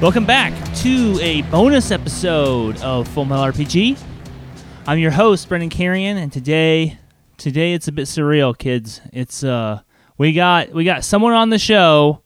Welcome 0.00 0.24
back 0.24 0.54
to 0.76 1.18
a 1.20 1.42
bonus 1.50 1.90
episode 1.90 2.80
of 2.80 3.06
Full 3.08 3.26
Metal 3.26 3.44
RPG. 3.44 3.98
I'm 4.86 4.98
your 4.98 5.10
host, 5.10 5.46
Brendan 5.46 5.68
Carrion, 5.68 6.16
and 6.16 6.32
today, 6.32 6.98
today 7.36 7.74
it's 7.74 7.86
a 7.86 7.92
bit 7.92 8.06
surreal, 8.06 8.56
kids. 8.56 9.02
It's 9.12 9.44
uh, 9.44 9.82
we 10.16 10.32
got 10.32 10.70
we 10.70 10.84
got 10.84 11.04
someone 11.04 11.34
on 11.34 11.50
the 11.50 11.58
show. 11.58 12.22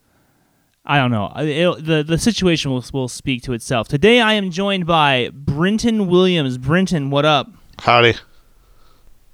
I 0.85 0.99
don't 0.99 1.11
know. 1.11 1.32
It, 1.35 1.85
the 1.85 2.04
the 2.04 2.18
situation 2.18 2.71
will 2.71 2.85
will 2.93 3.09
speak 3.09 3.43
to 3.43 3.54
itself. 3.54 3.89
Today, 3.89 4.21
I 4.21 4.35
am 4.35 4.53
joined 4.53 4.86
by 4.86 5.31
Brenton 5.32 6.07
Williams. 6.07 6.59
Brenton, 6.59 7.11
what 7.11 7.25
up? 7.25 7.50
Howdy. 7.81 8.14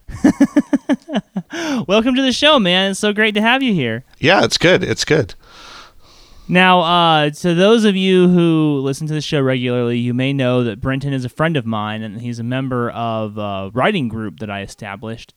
Welcome 1.89 2.15
to 2.15 2.23
the 2.23 2.33
show, 2.33 2.59
man. 2.59 2.93
It's 2.93 3.01
so 3.01 3.13
great 3.13 3.35
to 3.35 3.41
have 3.41 3.63
you 3.63 3.75
here. 3.75 4.05
Yeah, 4.19 4.45
it's 4.45 4.59
good. 4.59 4.83
It's 4.83 5.05
good. 5.05 5.35
Now, 6.47 6.81
uh, 6.81 7.31
to 7.31 7.55
those 7.55 7.85
of 7.85 7.97
you 7.97 8.29
who 8.29 8.81
listen 8.81 9.07
to 9.07 9.15
the 9.15 9.23
show 9.23 9.41
regularly, 9.41 9.99
you 9.99 10.13
may 10.13 10.33
know 10.33 10.63
that 10.65 10.81
Brenton 10.81 11.13
is 11.15 11.25
a 11.25 11.31
friend 11.31 11.57
of 11.57 11.65
mine, 11.65 12.03
and 12.03 12.21
he's 12.21 12.39
a 12.39 12.45
member 12.45 12.91
of 12.91 13.39
a 13.39 13.71
writing 13.73 14.09
group 14.09 14.41
that 14.41 14.51
I 14.51 14.61
established 14.61 15.33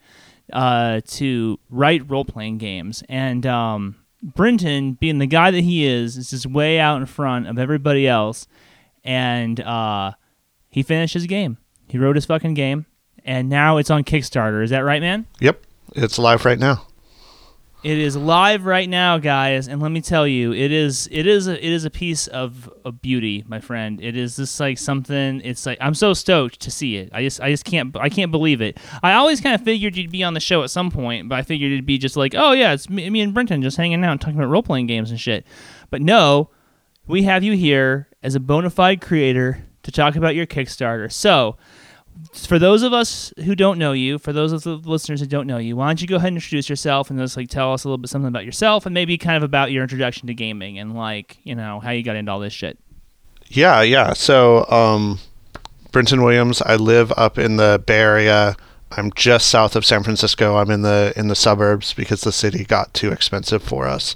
uh, 0.52 1.02
to 1.08 1.60
write 1.70 2.10
role 2.10 2.26
playing 2.26 2.58
games. 2.58 3.04
And 3.08 3.46
um, 3.46 3.96
Brenton, 4.22 4.94
being 4.94 5.20
the 5.20 5.28
guy 5.28 5.52
that 5.52 5.64
he 5.64 5.86
is, 5.86 6.18
is 6.18 6.32
just 6.32 6.46
way 6.46 6.80
out 6.80 6.98
in 6.98 7.06
front 7.06 7.48
of 7.48 7.58
everybody 7.58 8.08
else. 8.08 8.48
And 9.04 9.60
uh, 9.62 10.14
he 10.70 10.84
finished 10.84 11.14
his 11.14 11.26
game. 11.26 11.58
He 11.88 11.98
wrote 11.98 12.18
his 12.18 12.26
fucking 12.26 12.54
game, 12.54 12.86
and 13.28 13.50
now 13.50 13.78
it's 13.78 13.92
on 13.92 14.04
Kickstarter. 14.04 14.64
Is 14.64 14.72
that 14.72 14.80
right, 14.80 15.02
man? 15.02 15.28
Yep, 15.40 15.62
it's 15.96 16.18
live 16.18 16.46
right 16.46 16.58
now. 16.58 16.88
It 17.84 18.00
is 18.00 18.18
live 18.18 18.66
right 18.66 18.90
now, 18.90 19.20
guys, 19.20 19.68
and 19.68 19.80
let 19.82 19.92
me 19.92 20.02
tell 20.02 20.28
you, 20.28 20.52
it 20.52 20.72
is 20.72 21.08
it 21.12 21.28
is 21.28 21.48
a, 21.48 21.54
it 21.64 21.72
is 21.72 21.86
a 21.86 21.92
piece 21.92 22.26
of, 22.26 22.74
of 22.84 23.02
beauty, 23.04 23.44
my 23.48 23.60
friend. 23.60 24.02
It 24.02 24.18
is 24.18 24.38
just 24.38 24.60
like 24.60 24.80
something. 24.80 25.42
It's 25.42 25.66
like 25.66 25.78
I'm 25.80 25.94
so 25.94 26.14
stoked 26.14 26.60
to 26.62 26.72
see 26.72 26.98
it. 26.98 27.12
I 27.14 27.22
just 27.22 27.40
I 27.40 27.52
just 27.52 27.66
can't 27.66 27.96
I 27.98 28.10
can't 28.10 28.32
believe 28.32 28.62
it. 28.62 28.80
I 29.04 29.14
always 29.14 29.42
kind 29.42 29.54
of 29.54 29.62
figured 29.62 29.96
you'd 29.96 30.10
be 30.10 30.24
on 30.24 30.34
the 30.34 30.40
show 30.40 30.64
at 30.64 30.72
some 30.72 30.90
point, 30.90 31.30
but 31.30 31.38
I 31.38 31.44
figured 31.44 31.72
it'd 31.72 31.86
be 31.86 32.00
just 32.00 32.18
like, 32.18 32.34
oh 32.36 32.54
yeah, 32.54 32.74
it's 32.74 32.90
me, 32.90 33.10
me 33.12 33.22
and 33.22 33.34
Brenton 33.34 33.62
just 33.62 33.78
hanging 33.78 34.04
out 34.04 34.12
and 34.12 34.22
talking 34.22 34.38
about 34.38 34.50
role 34.50 34.64
playing 34.64 34.88
games 34.88 35.12
and 35.12 35.20
shit. 35.20 35.46
But 35.92 36.02
no, 36.02 36.50
we 37.06 37.24
have 37.24 37.44
you 37.44 37.54
here 37.54 38.08
as 38.24 38.34
a 38.34 38.40
bona 38.40 38.72
fide 38.72 39.02
creator 39.02 39.64
to 39.84 39.92
talk 39.92 40.16
about 40.16 40.36
your 40.36 40.48
Kickstarter. 40.48 41.12
So 41.12 41.58
for 42.34 42.60
those 42.60 42.84
of 42.84 42.94
us 42.94 43.34
who 43.44 43.56
don't 43.56 43.78
know 43.78 43.92
you, 43.92 44.18
for 44.18 44.34
those 44.34 44.52
of 44.52 44.64
the 44.64 44.76
listeners 44.76 45.20
who 45.20 45.28
don't 45.28 45.48
know 45.48 45.58
you, 45.58 45.76
why 45.76 45.88
don't 45.88 46.02
you 46.02 46.08
go 46.08 46.16
ahead 46.18 46.30
and 46.30 46.38
introduce 46.38 46.70
yourself 46.70 47.10
and 47.10 47.20
just 47.20 47.38
like 47.38 47.50
tell 47.50 47.74
us 47.74 47.84
a 47.84 47.88
little 47.88 47.98
bit 47.98 48.10
something 48.10 48.28
about 48.28 48.46
yourself 48.46 48.86
and 48.86 48.94
maybe 48.94 49.18
kind 49.18 49.38
of 49.38 49.44
about 49.44 49.72
your 49.72 49.84
introduction 49.84 50.28
to 50.28 50.34
gaming 50.34 50.80
and 50.80 50.96
like 50.96 51.38
you 51.44 51.56
know 51.56 51.80
how 51.80 51.92
you 51.92 52.04
got 52.04 52.16
into 52.16 52.32
all 52.32 52.40
this 52.40 52.54
shit. 52.54 52.78
Yeah, 53.50 53.82
yeah. 53.82 54.14
So, 54.14 54.70
um, 54.70 55.20
Brinton 55.92 56.22
Williams. 56.22 56.62
I 56.62 56.76
live 56.76 57.12
up 57.16 57.38
in 57.38 57.58
the 57.58 57.82
Bay 57.86 58.00
Area. 58.00 58.56
I'm 58.92 59.12
just 59.14 59.50
south 59.50 59.76
of 59.76 59.86
San 59.86 60.04
Francisco. 60.04 60.58
I'm 60.58 60.70
in 60.72 60.82
the 60.82 61.14
in 61.16 61.28
the 61.28 61.36
suburbs 61.36 61.94
because 61.94 62.22
the 62.22 62.32
city 62.32 62.64
got 62.64 62.94
too 62.94 63.12
expensive 63.12 63.64
for 63.64 63.88
us. 63.88 64.16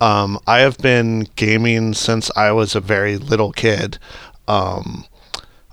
Um, 0.00 0.38
I 0.46 0.60
have 0.60 0.78
been 0.78 1.28
gaming 1.36 1.94
since 1.94 2.30
I 2.36 2.52
was 2.52 2.74
a 2.74 2.80
very 2.80 3.16
little 3.16 3.52
kid. 3.52 3.98
Um, 4.48 5.06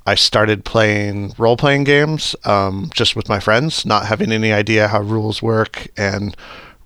I 0.06 0.16
started 0.16 0.66
playing 0.66 1.34
role 1.38 1.58
playing 1.58 1.84
games 1.84 2.36
um, 2.46 2.90
just 2.94 3.16
with 3.16 3.30
my 3.30 3.40
friends, 3.40 3.86
not 3.86 4.08
having 4.08 4.32
any 4.32 4.52
idea 4.52 4.88
how 4.88 5.02
rules 5.02 5.42
work 5.42 5.88
and 5.96 6.36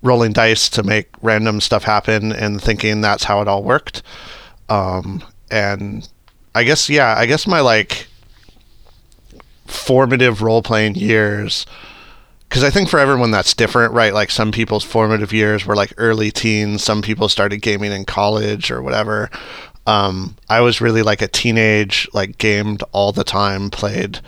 rolling 0.02 0.32
dice 0.32 0.68
to 0.70 0.82
make 0.82 1.08
random 1.22 1.60
stuff 1.60 1.84
happen 1.84 2.32
and 2.32 2.60
thinking 2.60 3.00
that's 3.00 3.24
how 3.24 3.40
it 3.40 3.48
all 3.48 3.62
worked. 3.62 4.02
Um, 4.68 5.24
and 5.50 6.08
I 6.54 6.64
guess, 6.64 6.90
yeah, 6.90 7.14
I 7.16 7.26
guess 7.26 7.46
my 7.46 7.60
like 7.60 8.06
formative 9.66 10.42
role 10.42 10.62
playing 10.62 10.94
years, 10.96 11.66
because 12.48 12.62
I 12.62 12.70
think 12.70 12.88
for 12.88 12.98
everyone 12.98 13.30
that's 13.30 13.54
different, 13.54 13.94
right? 13.94 14.14
Like 14.14 14.30
some 14.30 14.52
people's 14.52 14.84
formative 14.84 15.32
years 15.32 15.66
were 15.66 15.76
like 15.76 15.92
early 15.96 16.30
teens, 16.30 16.84
some 16.84 17.02
people 17.02 17.28
started 17.28 17.58
gaming 17.58 17.92
in 17.92 18.04
college 18.04 18.70
or 18.70 18.82
whatever. 18.82 19.30
Um, 19.86 20.36
I 20.48 20.60
was 20.60 20.80
really 20.80 21.02
like 21.02 21.22
a 21.22 21.28
teenage, 21.28 22.08
like 22.12 22.38
gamed 22.38 22.82
all 22.92 23.12
the 23.12 23.24
time, 23.24 23.70
played 23.70 24.20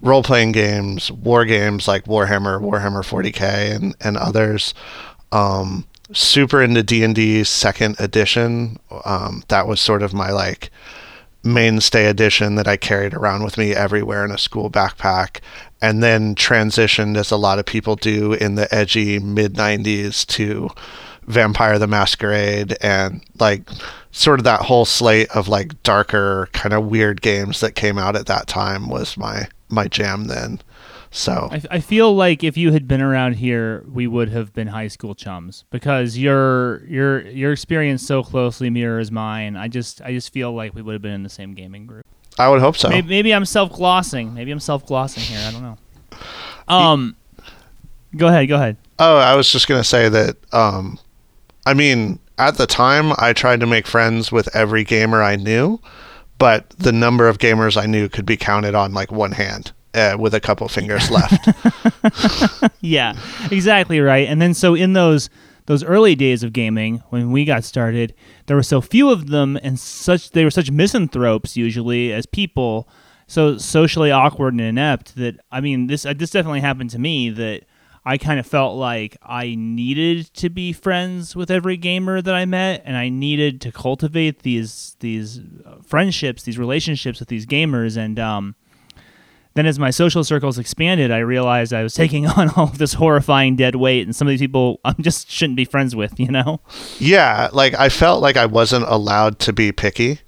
role 0.00 0.22
playing 0.22 0.52
games, 0.52 1.10
war 1.12 1.44
games 1.44 1.86
like 1.86 2.04
Warhammer, 2.04 2.60
Warhammer 2.60 3.02
40k, 3.02 3.74
and 3.74 3.94
and 4.00 4.16
others. 4.16 4.74
Um, 5.30 5.86
super 6.12 6.62
into 6.62 6.82
D 6.82 7.02
and 7.04 7.14
D 7.14 7.44
second 7.44 7.96
edition. 7.98 8.78
Um, 9.04 9.42
that 9.48 9.66
was 9.66 9.80
sort 9.80 10.02
of 10.02 10.12
my 10.12 10.30
like 10.30 10.70
mainstay 11.44 12.06
edition 12.06 12.54
that 12.54 12.68
I 12.68 12.76
carried 12.76 13.14
around 13.14 13.42
with 13.42 13.58
me 13.58 13.72
everywhere 13.72 14.24
in 14.24 14.30
a 14.30 14.38
school 14.38 14.70
backpack, 14.70 15.40
and 15.80 16.02
then 16.02 16.34
transitioned 16.34 17.16
as 17.16 17.30
a 17.30 17.36
lot 17.36 17.58
of 17.58 17.66
people 17.66 17.96
do 17.96 18.32
in 18.32 18.54
the 18.54 18.72
edgy 18.74 19.18
mid 19.18 19.54
90s 19.54 20.26
to 20.26 20.70
Vampire 21.26 21.78
the 21.78 21.86
Masquerade 21.86 22.76
and 22.80 23.22
like 23.38 23.68
sort 24.12 24.38
of 24.38 24.44
that 24.44 24.60
whole 24.60 24.84
slate 24.84 25.28
of 25.30 25.48
like 25.48 25.82
darker 25.82 26.48
kind 26.52 26.72
of 26.72 26.84
weird 26.84 27.22
games 27.22 27.60
that 27.60 27.74
came 27.74 27.98
out 27.98 28.14
at 28.14 28.26
that 28.26 28.46
time 28.46 28.88
was 28.88 29.16
my 29.16 29.48
my 29.68 29.88
jam 29.88 30.24
then. 30.24 30.60
So 31.10 31.48
I, 31.50 31.62
I 31.70 31.80
feel 31.80 32.14
like 32.14 32.42
if 32.42 32.56
you 32.56 32.72
had 32.72 32.88
been 32.88 33.02
around 33.02 33.34
here, 33.34 33.84
we 33.90 34.06
would 34.06 34.30
have 34.30 34.54
been 34.54 34.68
high 34.68 34.88
school 34.88 35.14
chums 35.14 35.64
because 35.70 36.16
your 36.16 36.84
your 36.86 37.20
your 37.28 37.52
experience 37.52 38.06
so 38.06 38.22
closely 38.22 38.70
mirrors 38.70 39.10
mine. 39.10 39.56
I 39.56 39.68
just 39.68 40.00
I 40.02 40.12
just 40.12 40.32
feel 40.32 40.52
like 40.52 40.74
we 40.74 40.82
would 40.82 40.92
have 40.92 41.02
been 41.02 41.12
in 41.12 41.22
the 41.22 41.28
same 41.28 41.54
gaming 41.54 41.86
group. 41.86 42.06
I 42.38 42.48
would 42.48 42.60
hope 42.60 42.76
so. 42.76 42.88
Maybe, 42.88 43.08
maybe 43.08 43.34
I'm 43.34 43.44
self 43.44 43.72
glossing. 43.72 44.32
Maybe 44.32 44.50
I'm 44.52 44.60
self 44.60 44.86
glossing 44.86 45.22
here. 45.24 45.46
I 45.46 45.52
don't 45.52 45.62
know. 45.62 45.78
Um, 46.68 47.16
go 48.16 48.28
ahead. 48.28 48.48
Go 48.48 48.54
ahead. 48.54 48.76
Oh, 48.98 49.16
I 49.16 49.34
was 49.34 49.50
just 49.50 49.68
gonna 49.68 49.84
say 49.84 50.08
that. 50.08 50.36
Um, 50.54 50.98
I 51.66 51.74
mean, 51.74 52.18
at 52.38 52.56
the 52.56 52.66
time, 52.66 53.12
I 53.18 53.32
tried 53.32 53.60
to 53.60 53.66
make 53.66 53.86
friends 53.86 54.32
with 54.32 54.54
every 54.54 54.84
gamer 54.84 55.22
I 55.22 55.36
knew, 55.36 55.80
but 56.38 56.70
the 56.70 56.92
number 56.92 57.28
of 57.28 57.38
gamers 57.38 57.80
I 57.80 57.86
knew 57.86 58.08
could 58.08 58.26
be 58.26 58.36
counted 58.36 58.74
on 58.74 58.92
like 58.92 59.12
one 59.12 59.32
hand. 59.32 59.72
Uh, 59.94 60.16
with 60.18 60.32
a 60.32 60.40
couple 60.40 60.66
fingers 60.68 61.10
left. 61.10 61.46
yeah, 62.80 63.12
exactly 63.50 64.00
right. 64.00 64.26
And 64.26 64.40
then 64.40 64.54
so 64.54 64.74
in 64.74 64.94
those 64.94 65.28
those 65.66 65.84
early 65.84 66.14
days 66.14 66.42
of 66.42 66.54
gaming 66.54 67.02
when 67.10 67.30
we 67.30 67.44
got 67.44 67.62
started, 67.62 68.14
there 68.46 68.56
were 68.56 68.62
so 68.62 68.80
few 68.80 69.10
of 69.10 69.28
them 69.28 69.58
and 69.62 69.78
such 69.78 70.30
they 70.30 70.44
were 70.44 70.50
such 70.50 70.70
misanthropes 70.70 71.58
usually 71.58 72.10
as 72.10 72.24
people, 72.24 72.88
so 73.26 73.58
socially 73.58 74.10
awkward 74.10 74.54
and 74.54 74.62
inept 74.62 75.14
that 75.16 75.38
I 75.50 75.60
mean 75.60 75.88
this 75.88 76.06
uh, 76.06 76.14
this 76.16 76.30
definitely 76.30 76.60
happened 76.60 76.88
to 76.90 76.98
me 76.98 77.28
that 77.28 77.64
I 78.04 78.18
kind 78.18 78.40
of 78.40 78.46
felt 78.46 78.76
like 78.76 79.16
I 79.22 79.54
needed 79.56 80.32
to 80.34 80.50
be 80.50 80.72
friends 80.72 81.36
with 81.36 81.50
every 81.50 81.76
gamer 81.76 82.20
that 82.20 82.34
I 82.34 82.44
met, 82.44 82.82
and 82.84 82.96
I 82.96 83.08
needed 83.08 83.60
to 83.62 83.72
cultivate 83.72 84.42
these 84.42 84.96
these 85.00 85.40
friendships, 85.86 86.42
these 86.42 86.58
relationships 86.58 87.20
with 87.20 87.28
these 87.28 87.46
gamers. 87.46 87.96
And 87.96 88.18
um, 88.18 88.56
then, 89.54 89.66
as 89.66 89.78
my 89.78 89.90
social 89.90 90.24
circles 90.24 90.58
expanded, 90.58 91.12
I 91.12 91.18
realized 91.18 91.72
I 91.72 91.84
was 91.84 91.94
taking 91.94 92.26
on 92.38 92.50
all 92.50 92.64
of 92.64 92.78
this 92.78 92.94
horrifying 92.94 93.54
dead 93.54 93.76
weight, 93.76 94.04
and 94.04 94.16
some 94.16 94.26
of 94.26 94.30
these 94.30 94.40
people 94.40 94.80
I 94.84 94.94
just 94.94 95.30
shouldn't 95.30 95.56
be 95.56 95.64
friends 95.64 95.94
with. 95.94 96.18
You 96.18 96.32
know? 96.32 96.60
Yeah, 96.98 97.50
like 97.52 97.74
I 97.74 97.88
felt 97.88 98.20
like 98.20 98.36
I 98.36 98.46
wasn't 98.46 98.86
allowed 98.88 99.38
to 99.40 99.52
be 99.52 99.70
picky. 99.70 100.20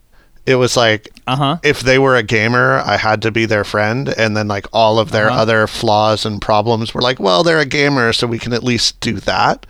It 0.47 0.57
was 0.57 0.77
like 0.77 1.09
uh-huh. 1.27 1.59
if 1.63 1.81
they 1.81 1.99
were 1.99 2.17
a 2.17 2.23
gamer, 2.23 2.83
I 2.85 2.97
had 2.97 3.23
to 3.23 3.31
be 3.31 3.47
their 3.47 3.65
friend, 3.65 4.09
and 4.09 4.37
then 4.37 4.47
like 4.47 4.67
all 4.73 4.99
of 4.99 5.11
their 5.11 5.31
uh-huh. 5.31 5.41
other 5.41 5.67
flaws 5.67 6.27
and 6.27 6.41
problems 6.41 6.93
were 6.93 7.01
like, 7.01 7.19
well, 7.19 7.43
they're 7.43 7.61
a 7.61 7.67
gamer, 7.67 8.13
so 8.13 8.27
we 8.27 8.39
can 8.39 8.53
at 8.53 8.63
least 8.63 9.01
do 9.01 9.15
that. 9.21 9.67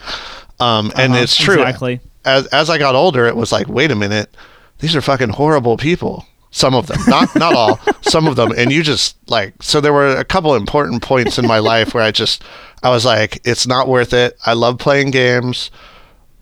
Um, 0.59 0.93
and 0.97 1.13
uh-huh. 1.13 1.23
it's 1.23 1.37
true. 1.37 1.63
Exactly. 1.63 2.01
As 2.25 2.47
as 2.49 2.71
I 2.71 2.79
got 2.79 2.95
older, 2.95 3.27
it 3.27 3.37
was 3.37 3.53
like, 3.53 3.69
wait 3.69 3.91
a 3.91 3.95
minute, 3.95 4.35
these 4.79 4.97
are 4.97 5.01
fucking 5.01 5.31
horrible 5.31 5.77
people. 5.77 6.27
Some 6.51 6.75
of 6.75 6.87
them, 6.87 7.01
not 7.07 7.35
not 7.37 7.55
all, 7.55 7.81
some 8.03 8.27
of 8.27 8.37
them, 8.37 8.53
and 8.57 8.73
you 8.73 8.83
just 8.83 9.17
like 9.29 9.55
so. 9.63 9.81
There 9.81 9.93
were 9.93 10.17
a 10.17 10.25
couple 10.25 10.55
important 10.55 11.03
points 11.03 11.39
in 11.39 11.47
my 11.47 11.59
life 11.73 11.95
where 11.95 12.03
I 12.03 12.11
just 12.11 12.43
I 12.83 12.91
was 12.91 13.05
like, 13.05 13.41
it's 13.45 13.67
not 13.67 13.89
worth 13.89 14.13
it. 14.13 14.37
I 14.45 14.53
love 14.53 14.79
playing 14.79 15.11
games, 15.11 15.71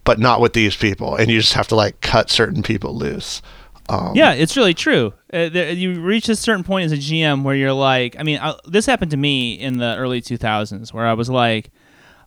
but 0.05 0.19
not 0.19 0.41
with 0.41 0.53
these 0.53 0.77
people, 0.77 1.17
and 1.17 1.31
you 1.31 1.41
just 1.41 1.55
have 1.55 1.69
to 1.69 1.77
like 1.77 2.01
cut 2.01 2.31
certain 2.31 2.63
people 2.63 2.97
loose. 2.97 3.43
Um, 3.93 4.13
yeah, 4.15 4.33
it's 4.33 4.57
really 4.57 4.75
true. 4.75 5.13
Uh, 5.33 5.49
there, 5.49 5.71
you 5.73 6.01
reach 6.01 6.29
a 6.29 6.37
certain 6.37 6.65
point 6.65 6.87
as 6.87 6.93
a 6.93 6.97
GM 6.97 7.43
where 7.43 7.55
you're 7.55 7.73
like, 7.73 8.17
I 8.19 8.23
mean, 8.23 8.39
I, 8.41 8.55
this 8.67 8.87
happened 8.87 9.11
to 9.11 9.17
me 9.17 9.55
in 9.55 9.79
the 9.79 9.97
early 9.97 10.23
2000s 10.23 10.93
where 10.93 11.07
I 11.07 11.13
was 11.13 11.29
like, 11.29 11.71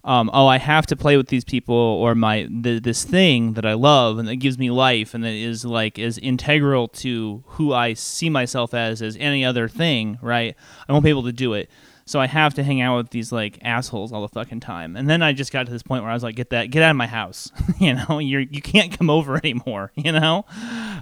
um, 0.04 0.30
oh, 0.34 0.46
I 0.46 0.60
have 0.60 0.86
to 0.88 0.96
play 0.96 1.18
with 1.18 1.30
these 1.30 1.44
people 1.44 1.76
or 1.76 2.14
my 2.14 2.48
the, 2.52 2.80
this 2.80 3.04
thing 3.04 3.54
that 3.54 3.66
I 3.66 3.74
love 3.74 4.20
and 4.20 4.28
that 4.28 4.36
gives 4.36 4.60
me 4.60 4.70
life 4.70 5.16
and 5.16 5.24
that 5.24 5.34
is 5.34 5.66
like 5.66 5.98
is 5.98 6.20
integral 6.20 6.88
to 6.90 7.44
who 7.48 7.74
I 7.74 7.94
see 7.94 8.30
myself 8.30 8.76
as 8.76 9.02
as 9.02 9.18
any 9.20 9.44
other 9.44 9.68
thing, 9.68 10.20
right? 10.22 10.56
I 10.88 10.92
won't 10.92 11.04
be 11.04 11.10
able 11.10 11.24
to 11.24 11.34
do 11.34 11.54
it. 11.54 11.72
So 12.08 12.20
I 12.20 12.28
have 12.28 12.54
to 12.54 12.64
hang 12.64 12.82
out 12.82 12.98
with 12.98 13.10
these 13.10 13.32
like 13.32 13.58
assholes 13.64 14.12
all 14.12 14.22
the 14.22 14.30
fucking 14.30 14.60
time. 14.60 14.96
And 14.96 15.10
then 15.10 15.24
I 15.24 15.34
just 15.34 15.52
got 15.52 15.66
to 15.66 15.72
this 15.72 15.82
point 15.82 16.04
where 16.04 16.12
I 16.12 16.14
was 16.14 16.22
like, 16.22 16.36
get 16.36 16.52
that, 16.52 16.70
get 16.70 16.84
out 16.84 16.92
of 16.92 16.98
my 16.98 17.08
house. 17.08 17.52
you 17.80 17.96
know, 17.96 18.20
you're 18.20 18.42
you 18.42 18.62
can't 18.62 18.96
come 18.96 19.10
over 19.10 19.38
anymore. 19.44 19.92
You 19.96 20.12
know, 20.12 20.46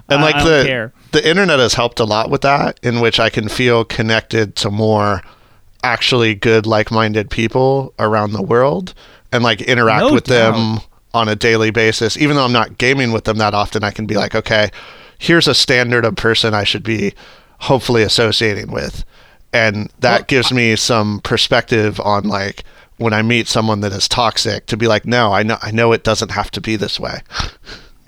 and 0.08 0.22
like 0.22 0.36
I 0.36 0.44
the 0.48 0.64
care. 0.64 0.92
the 1.12 1.28
internet 1.28 1.58
has 1.58 1.74
helped 1.74 2.00
a 2.00 2.04
lot 2.04 2.30
with 2.30 2.42
that 2.42 2.78
in 2.82 3.00
which 3.00 3.18
i 3.18 3.30
can 3.30 3.48
feel 3.48 3.84
connected 3.84 4.56
to 4.56 4.70
more 4.70 5.22
actually 5.82 6.34
good 6.34 6.66
like-minded 6.66 7.30
people 7.30 7.92
around 7.98 8.32
the 8.32 8.42
world 8.42 8.94
and 9.32 9.42
like 9.42 9.60
interact 9.62 10.06
No 10.06 10.14
with 10.14 10.24
them 10.26 10.78
on 11.12 11.28
a 11.28 11.36
daily 11.36 11.70
basis 11.70 12.16
even 12.16 12.36
though 12.36 12.44
i'm 12.44 12.52
not 12.52 12.78
gaming 12.78 13.12
with 13.12 13.24
them 13.24 13.38
that 13.38 13.54
often 13.54 13.84
i 13.84 13.90
can 13.90 14.06
be 14.06 14.14
like 14.14 14.34
okay 14.34 14.70
here's 15.18 15.46
a 15.46 15.54
standard 15.54 16.04
of 16.04 16.16
person 16.16 16.54
i 16.54 16.64
should 16.64 16.82
be 16.82 17.14
hopefully 17.60 18.02
associating 18.02 18.70
with 18.70 19.04
and 19.54 19.90
that 20.00 20.20
Well, 20.20 20.24
gives 20.26 20.52
me 20.52 20.76
some 20.76 21.20
perspective 21.20 21.98
on 22.00 22.24
like 22.24 22.64
when 22.98 23.12
i 23.14 23.22
meet 23.22 23.48
someone 23.48 23.80
that 23.80 23.92
is 23.92 24.08
toxic 24.08 24.66
to 24.66 24.76
be 24.76 24.86
like 24.86 25.06
no 25.06 25.32
i 25.32 25.42
know 25.42 25.56
i 25.62 25.70
know 25.70 25.92
it 25.92 26.04
doesn't 26.04 26.30
have 26.32 26.50
to 26.50 26.60
be 26.60 26.76
this 26.76 27.00
way 27.00 27.20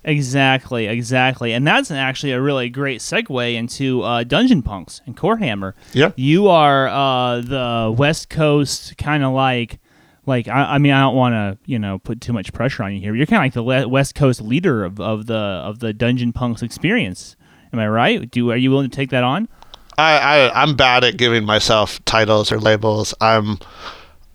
Exactly, 0.08 0.87
exactly. 0.87 1.52
And 1.52 1.66
that's 1.66 1.90
actually 1.90 2.31
a 2.31 2.40
really 2.40 2.69
great 2.69 3.00
segue 3.00 3.54
into 3.56 4.02
uh, 4.02 4.22
Dungeon 4.22 4.62
Punks 4.62 5.00
and 5.04 5.16
Core 5.16 5.38
Hammer. 5.38 5.75
Yeah. 5.93 6.12
You 6.14 6.46
are 6.46 6.87
uh, 6.87 7.40
the 7.40 7.92
West 7.96 8.31
Coast 8.31 8.96
kind 8.99 9.25
of 9.25 9.32
like, 9.32 9.81
like 10.25 10.46
I, 10.46 10.75
I 10.75 10.78
mean, 10.78 10.92
I 10.92 11.00
don't 11.00 11.16
want 11.16 11.32
to, 11.32 11.58
you 11.66 11.81
know, 11.81 11.99
put 11.99 12.20
too 12.20 12.32
much 12.32 12.52
pressure 12.52 12.84
on 12.84 12.92
you 12.94 13.00
here. 13.00 13.16
You're 13.16 13.26
kind 13.26 13.40
of 13.40 13.46
like 13.46 13.54
the 13.54 13.62
le- 13.62 13.88
West 13.88 14.14
Coast 14.14 14.40
leader 14.40 14.84
of, 14.84 15.00
of 15.00 15.26
the 15.26 15.34
of 15.34 15.81
the 15.81 15.92
Dungeon 15.92 16.32
Punks 16.32 16.62
experience. 16.62 17.34
Am 17.72 17.81
I 17.81 17.88
right? 17.88 18.31
Do 18.31 18.52
are 18.52 18.56
you 18.56 18.70
willing 18.70 18.88
to 18.88 18.94
take 18.96 19.10
that 19.10 19.25
on? 19.25 19.49
I, 19.98 20.19
I 20.19 20.62
I'm 20.62 20.76
bad 20.76 21.04
at 21.04 21.16
giving 21.16 21.44
myself 21.44 22.04
titles 22.04 22.52
or 22.52 22.58
labels. 22.60 23.14
I'm 23.20 23.58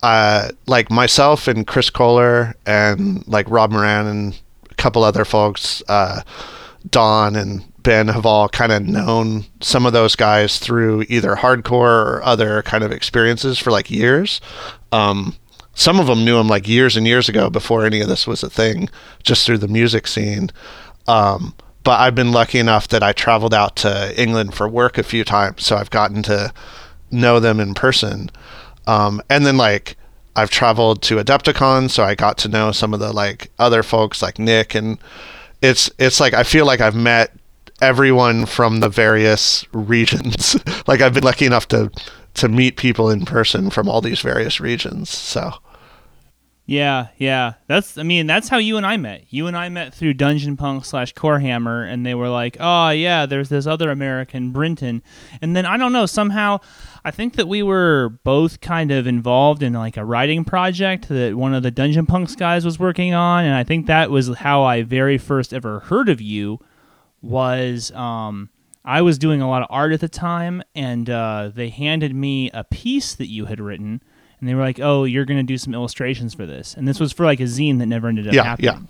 uh 0.02 0.50
like 0.66 0.90
myself 0.90 1.46
and 1.46 1.66
Chris 1.66 1.90
Kohler 1.90 2.54
and 2.66 3.26
like 3.28 3.48
Rob 3.48 3.70
Moran 3.70 4.06
and 4.06 4.40
a 4.70 4.74
couple 4.74 5.04
other 5.04 5.24
folks, 5.24 5.82
uh 5.88 6.22
Don 6.90 7.36
and 7.36 7.64
Ben 7.82 8.08
have 8.08 8.26
all 8.26 8.48
kind 8.48 8.72
of 8.72 8.82
known 8.82 9.44
some 9.60 9.86
of 9.86 9.92
those 9.92 10.16
guys 10.16 10.58
through 10.58 11.04
either 11.08 11.34
hardcore 11.36 12.06
or 12.06 12.20
other 12.24 12.62
kind 12.62 12.82
of 12.84 12.92
experiences 12.92 13.58
for 13.58 13.70
like 13.70 13.90
years. 13.90 14.40
Um 14.90 15.36
some 15.74 15.98
of 15.98 16.06
them 16.06 16.24
knew 16.24 16.38
him 16.38 16.48
like 16.48 16.68
years 16.68 16.96
and 16.96 17.06
years 17.06 17.28
ago 17.28 17.48
before 17.48 17.84
any 17.86 18.00
of 18.00 18.08
this 18.08 18.26
was 18.26 18.42
a 18.42 18.50
thing, 18.50 18.88
just 19.22 19.46
through 19.46 19.58
the 19.58 19.68
music 19.68 20.06
scene. 20.06 20.50
Um, 21.08 21.54
but 21.84 22.00
I've 22.00 22.14
been 22.14 22.32
lucky 22.32 22.58
enough 22.58 22.88
that 22.88 23.02
I 23.02 23.12
traveled 23.12 23.54
out 23.54 23.76
to 23.76 24.20
England 24.20 24.54
for 24.54 24.68
work 24.68 24.98
a 24.98 25.02
few 25.02 25.24
times, 25.24 25.64
so 25.64 25.76
I've 25.76 25.90
gotten 25.90 26.22
to 26.24 26.52
know 27.10 27.40
them 27.40 27.60
in 27.60 27.74
person. 27.74 28.30
Um, 28.86 29.22
and 29.28 29.44
then 29.46 29.56
like 29.56 29.96
I've 30.34 30.50
traveled 30.50 31.02
to 31.02 31.16
Adepticon, 31.16 31.90
so 31.90 32.04
I 32.04 32.14
got 32.14 32.38
to 32.38 32.48
know 32.48 32.72
some 32.72 32.94
of 32.94 33.00
the 33.00 33.12
like 33.12 33.50
other 33.58 33.82
folks 33.82 34.22
like 34.22 34.38
Nick, 34.38 34.74
and 34.74 34.98
it's 35.60 35.90
it's 35.98 36.20
like 36.20 36.34
I 36.34 36.42
feel 36.42 36.66
like 36.66 36.80
I've 36.80 36.94
met 36.94 37.32
everyone 37.80 38.46
from 38.46 38.80
the 38.80 38.88
various 38.88 39.66
regions. 39.72 40.56
like 40.86 41.00
I've 41.00 41.14
been 41.14 41.24
lucky 41.24 41.46
enough 41.46 41.68
to 41.68 41.90
to 42.34 42.48
meet 42.48 42.76
people 42.76 43.10
in 43.10 43.26
person 43.26 43.68
from 43.70 43.88
all 43.88 44.00
these 44.00 44.20
various 44.20 44.58
regions. 44.60 45.10
So 45.10 45.52
Yeah, 46.64 47.08
yeah. 47.18 47.54
That's 47.66 47.98
I 47.98 48.04
mean, 48.04 48.28
that's 48.28 48.48
how 48.48 48.58
you 48.58 48.76
and 48.76 48.86
I 48.86 48.96
met. 48.96 49.24
You 49.30 49.48
and 49.48 49.56
I 49.56 49.68
met 49.68 49.92
through 49.92 50.14
Dungeon 50.14 50.56
Punk 50.56 50.84
slash 50.84 51.12
Core 51.12 51.40
Hammer, 51.40 51.82
and 51.82 52.06
they 52.06 52.14
were 52.14 52.28
like, 52.28 52.56
"Oh 52.60 52.90
yeah, 52.90 53.26
there's 53.26 53.48
this 53.48 53.66
other 53.66 53.90
American, 53.90 54.52
Brinton," 54.52 55.02
and 55.40 55.56
then 55.56 55.66
I 55.66 55.76
don't 55.76 55.92
know 55.92 56.06
somehow. 56.06 56.60
I 57.04 57.10
think 57.10 57.34
that 57.34 57.48
we 57.48 57.64
were 57.64 58.10
both 58.22 58.60
kind 58.60 58.92
of 58.92 59.08
involved 59.08 59.62
in 59.64 59.72
like 59.72 59.96
a 59.96 60.04
writing 60.04 60.44
project 60.44 61.08
that 61.08 61.34
one 61.36 61.52
of 61.52 61.64
the 61.64 61.72
Dungeon 61.72 62.06
Punks 62.06 62.36
guys 62.36 62.64
was 62.64 62.78
working 62.78 63.12
on, 63.12 63.44
and 63.44 63.54
I 63.54 63.64
think 63.64 63.86
that 63.86 64.10
was 64.10 64.28
how 64.28 64.62
I 64.62 64.82
very 64.82 65.18
first 65.18 65.52
ever 65.52 65.80
heard 65.80 66.08
of 66.08 66.20
you. 66.20 66.60
Was 67.22 67.90
um, 67.90 68.50
I 68.84 69.02
was 69.02 69.18
doing 69.18 69.40
a 69.40 69.48
lot 69.48 69.62
of 69.62 69.68
art 69.68 69.92
at 69.92 70.00
the 70.00 70.08
time, 70.08 70.62
and 70.76 71.10
uh, 71.10 71.50
they 71.52 71.70
handed 71.70 72.14
me 72.14 72.50
a 72.52 72.62
piece 72.62 73.14
that 73.14 73.28
you 73.28 73.46
had 73.46 73.60
written, 73.60 74.00
and 74.42 74.48
they 74.48 74.56
were 74.56 74.60
like, 74.60 74.80
"Oh, 74.80 75.04
you're 75.04 75.24
going 75.24 75.38
to 75.38 75.44
do 75.44 75.56
some 75.56 75.72
illustrations 75.72 76.34
for 76.34 76.46
this," 76.46 76.74
and 76.74 76.86
this 76.86 76.98
was 76.98 77.12
for 77.12 77.24
like 77.24 77.38
a 77.38 77.44
zine 77.44 77.78
that 77.78 77.86
never 77.86 78.08
ended 78.08 78.26
up 78.26 78.34
Yeah, 78.34 78.42
happening. 78.42 78.88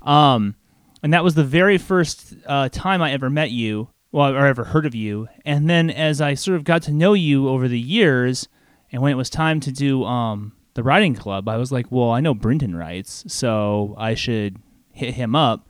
Um, 0.00 0.54
and 1.02 1.12
that 1.12 1.22
was 1.22 1.34
the 1.34 1.44
very 1.44 1.76
first 1.76 2.34
uh, 2.46 2.70
time 2.70 3.02
I 3.02 3.12
ever 3.12 3.28
met 3.28 3.50
you, 3.50 3.90
well, 4.10 4.34
or 4.34 4.46
ever 4.46 4.64
heard 4.64 4.86
of 4.86 4.94
you. 4.94 5.28
And 5.44 5.68
then 5.68 5.90
as 5.90 6.22
I 6.22 6.32
sort 6.32 6.56
of 6.56 6.64
got 6.64 6.80
to 6.84 6.92
know 6.92 7.12
you 7.12 7.46
over 7.46 7.68
the 7.68 7.78
years, 7.78 8.48
and 8.90 9.02
when 9.02 9.12
it 9.12 9.16
was 9.16 9.28
time 9.28 9.60
to 9.60 9.70
do 9.70 10.02
um 10.04 10.52
the 10.72 10.82
writing 10.82 11.14
club, 11.14 11.46
I 11.46 11.58
was 11.58 11.70
like, 11.70 11.92
well, 11.92 12.10
I 12.10 12.20
know 12.20 12.32
Brinton 12.32 12.74
writes, 12.74 13.24
so 13.28 13.94
I 13.98 14.14
should 14.14 14.56
hit 14.92 15.12
him 15.12 15.36
up 15.36 15.68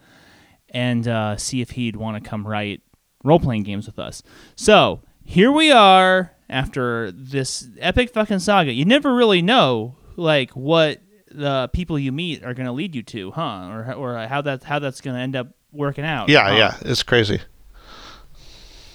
and 0.71 1.09
uh, 1.09 1.37
see 1.37 1.61
if 1.61 1.71
he'd 1.71 1.97
want 1.97 2.23
to 2.23 2.31
come 2.31 2.47
write 2.47 2.81
role 3.25 3.41
playing 3.41 3.65
games 3.65 3.87
with 3.87 3.99
us. 3.99 4.23
So 4.55 5.01
here 5.25 5.51
we 5.51 5.73
are 5.73 6.33
after 6.49 7.11
this 7.13 7.69
epic 7.79 8.11
fucking 8.11 8.39
saga. 8.41 8.73
You 8.73 8.85
never 8.85 9.15
really 9.15 9.43
know 9.43 9.97
like 10.17 10.51
what 10.53 11.01
the 11.31 11.69
people 11.73 11.99
you 11.99 12.13
meet 12.13 12.45
are 12.45 12.55
going 12.55 12.67
to 12.67 12.73
lead 12.73 12.95
you 12.95 13.03
to, 13.03 13.31
huh? 13.33 13.69
Or 13.71 13.93
or 13.95 14.27
how 14.27 14.41
that 14.43 14.65
how 14.65 14.79
that's 14.79 15.01
going 15.01 15.17
to 15.17 15.21
end 15.21 15.37
up 15.37 15.49
working 15.73 16.05
out. 16.05 16.29
yeah, 16.29 16.49
huh? 16.49 16.57
yeah, 16.57 16.77
it's 16.83 17.03
crazy. 17.03 17.41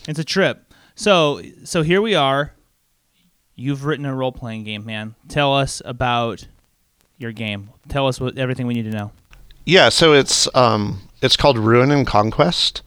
It's 0.07 0.19
a 0.19 0.24
trip. 0.24 0.74
So 0.95 1.42
so 1.63 1.83
here 1.83 2.01
we 2.01 2.15
are. 2.15 2.53
You've 3.56 3.86
written 3.86 4.06
a 4.06 4.15
role 4.15 4.31
playing 4.31 4.63
game, 4.63 4.86
man. 4.86 5.15
Tell 5.27 5.56
us 5.56 5.81
about 5.86 6.47
your 7.18 7.31
game. 7.31 7.69
Tell 7.89 8.07
us 8.07 8.19
what 8.19 8.38
everything 8.38 8.65
we 8.65 8.74
need 8.74 8.86
to 8.86 8.92
know. 8.92 9.12
Yeah, 9.65 9.89
so 9.89 10.13
it's 10.13 10.54
um 10.56 11.01
it's 11.21 11.38
called 11.38 11.57
Ruin 11.57 11.92
and 11.92 12.07
Conquest. 12.07 12.81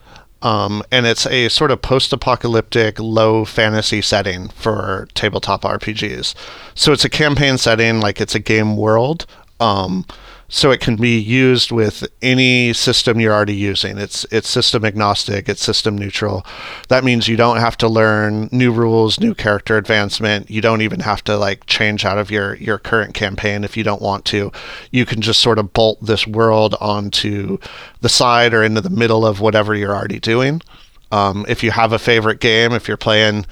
Um, 0.45 0.83
and 0.93 1.07
it's 1.07 1.27
a 1.27 1.49
sort 1.49 1.71
of 1.71 1.81
post-apocalyptic 1.81 3.01
low 3.01 3.47
fantasy 3.47 4.03
setting 4.03 4.49
for 4.51 5.09
tabletop 5.15 5.63
RPGs. 5.63 6.35
So 6.75 6.93
it's 6.93 7.05
a 7.05 7.09
campaign 7.09 7.57
setting, 7.57 8.01
like 8.01 8.21
it's 8.21 8.35
a 8.35 8.39
game 8.39 8.77
world. 8.77 9.25
Um, 9.59 10.05
so 10.55 10.71
it 10.71 10.79
can 10.79 10.95
be 10.95 11.19
used 11.19 11.73
with 11.73 12.07
any 12.23 12.73
system 12.73 13.19
you're 13.19 13.35
already 13.35 13.57
using. 13.57 13.99
It's 13.99 14.25
it's 14.31 14.49
system 14.49 14.85
agnostic. 14.85 15.49
It's 15.49 15.61
system 15.61 15.99
neutral. 15.99 16.47
That 16.89 17.03
means 17.03 17.27
you 17.27 17.37
don't 17.37 17.57
have 17.57 17.77
to 17.79 17.89
learn 17.89 18.49
new 18.53 18.71
rules, 18.71 19.19
new 19.19 19.35
character 19.35 19.77
advancement. 19.77 20.49
You 20.49 20.61
don't 20.61 20.81
even 20.81 21.01
have 21.01 21.25
to 21.25 21.37
like 21.37 21.67
change 21.67 22.05
out 22.05 22.19
of 22.19 22.31
your 22.31 22.55
your 22.55 22.79
current 22.79 23.15
campaign 23.15 23.65
if 23.65 23.77
you 23.77 23.83
don't 23.83 24.01
want 24.01 24.25
to. 24.27 24.53
You 24.93 25.05
can 25.05 25.21
just 25.21 25.41
sort 25.41 25.59
of 25.59 25.73
bolt 25.73 25.99
this 26.01 26.25
world 26.25 26.77
onto 26.81 27.59
the 28.01 28.09
side 28.09 28.55
or 28.55 28.63
into 28.63 28.81
the 28.81 28.91
middle 28.91 29.27
of 29.27 29.41
whatever 29.41 29.75
you're 29.75 29.95
already 29.95 30.21
doing. 30.21 30.63
Um, 31.11 31.45
if 31.49 31.65
you 31.65 31.73
have 31.73 31.93
a 31.93 31.99
favorite 31.99 32.39
game, 32.39 32.71
if 32.71 32.87
you're 32.87 32.97
playing 32.97 33.45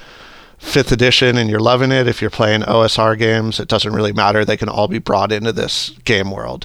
fifth 0.62 0.93
edition 0.93 1.37
and 1.37 1.50
you're 1.50 1.59
loving 1.59 1.91
it, 1.91 2.07
if 2.07 2.21
you're 2.21 2.31
playing 2.31 2.61
OSR 2.61 3.19
games, 3.19 3.59
it 3.59 3.67
doesn't 3.67 3.93
really 3.93 4.12
matter. 4.12 4.45
They 4.45 4.57
can 4.57 4.69
all 4.69 4.87
be 4.87 5.00
brought 5.00 5.33
into 5.33 5.53
this 5.53 5.91
game 6.05 6.31
world. 6.31 6.65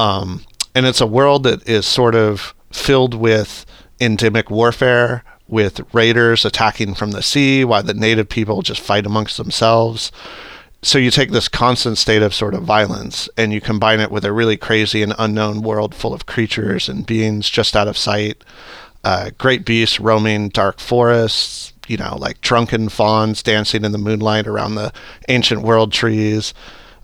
Um, 0.00 0.44
and 0.74 0.86
it's 0.86 1.02
a 1.02 1.06
world 1.06 1.42
that 1.42 1.68
is 1.68 1.84
sort 1.84 2.14
of 2.14 2.54
filled 2.72 3.12
with 3.12 3.66
endemic 4.00 4.50
warfare, 4.50 5.24
with 5.46 5.82
raiders 5.92 6.46
attacking 6.46 6.94
from 6.94 7.10
the 7.10 7.22
sea, 7.22 7.64
while 7.64 7.82
the 7.82 7.92
native 7.92 8.30
people 8.30 8.62
just 8.62 8.80
fight 8.80 9.04
amongst 9.04 9.36
themselves. 9.36 10.10
So 10.80 10.98
you 10.98 11.10
take 11.10 11.32
this 11.32 11.48
constant 11.48 11.98
state 11.98 12.22
of 12.22 12.32
sort 12.32 12.54
of 12.54 12.62
violence 12.62 13.28
and 13.36 13.52
you 13.52 13.60
combine 13.60 14.00
it 14.00 14.10
with 14.10 14.24
a 14.24 14.32
really 14.32 14.56
crazy 14.56 15.02
and 15.02 15.14
unknown 15.18 15.60
world 15.60 15.94
full 15.94 16.14
of 16.14 16.24
creatures 16.24 16.88
and 16.88 17.04
beings 17.04 17.50
just 17.50 17.76
out 17.76 17.88
of 17.88 17.98
sight, 17.98 18.42
uh, 19.04 19.30
great 19.36 19.66
beasts 19.66 20.00
roaming 20.00 20.48
dark 20.48 20.80
forests, 20.80 21.74
you 21.88 21.98
know, 21.98 22.16
like 22.16 22.40
drunken 22.40 22.88
fawns 22.88 23.42
dancing 23.42 23.84
in 23.84 23.92
the 23.92 23.98
moonlight 23.98 24.46
around 24.46 24.76
the 24.76 24.94
ancient 25.28 25.60
world 25.60 25.92
trees, 25.92 26.54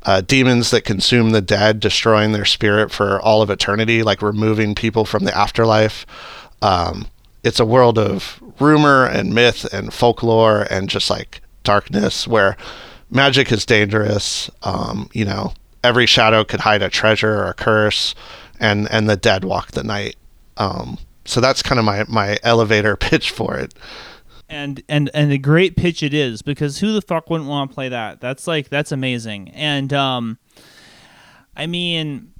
uh, 0.06 0.20
demons 0.20 0.70
that 0.70 0.84
consume 0.84 1.30
the 1.30 1.40
dead, 1.40 1.80
destroying 1.80 2.30
their 2.32 2.44
spirit 2.44 2.92
for 2.92 3.20
all 3.20 3.42
of 3.42 3.50
eternity, 3.50 4.04
like 4.04 4.22
removing 4.22 4.74
people 4.74 5.04
from 5.04 5.24
the 5.24 5.36
afterlife. 5.36 6.06
Um, 6.62 7.08
it's 7.42 7.58
a 7.58 7.64
world 7.66 7.98
of 7.98 8.40
rumor 8.60 9.04
and 9.04 9.34
myth 9.34 9.64
and 9.72 9.92
folklore 9.92 10.66
and 10.70 10.88
just 10.88 11.10
like 11.10 11.42
darkness 11.64 12.26
where 12.26 12.56
magic 13.10 13.50
is 13.50 13.66
dangerous. 13.66 14.48
Um, 14.62 15.10
you 15.12 15.24
know, 15.24 15.52
every 15.82 16.06
shadow 16.06 16.44
could 16.44 16.60
hide 16.60 16.82
a 16.82 16.88
treasure 16.88 17.40
or 17.40 17.48
a 17.48 17.54
curse, 17.54 18.14
and 18.60 18.88
and 18.90 19.10
the 19.10 19.16
dead 19.16 19.44
walk 19.44 19.72
the 19.72 19.82
night. 19.82 20.16
Um, 20.56 20.98
so 21.24 21.40
that's 21.40 21.62
kind 21.62 21.80
of 21.80 21.84
my 21.84 22.04
my 22.08 22.38
elevator 22.44 22.96
pitch 23.08 23.32
for 23.32 23.56
it. 23.56 23.74
And 24.48 24.82
and 24.88 25.10
and 25.14 25.32
a 25.32 25.38
great 25.38 25.76
pitch 25.76 26.02
it 26.02 26.14
is 26.14 26.42
because 26.42 26.78
who 26.78 26.92
the 26.92 27.02
fuck 27.02 27.28
wouldn't 27.30 27.48
want 27.48 27.70
to 27.70 27.74
play 27.74 27.88
that? 27.88 28.20
That's 28.20 28.46
like 28.46 28.68
that's 28.68 28.92
amazing. 28.92 29.50
And 29.50 29.92
um 29.92 30.38
i 31.58 31.66
mean 31.66 32.34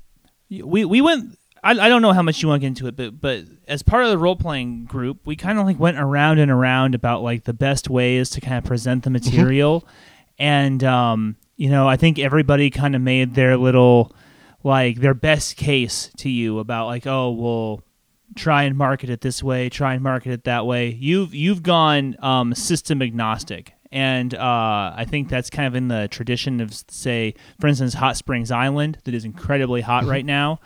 we 0.51 0.85
we 0.85 1.01
went 1.01 1.39
I, 1.65 1.71
I 1.71 1.89
don't 1.89 2.03
know 2.03 2.13
how 2.13 2.21
much 2.21 2.43
you 2.43 2.49
want 2.49 2.61
to 2.61 2.65
get 2.65 2.69
into 2.69 2.87
it 2.87 2.97
but 2.97 3.21
but 3.21 3.45
as 3.67 3.83
part 3.83 4.05
of 4.05 4.11
the 4.11 4.19
role 4.19 4.37
playing 4.37 4.85
group 4.85 5.21
we 5.25 5.37
kind 5.37 5.59
of 5.59 5.65
like 5.65 5.79
went 5.81 5.99
around 5.99 6.39
and 6.39 6.51
around 6.51 6.95
about 6.95 7.23
like 7.23 7.45
the 7.45 7.55
best 7.55 7.89
ways 7.89 8.29
to 8.31 8.41
kind 8.41 8.59
of 8.59 8.65
present 8.65 9.05
the 9.05 9.11
material. 9.11 9.87
And 10.39 10.85
um 10.85 11.37
you 11.57 11.71
know, 11.71 11.89
I 11.89 11.97
think 11.97 12.19
everybody 12.19 12.71
kind 12.71 12.95
of 12.95 13.01
made 13.01 13.35
their 13.35 13.57
little 13.57 14.15
like 14.63 15.01
their 15.01 15.15
best 15.15 15.57
case 15.57 16.11
to 16.19 16.29
you 16.29 16.59
about 16.59 16.87
like, 16.87 17.07
oh, 17.07 17.31
well, 17.31 17.83
try 18.35 18.65
and 18.65 18.77
market 18.77 19.09
it 19.11 19.21
this 19.21 19.43
way, 19.43 19.69
try 19.69 19.95
and 19.95 20.03
market 20.03 20.33
it 20.33 20.45
that 20.45 20.67
way. 20.67 20.89
You've 20.91 21.35
you've 21.35 21.63
gone 21.63 22.17
um, 22.21 22.55
system 22.55 23.01
agnostic, 23.03 23.73
and 23.93 24.35
uh, 24.35 24.93
I 24.97 25.07
think 25.09 25.29
that's 25.29 25.49
kind 25.51 25.67
of 25.67 25.75
in 25.75 25.89
the 25.89 26.09
tradition 26.09 26.61
of 26.61 26.75
say, 26.89 27.35
for 27.61 27.67
instance, 27.69 27.95
Hot 27.95 28.17
Springs 28.17 28.51
Island 28.51 28.99
that 29.05 29.15
is 29.15 29.25
incredibly 29.25 29.81
hot 29.81 30.03
Mm-hmm. 30.03 30.11
right 30.11 30.25
now. 30.25 30.61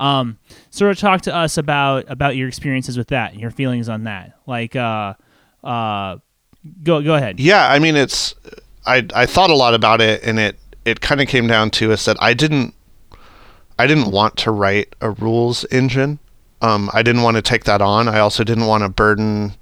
Um, 0.00 0.38
sort 0.70 0.92
of 0.92 0.98
talk 0.98 1.22
to 1.22 1.34
us 1.34 1.56
about 1.58 2.04
about 2.08 2.36
your 2.36 2.46
experiences 2.46 2.96
with 2.96 3.08
that 3.08 3.32
and 3.32 3.40
your 3.40 3.50
feelings 3.50 3.88
on 3.88 4.04
that. 4.04 4.34
Like, 4.46 4.76
uh, 4.76 5.14
uh, 5.64 6.18
go 6.84 7.02
go 7.02 7.14
ahead. 7.14 7.40
Yeah, 7.40 7.68
I 7.68 7.80
mean 7.80 7.96
it's 7.96 8.34
I 8.86 9.06
I 9.14 9.26
thought 9.26 9.50
a 9.50 9.56
lot 9.56 9.74
about 9.74 10.00
it 10.00 10.22
and 10.22 10.38
it 10.38 10.56
it 10.84 11.00
kind 11.00 11.20
of 11.20 11.26
came 11.26 11.48
down 11.48 11.70
to 11.70 11.90
is 11.90 12.04
that 12.04 12.16
I 12.20 12.32
didn't 12.32 12.74
I 13.76 13.86
didn't 13.88 14.12
want 14.12 14.36
to 14.38 14.52
write 14.52 14.94
a 15.00 15.10
rules 15.10 15.64
engine. 15.72 16.20
Um, 16.60 16.90
I 16.92 17.02
didn't 17.02 17.22
want 17.22 17.36
to 17.36 17.42
take 17.42 17.64
that 17.64 17.80
on. 17.80 18.08
I 18.08 18.18
also 18.18 18.44
didn't 18.44 18.66
want 18.66 18.82
to 18.82 18.88
burden 18.88 19.54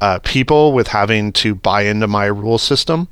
uh, 0.00 0.18
people 0.20 0.72
with 0.72 0.88
having 0.88 1.32
to 1.32 1.54
buy 1.54 1.82
into 1.82 2.06
my 2.06 2.26
rule 2.26 2.58
system. 2.58 3.08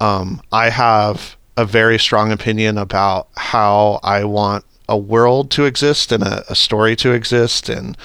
Um, 0.00 0.40
I 0.52 0.70
have 0.70 1.36
a 1.56 1.64
very 1.64 1.98
strong 1.98 2.32
opinion 2.32 2.78
about 2.78 3.28
how 3.36 4.00
I 4.02 4.24
want 4.24 4.64
a 4.88 4.96
world 4.96 5.50
to 5.52 5.64
exist 5.64 6.12
and 6.12 6.22
a, 6.22 6.44
a 6.50 6.54
story 6.54 6.96
to 6.96 7.12
exist 7.12 7.68
and 7.68 7.96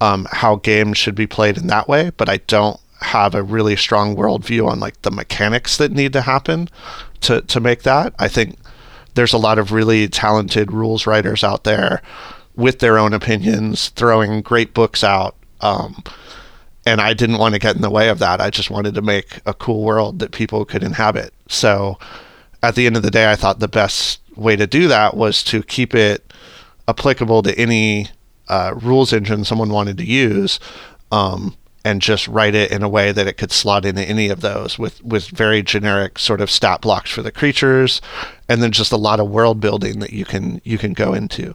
um, 0.00 0.26
how 0.30 0.56
games 0.56 0.98
should 0.98 1.14
be 1.14 1.26
played 1.26 1.56
in 1.56 1.66
that 1.68 1.88
way, 1.88 2.10
but 2.16 2.28
I 2.28 2.38
don't 2.46 2.80
have 3.00 3.34
a 3.34 3.42
really 3.42 3.76
strong 3.76 4.16
worldview 4.16 4.66
on 4.66 4.80
like 4.80 5.00
the 5.02 5.10
mechanics 5.10 5.76
that 5.76 5.92
need 5.92 6.12
to 6.14 6.22
happen 6.22 6.68
to, 7.20 7.40
to 7.42 7.60
make 7.60 7.82
that. 7.82 8.14
I 8.18 8.28
think 8.28 8.56
there's 9.14 9.32
a 9.32 9.38
lot 9.38 9.58
of 9.58 9.72
really 9.72 10.08
talented 10.08 10.72
rules 10.72 11.06
writers 11.06 11.44
out 11.44 11.64
there 11.64 12.02
with 12.56 12.78
their 12.78 12.98
own 12.98 13.12
opinions, 13.12 13.88
throwing 13.90 14.42
great 14.42 14.74
books 14.74 15.02
out. 15.02 15.34
Um, 15.60 16.02
and 16.86 17.00
I 17.00 17.14
didn't 17.14 17.38
want 17.38 17.54
to 17.54 17.60
get 17.60 17.76
in 17.76 17.82
the 17.82 17.90
way 17.90 18.08
of 18.08 18.18
that. 18.18 18.40
I 18.40 18.50
just 18.50 18.70
wanted 18.70 18.94
to 18.94 19.02
make 19.02 19.40
a 19.46 19.54
cool 19.54 19.82
world 19.82 20.18
that 20.18 20.32
people 20.32 20.64
could 20.64 20.82
inhabit. 20.82 21.32
So 21.48 21.98
at 22.62 22.74
the 22.74 22.86
end 22.86 22.96
of 22.96 23.02
the 23.02 23.10
day, 23.10 23.30
I 23.30 23.36
thought 23.36 23.58
the 23.58 23.68
best 23.68 24.20
way 24.36 24.56
to 24.56 24.66
do 24.66 24.88
that 24.88 25.16
was 25.16 25.42
to 25.44 25.62
keep 25.62 25.94
it 25.94 26.32
applicable 26.86 27.42
to 27.42 27.58
any 27.58 28.08
uh, 28.48 28.74
rules 28.76 29.12
engine 29.12 29.44
someone 29.44 29.70
wanted 29.70 29.96
to 29.98 30.04
use. 30.04 30.60
Um, 31.10 31.56
and 31.84 32.00
just 32.00 32.26
write 32.28 32.54
it 32.54 32.72
in 32.72 32.82
a 32.82 32.88
way 32.88 33.12
that 33.12 33.26
it 33.26 33.36
could 33.36 33.52
slot 33.52 33.84
into 33.84 34.02
any 34.02 34.30
of 34.30 34.40
those 34.40 34.78
with, 34.78 35.04
with 35.04 35.28
very 35.28 35.62
generic 35.62 36.18
sort 36.18 36.40
of 36.40 36.50
stat 36.50 36.80
blocks 36.80 37.10
for 37.10 37.20
the 37.20 37.30
creatures 37.30 38.00
and 38.48 38.62
then 38.62 38.72
just 38.72 38.90
a 38.90 38.96
lot 38.96 39.20
of 39.20 39.28
world 39.28 39.60
building 39.60 39.98
that 39.98 40.12
you 40.12 40.24
can 40.24 40.62
you 40.64 40.78
can 40.78 40.94
go 40.94 41.12
into. 41.12 41.54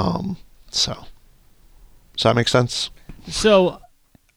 Um, 0.00 0.36
so 0.70 0.94
does 2.16 2.22
that 2.24 2.36
make 2.36 2.48
sense? 2.48 2.90
So, 3.28 3.80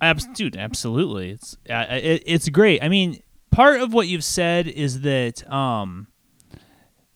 abs- 0.01 0.27
dude, 0.33 0.57
absolutely, 0.57 1.31
it's 1.31 1.57
uh, 1.69 1.85
it, 1.89 2.23
it's 2.25 2.49
great. 2.49 2.83
I 2.83 2.89
mean, 2.89 3.21
part 3.51 3.81
of 3.81 3.93
what 3.93 4.07
you've 4.07 4.23
said 4.23 4.67
is 4.67 5.01
that 5.01 5.49
um, 5.51 6.07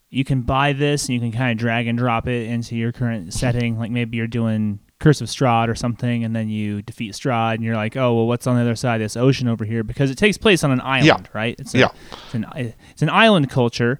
you 0.09 0.23
can 0.23 0.41
buy 0.41 0.73
this 0.73 1.07
and 1.07 1.13
you 1.15 1.19
can 1.19 1.31
kind 1.31 1.51
of 1.51 1.57
drag 1.57 1.87
and 1.87 1.97
drop 1.97 2.27
it 2.27 2.47
into 2.49 2.75
your 2.75 2.91
current 2.91 3.33
setting. 3.33 3.77
Like 3.77 3.91
maybe 3.91 4.17
you're 4.17 4.27
doing 4.27 4.79
Curse 4.99 5.21
of 5.21 5.27
Strahd 5.27 5.67
or 5.67 5.75
something, 5.75 6.23
and 6.23 6.35
then 6.35 6.49
you 6.49 6.81
defeat 6.81 7.13
Strahd, 7.13 7.55
and 7.55 7.63
you're 7.63 7.75
like, 7.75 7.95
oh 7.97 8.15
well, 8.15 8.27
what's 8.27 8.47
on 8.47 8.55
the 8.55 8.61
other 8.61 8.75
side 8.75 8.95
of 9.01 9.05
this 9.05 9.17
ocean 9.17 9.47
over 9.47 9.65
here? 9.65 9.83
Because 9.83 10.09
it 10.09 10.17
takes 10.17 10.37
place 10.37 10.63
on 10.63 10.71
an 10.71 10.81
island, 10.81 11.29
right? 11.33 11.55
It's 11.59 11.73
a, 11.75 11.79
Yeah. 11.79 11.89
it's 12.25 12.33
an 12.33 12.45
it's 12.91 13.01
an 13.01 13.09
island 13.09 13.49
culture, 13.49 13.99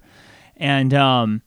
and 0.56 0.92
um, 0.94 1.42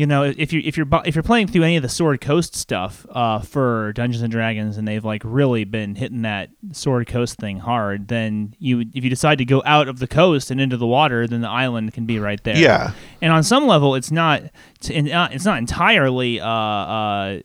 you 0.00 0.06
know, 0.06 0.22
if 0.24 0.50
you 0.50 0.62
if 0.64 0.78
you're 0.78 0.86
if 1.04 1.14
you're 1.14 1.22
playing 1.22 1.48
through 1.48 1.62
any 1.62 1.76
of 1.76 1.82
the 1.82 1.88
Sword 1.90 2.22
Coast 2.22 2.56
stuff 2.56 3.04
uh, 3.10 3.40
for 3.40 3.92
Dungeons 3.92 4.22
and 4.22 4.32
Dragons, 4.32 4.78
and 4.78 4.88
they've 4.88 5.04
like 5.04 5.20
really 5.26 5.64
been 5.64 5.94
hitting 5.94 6.22
that 6.22 6.48
Sword 6.72 7.06
Coast 7.06 7.36
thing 7.36 7.58
hard, 7.58 8.08
then 8.08 8.54
you 8.58 8.80
if 8.80 9.04
you 9.04 9.10
decide 9.10 9.36
to 9.38 9.44
go 9.44 9.62
out 9.66 9.88
of 9.88 9.98
the 9.98 10.06
coast 10.06 10.50
and 10.50 10.58
into 10.58 10.78
the 10.78 10.86
water, 10.86 11.26
then 11.26 11.42
the 11.42 11.50
island 11.50 11.92
can 11.92 12.06
be 12.06 12.18
right 12.18 12.42
there. 12.44 12.56
Yeah. 12.56 12.92
and 13.20 13.30
on 13.30 13.42
some 13.42 13.66
level, 13.66 13.94
it's 13.94 14.10
not 14.10 14.42
uh, 14.42 14.48
it's 15.32 15.44
not 15.44 15.58
entirely 15.58 16.40
uh, 16.40 16.48
uh, 16.48 17.40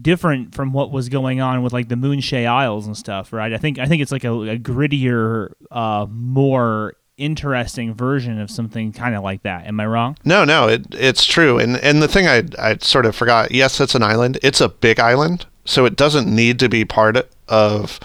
different 0.00 0.54
from 0.54 0.72
what 0.72 0.92
was 0.92 1.08
going 1.08 1.40
on 1.40 1.62
with 1.64 1.72
like 1.72 1.88
the 1.88 1.96
Moonshae 1.96 2.46
Isles 2.46 2.86
and 2.86 2.96
stuff, 2.96 3.32
right? 3.32 3.52
I 3.52 3.58
think 3.58 3.80
I 3.80 3.86
think 3.86 4.02
it's 4.02 4.12
like 4.12 4.22
a, 4.22 4.32
a 4.32 4.56
grittier, 4.56 5.50
uh, 5.72 6.06
more 6.08 6.94
interesting 7.16 7.94
version 7.94 8.40
of 8.40 8.50
something 8.50 8.92
kind 8.92 9.14
of 9.14 9.22
like 9.22 9.42
that. 9.42 9.66
Am 9.66 9.80
I 9.80 9.86
wrong? 9.86 10.16
No, 10.24 10.44
no, 10.44 10.68
it 10.68 10.86
it's 10.92 11.24
true. 11.24 11.58
And 11.58 11.76
and 11.78 12.02
the 12.02 12.08
thing 12.08 12.26
I 12.26 12.44
I 12.58 12.76
sort 12.80 13.06
of 13.06 13.16
forgot. 13.16 13.52
Yes, 13.52 13.80
it's 13.80 13.94
an 13.94 14.02
island. 14.02 14.38
It's 14.42 14.60
a 14.60 14.68
big 14.68 15.00
island, 15.00 15.46
so 15.64 15.84
it 15.84 15.96
doesn't 15.96 16.32
need 16.32 16.58
to 16.60 16.68
be 16.68 16.84
part 16.84 17.28
of, 17.48 18.00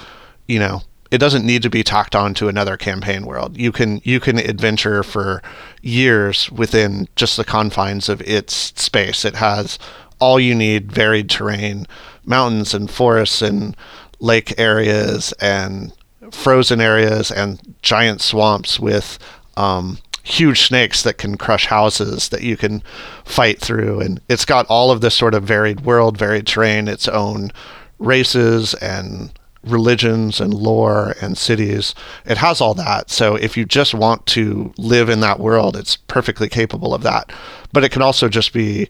you 0.47 0.59
know, 0.59 0.81
it 1.11 1.17
doesn't 1.17 1.45
need 1.45 1.61
to 1.63 1.69
be 1.69 1.83
tacked 1.83 2.15
on 2.15 2.33
to 2.35 2.47
another 2.47 2.77
campaign 2.77 3.25
world. 3.25 3.57
You 3.57 3.71
can 3.71 4.01
you 4.03 4.19
can 4.19 4.37
adventure 4.37 5.03
for 5.03 5.41
years 5.81 6.49
within 6.51 7.07
just 7.15 7.37
the 7.37 7.43
confines 7.43 8.07
of 8.07 8.21
its 8.21 8.53
space. 8.81 9.25
It 9.25 9.35
has 9.35 9.77
all 10.19 10.39
you 10.39 10.55
need, 10.55 10.91
varied 10.91 11.29
terrain, 11.29 11.87
mountains 12.23 12.73
and 12.73 12.89
forests 12.89 13.41
and 13.41 13.75
lake 14.19 14.53
areas 14.59 15.33
and 15.41 15.91
frozen 16.31 16.81
areas 16.81 17.31
and 17.31 17.59
giant 17.81 18.21
swamps 18.21 18.79
with 18.79 19.19
um, 19.57 19.97
huge 20.23 20.61
snakes 20.61 21.03
that 21.03 21.17
can 21.17 21.37
crush 21.37 21.65
houses 21.65 22.29
that 22.29 22.43
you 22.43 22.57
can 22.57 22.83
fight 23.25 23.59
through. 23.59 23.99
And 23.99 24.21
it's 24.29 24.45
got 24.45 24.65
all 24.67 24.91
of 24.91 25.01
this 25.01 25.15
sort 25.15 25.33
of 25.33 25.43
varied 25.43 25.81
world, 25.81 26.17
varied 26.17 26.47
terrain, 26.47 26.87
its 26.87 27.07
own 27.07 27.51
races 27.99 28.73
and 28.75 29.31
religions 29.63 30.41
and 30.41 30.53
lore 30.53 31.15
and 31.21 31.37
cities. 31.37 31.93
It 32.25 32.37
has 32.37 32.61
all 32.61 32.73
that. 32.75 33.09
So 33.11 33.35
if 33.35 33.55
you 33.55 33.65
just 33.65 33.93
want 33.93 34.25
to 34.27 34.73
live 34.77 35.09
in 35.09 35.19
that 35.19 35.39
world, 35.39 35.75
it's 35.75 35.97
perfectly 35.97 36.49
capable 36.49 36.93
of 36.93 37.03
that. 37.03 37.31
But 37.71 37.83
it 37.83 37.91
can 37.91 38.01
also 38.01 38.27
just 38.27 38.53
be 38.53 38.89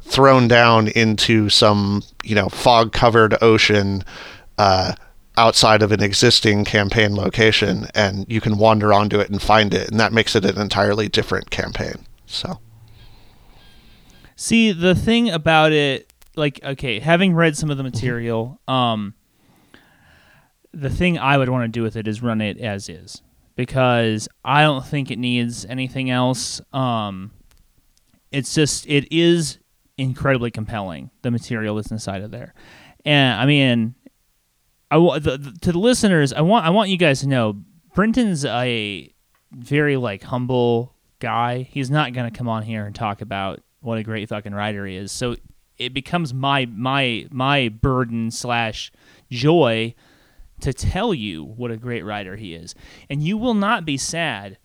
thrown 0.00 0.48
down 0.48 0.88
into 0.88 1.48
some, 1.48 2.02
you 2.24 2.34
know, 2.34 2.48
fog 2.48 2.92
covered 2.92 3.36
ocean. 3.42 4.02
Uh, 4.56 4.94
outside 5.38 5.82
of 5.82 5.92
an 5.92 6.02
existing 6.02 6.64
campaign 6.64 7.14
location 7.14 7.86
and 7.94 8.26
you 8.28 8.40
can 8.40 8.58
wander 8.58 8.92
onto 8.92 9.18
it 9.18 9.30
and 9.30 9.40
find 9.40 9.72
it 9.72 9.90
and 9.90 9.98
that 9.98 10.12
makes 10.12 10.34
it 10.36 10.44
an 10.44 10.60
entirely 10.60 11.08
different 11.08 11.50
campaign 11.50 12.04
so 12.26 12.58
See, 14.40 14.70
the 14.70 14.94
thing 14.94 15.30
about 15.30 15.72
it, 15.72 16.12
like, 16.36 16.60
okay, 16.62 17.00
having 17.00 17.34
read 17.34 17.56
some 17.56 17.72
of 17.72 17.76
the 17.76 17.82
material, 17.82 18.60
um, 18.68 19.14
the 20.72 20.88
thing 20.88 21.18
I 21.18 21.36
would 21.36 21.48
want 21.48 21.64
to 21.64 21.68
do 21.76 21.82
with 21.82 21.96
it 21.96 22.06
is 22.06 22.22
run 22.22 22.40
it 22.40 22.56
as 22.60 22.88
is 22.88 23.20
because 23.56 24.28
I 24.44 24.62
don't 24.62 24.86
think 24.86 25.10
it 25.10 25.18
needs 25.18 25.64
anything 25.64 26.08
else. 26.08 26.60
Um, 26.72 27.32
it's 28.30 28.54
just 28.54 28.86
it 28.86 29.08
is 29.10 29.58
incredibly 29.96 30.52
compelling 30.52 31.10
the 31.22 31.32
material 31.32 31.74
that's 31.74 31.90
inside 31.90 32.22
of 32.22 32.30
there, 32.30 32.54
and 33.04 33.40
I 33.40 33.44
mean, 33.44 33.96
I 34.90 35.18
the, 35.18 35.36
the, 35.36 35.58
to 35.62 35.72
the 35.72 35.78
listeners, 35.78 36.32
I 36.32 36.40
want 36.40 36.64
I 36.66 36.70
want 36.70 36.90
you 36.90 36.96
guys 36.96 37.20
to 37.20 37.28
know 37.28 37.56
Brenton's 37.94 38.44
a 38.44 39.12
very 39.52 39.96
like 39.96 40.22
humble 40.22 40.94
guy. 41.18 41.62
He's 41.70 41.90
not 41.90 42.12
gonna 42.12 42.30
come 42.30 42.48
on 42.48 42.62
here 42.62 42.84
and 42.84 42.94
talk 42.94 43.20
about 43.20 43.60
what 43.80 43.98
a 43.98 44.02
great 44.02 44.28
fucking 44.28 44.54
writer 44.54 44.86
he 44.86 44.96
is. 44.96 45.12
So 45.12 45.36
it 45.76 45.94
becomes 45.94 46.32
my 46.32 46.66
my 46.66 47.26
my 47.30 47.68
burden 47.68 48.30
slash 48.30 48.90
joy 49.30 49.94
to 50.60 50.72
tell 50.72 51.14
you 51.14 51.44
what 51.44 51.70
a 51.70 51.76
great 51.76 52.04
writer 52.04 52.36
he 52.36 52.54
is, 52.54 52.74
and 53.10 53.22
you 53.22 53.36
will 53.36 53.54
not 53.54 53.84
be 53.84 53.96
sad 53.96 54.58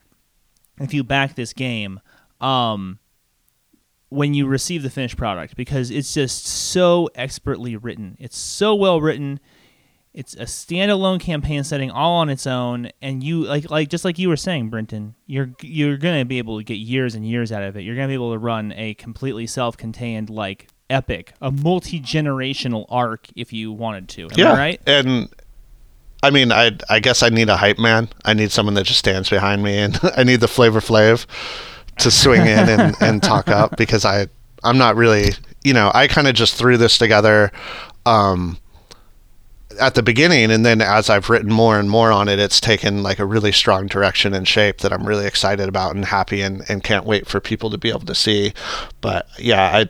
if 0.80 0.94
you 0.94 1.04
back 1.04 1.36
this 1.36 1.54
game. 1.54 2.00
Um, 2.42 3.00
when 4.14 4.36
you 4.36 4.46
receive 4.46 4.84
the 4.84 4.92
finished 4.92 5.18
product 5.18 5.56
because 5.56 5.90
it's 5.90 6.14
just 6.14 6.46
so 6.46 7.10
expertly 7.16 7.76
written. 7.76 8.16
It's 8.20 8.38
so 8.38 8.76
well 8.76 9.02
written. 9.02 9.40
It's 10.14 10.36
a 10.36 10.44
standalone 10.44 11.20
campaign 11.20 11.64
setting 11.64 11.90
all 11.90 12.18
on 12.18 12.30
its 12.30 12.46
own, 12.46 12.90
and 13.02 13.24
you 13.24 13.46
like 13.46 13.70
like 13.72 13.90
just 13.90 14.06
like 14.06 14.20
you 14.20 14.30
were 14.30 14.38
saying, 14.38 14.70
Brenton, 14.70 15.16
you're 15.26 15.52
you're 15.62 15.98
gonna 15.98 16.24
be 16.26 16.38
able 16.38 16.60
to 16.60 16.64
get 16.64 16.76
years 16.76 17.16
and 17.16 17.28
years 17.28 17.52
out 17.52 17.64
of 17.64 17.76
it. 17.76 17.82
You're 17.82 17.96
gonna 17.96 18.10
be 18.10 18.14
able 18.14 18.32
to 18.34 18.38
run 18.38 18.72
a 18.74 18.94
completely 18.94 19.48
self-contained 19.48 20.30
like 20.30 20.68
epic, 20.90 21.34
a 21.42 21.52
multi-generational 21.52 22.86
arc 22.90 23.28
if 23.36 23.52
you 23.52 23.72
wanted 23.72 24.08
to. 24.10 24.30
Am 24.38 24.48
I 24.48 24.58
right? 24.58 24.82
and 24.86 25.30
i 26.22 26.30
mean 26.30 26.52
i 26.54 26.72
i 26.90 27.00
guess 27.00 27.22
i 27.22 27.28
need 27.30 27.50
a 27.50 27.58
hype 27.58 27.78
man 27.78 28.08
i 28.24 28.34
need 28.34 28.50
someone 28.50 28.76
that 28.76 28.86
just 28.86 29.00
stands 29.00 29.30
behind 29.30 29.62
me 29.62 29.78
and 29.78 30.00
i 30.18 30.24
need 30.24 30.40
the 30.40 30.48
flavor 30.48 30.80
flav 30.80 31.26
to 31.98 32.10
swing 32.10 32.42
in 32.42 32.70
and, 32.70 32.96
and 33.02 33.22
talk 33.22 33.50
up 33.50 33.76
because 33.76 34.06
i 34.06 34.26
i'm 34.64 34.78
not 34.78 34.96
really 34.96 35.32
you 35.66 35.74
know 35.74 35.92
i 35.94 36.08
kind 36.08 36.28
of 36.28 36.34
just 36.34 36.56
threw 36.56 36.78
this 36.78 36.98
together 36.98 37.52
um 38.06 38.58
at 39.80 39.96
the 39.96 40.04
beginning 40.04 40.52
and 40.52 40.66
then 40.66 40.82
as 40.82 41.10
I've 41.10 41.30
written 41.30 41.52
more 41.52 41.80
and 41.80 41.90
more 41.90 42.12
on 42.12 42.28
it, 42.28 42.40
it's 42.40 42.60
taken 42.60 43.04
like 43.04 43.20
a 43.20 43.26
really 43.26 43.52
strong 43.52 43.88
direction 43.88 44.34
and 44.34 44.48
shape 44.48 44.80
that 44.80 44.94
I'm 44.94 45.08
really 45.08 45.26
excited 45.26 45.68
about 45.68 45.96
and 45.96 46.06
happy 46.06 46.42
and, 46.42 46.64
and 46.70 46.84
can't 46.84 47.06
wait 47.06 47.28
for 47.28 47.40
people 47.40 47.70
to 47.70 47.78
be 47.78 47.90
able 47.90 48.02
to 48.02 48.16
see. 48.16 48.54
But 49.02 49.28
yeah, 49.38 49.86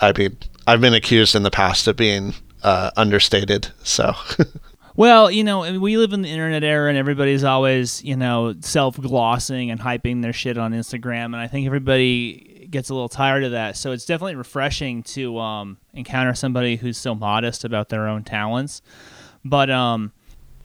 I 0.00 0.08
I 0.08 0.12
mean 0.16 0.36
I've 0.66 0.80
been 0.80 0.94
accused 0.94 1.34
in 1.34 1.42
the 1.42 1.50
past 1.50 1.86
of 1.88 1.96
being 1.96 2.34
uh, 2.62 2.90
understated, 2.96 3.68
so 3.82 4.14
Well, 4.94 5.30
you 5.30 5.42
know, 5.42 5.80
we 5.80 5.96
live 5.96 6.12
in 6.12 6.22
the 6.22 6.28
internet 6.28 6.62
era 6.62 6.90
and 6.90 6.98
everybody's 6.98 7.44
always, 7.44 8.04
you 8.04 8.14
know, 8.14 8.54
self 8.60 9.00
glossing 9.00 9.70
and 9.70 9.80
hyping 9.80 10.20
their 10.20 10.34
shit 10.34 10.58
on 10.58 10.72
Instagram. 10.72 11.26
And 11.26 11.36
I 11.36 11.46
think 11.46 11.66
everybody 11.66 12.68
gets 12.70 12.90
a 12.90 12.94
little 12.94 13.08
tired 13.08 13.44
of 13.44 13.52
that. 13.52 13.76
So 13.76 13.92
it's 13.92 14.04
definitely 14.04 14.34
refreshing 14.34 15.02
to 15.04 15.38
um, 15.38 15.78
encounter 15.94 16.34
somebody 16.34 16.76
who's 16.76 16.98
so 16.98 17.14
modest 17.14 17.64
about 17.64 17.88
their 17.88 18.06
own 18.06 18.22
talents. 18.22 18.82
But 19.44 19.70
um, 19.70 20.12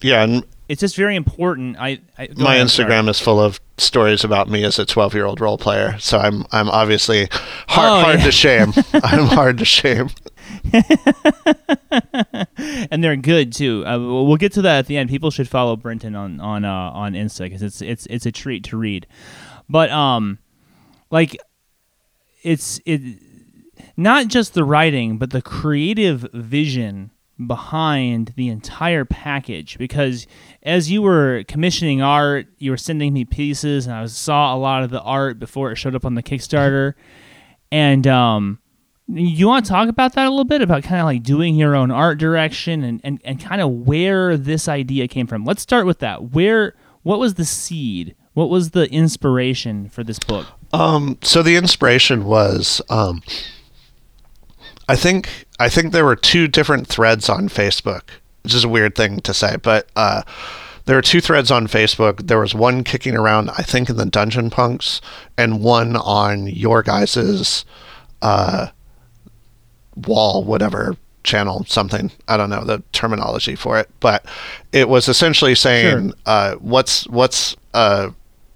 yeah, 0.00 0.22
and 0.22 0.44
it's 0.68 0.80
just 0.80 0.96
very 0.96 1.16
important. 1.16 1.76
I, 1.78 2.00
I 2.18 2.28
my 2.36 2.56
Instagram 2.56 3.08
is 3.08 3.18
full 3.20 3.40
of 3.40 3.60
stories 3.78 4.22
about 4.24 4.48
me 4.48 4.64
as 4.64 4.78
a 4.78 4.84
12 4.86 5.14
year 5.14 5.24
old 5.24 5.40
role 5.40 5.58
player. 5.58 5.96
So 5.98 6.18
I'm 6.18 6.44
I'm 6.52 6.68
obviously 6.68 7.28
hard, 7.68 7.90
Oh, 7.90 8.00
hard 8.04 8.18
yeah. 8.20 8.24
to 8.24 8.32
shame. 8.32 8.72
I'm 9.02 9.26
hard 9.26 9.58
to 9.58 9.64
shame. 9.64 10.10
and 12.90 13.02
they're 13.02 13.16
good 13.16 13.52
too. 13.52 13.84
Uh, 13.86 13.98
we'll 13.98 14.26
we'll 14.26 14.36
get 14.36 14.52
to 14.52 14.62
that 14.62 14.78
at 14.80 14.86
the 14.86 14.96
end. 14.96 15.10
People 15.10 15.30
should 15.30 15.48
follow 15.48 15.76
Brenton 15.76 16.14
on 16.14 16.40
on 16.40 16.64
uh, 16.64 16.72
on 16.72 17.12
Insta 17.14 17.40
because 17.44 17.62
it's 17.62 17.80
it's 17.82 18.06
it's 18.06 18.26
a 18.26 18.32
treat 18.32 18.64
to 18.64 18.76
read. 18.76 19.06
But 19.68 19.90
um, 19.90 20.38
like 21.10 21.36
it's 22.42 22.80
it 22.86 23.00
not 23.96 24.28
just 24.28 24.54
the 24.54 24.64
writing, 24.64 25.18
but 25.18 25.30
the 25.30 25.42
creative 25.42 26.26
vision 26.32 27.10
behind 27.46 28.32
the 28.36 28.48
entire 28.48 29.04
package. 29.04 29.78
Because 29.78 30.26
as 30.62 30.90
you 30.90 31.02
were 31.02 31.44
commissioning 31.48 32.02
art, 32.02 32.46
you 32.58 32.70
were 32.70 32.76
sending 32.76 33.12
me 33.12 33.24
pieces, 33.24 33.86
and 33.86 33.94
I 33.94 34.06
saw 34.06 34.54
a 34.54 34.58
lot 34.58 34.82
of 34.82 34.90
the 34.90 35.02
art 35.02 35.38
before 35.38 35.70
it 35.70 35.76
showed 35.76 35.94
up 35.94 36.04
on 36.04 36.14
the 36.14 36.22
Kickstarter, 36.22 36.94
and 37.70 38.06
um 38.06 38.58
you 39.10 39.48
want 39.48 39.64
to 39.64 39.70
talk 39.70 39.88
about 39.88 40.12
that 40.14 40.26
a 40.26 40.30
little 40.30 40.44
bit 40.44 40.60
about 40.60 40.82
kind 40.82 41.00
of 41.00 41.06
like 41.06 41.22
doing 41.22 41.54
your 41.54 41.74
own 41.74 41.90
art 41.90 42.18
direction 42.18 42.84
and, 42.84 43.00
and, 43.02 43.20
and 43.24 43.40
kind 43.40 43.62
of 43.62 43.70
where 43.70 44.36
this 44.36 44.68
idea 44.68 45.08
came 45.08 45.26
from? 45.26 45.46
Let's 45.46 45.62
start 45.62 45.86
with 45.86 46.00
that. 46.00 46.32
Where 46.32 46.74
what 47.02 47.18
was 47.18 47.34
the 47.34 47.44
seed? 47.46 48.14
What 48.34 48.50
was 48.50 48.70
the 48.70 48.90
inspiration 48.92 49.88
for 49.88 50.04
this 50.04 50.18
book? 50.18 50.46
Um, 50.72 51.16
so 51.22 51.42
the 51.42 51.56
inspiration 51.56 52.24
was, 52.24 52.82
um, 52.90 53.22
I 54.88 54.96
think, 54.96 55.46
I 55.60 55.68
think 55.68 55.92
there 55.92 56.04
were 56.04 56.16
two 56.16 56.48
different 56.48 56.86
threads 56.86 57.28
on 57.28 57.48
Facebook, 57.48 58.02
which 58.42 58.54
is 58.54 58.64
a 58.64 58.68
weird 58.68 58.94
thing 58.94 59.20
to 59.20 59.34
say, 59.34 59.56
but 59.56 59.88
uh, 59.96 60.22
there 60.86 60.96
were 60.96 61.02
two 61.02 61.20
threads 61.20 61.50
on 61.50 61.66
Facebook. 61.66 62.26
There 62.26 62.40
was 62.40 62.54
one 62.54 62.82
kicking 62.84 63.14
around, 63.14 63.50
I 63.50 63.62
think, 63.62 63.90
in 63.90 63.96
the 63.96 64.06
Dungeon 64.06 64.48
Punks, 64.48 65.00
and 65.36 65.62
one 65.62 65.96
on 65.96 66.46
your 66.46 66.82
guys's 66.82 67.66
uh, 68.22 68.68
wall, 70.06 70.44
whatever 70.44 70.96
channel, 71.24 71.64
something. 71.66 72.10
I 72.26 72.38
don't 72.38 72.48
know 72.48 72.64
the 72.64 72.82
terminology 72.92 73.54
for 73.54 73.78
it, 73.78 73.90
but 74.00 74.24
it 74.72 74.88
was 74.88 75.08
essentially 75.08 75.54
saying, 75.54 76.08
Sure. 76.10 76.16
uh, 76.24 76.54
what's 76.54 77.06
what's 77.08 77.54
uh, 77.74 78.10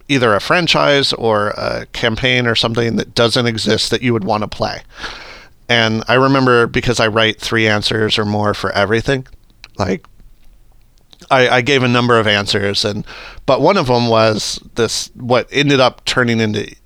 either 0.08 0.34
a 0.34 0.40
franchise 0.40 1.12
or 1.12 1.48
a 1.50 1.86
campaign 1.92 2.46
or 2.46 2.54
something 2.54 2.96
that 2.96 3.14
doesn't 3.14 3.46
exist 3.46 3.90
that 3.90 4.00
you 4.02 4.12
would 4.14 4.24
want 4.24 4.42
to 4.42 4.48
play. 4.48 4.80
And 5.72 6.04
I 6.06 6.14
remember 6.14 6.66
because 6.66 7.00
I 7.00 7.06
write 7.06 7.40
three 7.40 7.66
answers 7.66 8.18
or 8.18 8.26
more 8.26 8.52
for 8.52 8.70
everything, 8.72 9.26
like 9.78 10.04
I, 11.30 11.48
I 11.48 11.60
gave 11.62 11.82
a 11.82 11.88
number 11.88 12.18
of 12.20 12.26
answers, 12.26 12.84
and 12.84 13.06
but 13.46 13.62
one 13.62 13.78
of 13.78 13.86
them 13.86 14.08
was 14.08 14.60
this. 14.74 15.10
What 15.14 15.48
ended 15.50 15.80
up 15.80 16.04
turning 16.04 16.40
into 16.40 16.76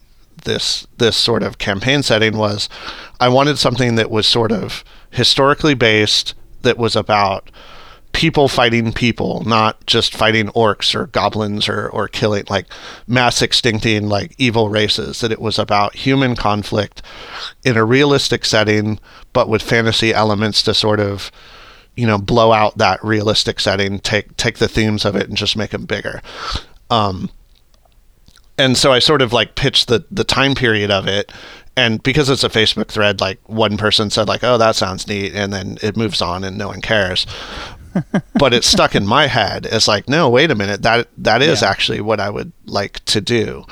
this 0.45 0.87
this 0.99 1.17
sort 1.17 1.43
of 1.43 1.59
campaign 1.59 2.05
setting 2.05 2.37
was, 2.37 2.69
I 3.19 3.29
wanted 3.29 3.59
something 3.59 3.97
that 3.97 4.09
was 4.09 4.25
sort 4.25 4.53
of 4.53 4.85
historically 5.11 5.75
based, 5.75 6.35
that 6.63 6.79
was 6.79 6.95
about 6.95 7.51
people 8.17 8.49
fighting 8.49 8.95
people, 8.95 9.43
not 9.45 9.85
just 9.85 10.17
fighting 10.17 10.47
orcs 10.49 10.95
or 10.95 11.07
goblins 11.09 11.69
or, 11.69 11.87
or 11.91 12.09
killing 12.09 12.45
like 12.49 12.67
mass 13.07 13.43
extincting 13.43 14.09
like 14.09 14.35
evil 14.39 14.71
races. 14.71 15.21
That 15.21 15.33
it 15.33 15.41
was 15.41 15.59
about 15.59 15.95
human 15.95 16.35
conflict 16.35 17.03
in 17.63 17.77
a 17.77 17.85
realistic 17.85 18.47
setting, 18.47 18.99
but 19.35 19.51
with 19.51 19.61
fantasy 19.61 20.15
elements 20.15 20.63
to 20.63 20.73
sort 20.73 20.99
of 20.99 21.31
you 21.95 22.07
know 22.07 22.17
blow 22.17 22.53
out 22.53 22.79
that 22.79 23.05
realistic 23.05 23.61
setting, 23.61 23.99
take 23.99 24.35
take 24.39 24.57
the 24.57 24.69
themes 24.69 25.05
of 25.05 25.15
it 25.15 25.29
and 25.29 25.37
just 25.37 25.55
make 25.55 25.71
them 25.71 25.85
bigger. 25.85 26.23
Um, 26.89 27.29
and 28.57 28.79
so 28.79 28.93
I 28.93 28.99
sort 28.99 29.21
of 29.21 29.35
like 29.35 29.57
pitched 29.57 29.89
the 29.89 30.07
the 30.11 30.25
time 30.25 30.55
period 30.55 30.91
of 30.91 31.07
it. 31.07 31.31
And 31.79 32.03
because 32.03 32.31
it's 32.31 32.43
a 32.43 32.49
Facebook 32.49 32.89
thread, 32.89 33.21
like 33.21 33.39
one 33.47 33.77
person 33.77 34.09
said, 34.09 34.29
like, 34.29 34.43
"Oh, 34.43 34.57
that 34.57 34.77
sounds 34.77 35.07
neat," 35.07 35.35
and 35.35 35.53
then 35.53 35.77
it 35.83 35.95
moves 35.95 36.23
on, 36.23 36.43
and 36.43 36.57
no 36.57 36.69
one 36.69 36.81
cares. 36.81 37.27
But 38.35 38.53
it 38.55 38.65
stuck 38.65 38.95
in 38.95 39.07
my 39.07 39.27
head 39.27 39.67
as 39.67 39.89
like, 39.89 40.09
no, 40.09 40.29
wait 40.29 40.51
a 40.51 40.55
minute, 40.55 40.83
that 40.83 41.09
that 41.19 41.43
is 41.43 41.63
Yeah. 41.63 41.69
actually 41.71 42.01
what 42.01 42.21
I 42.21 42.31
would 42.31 42.53
like 42.67 43.05
to 43.07 43.21
do. 43.21 43.65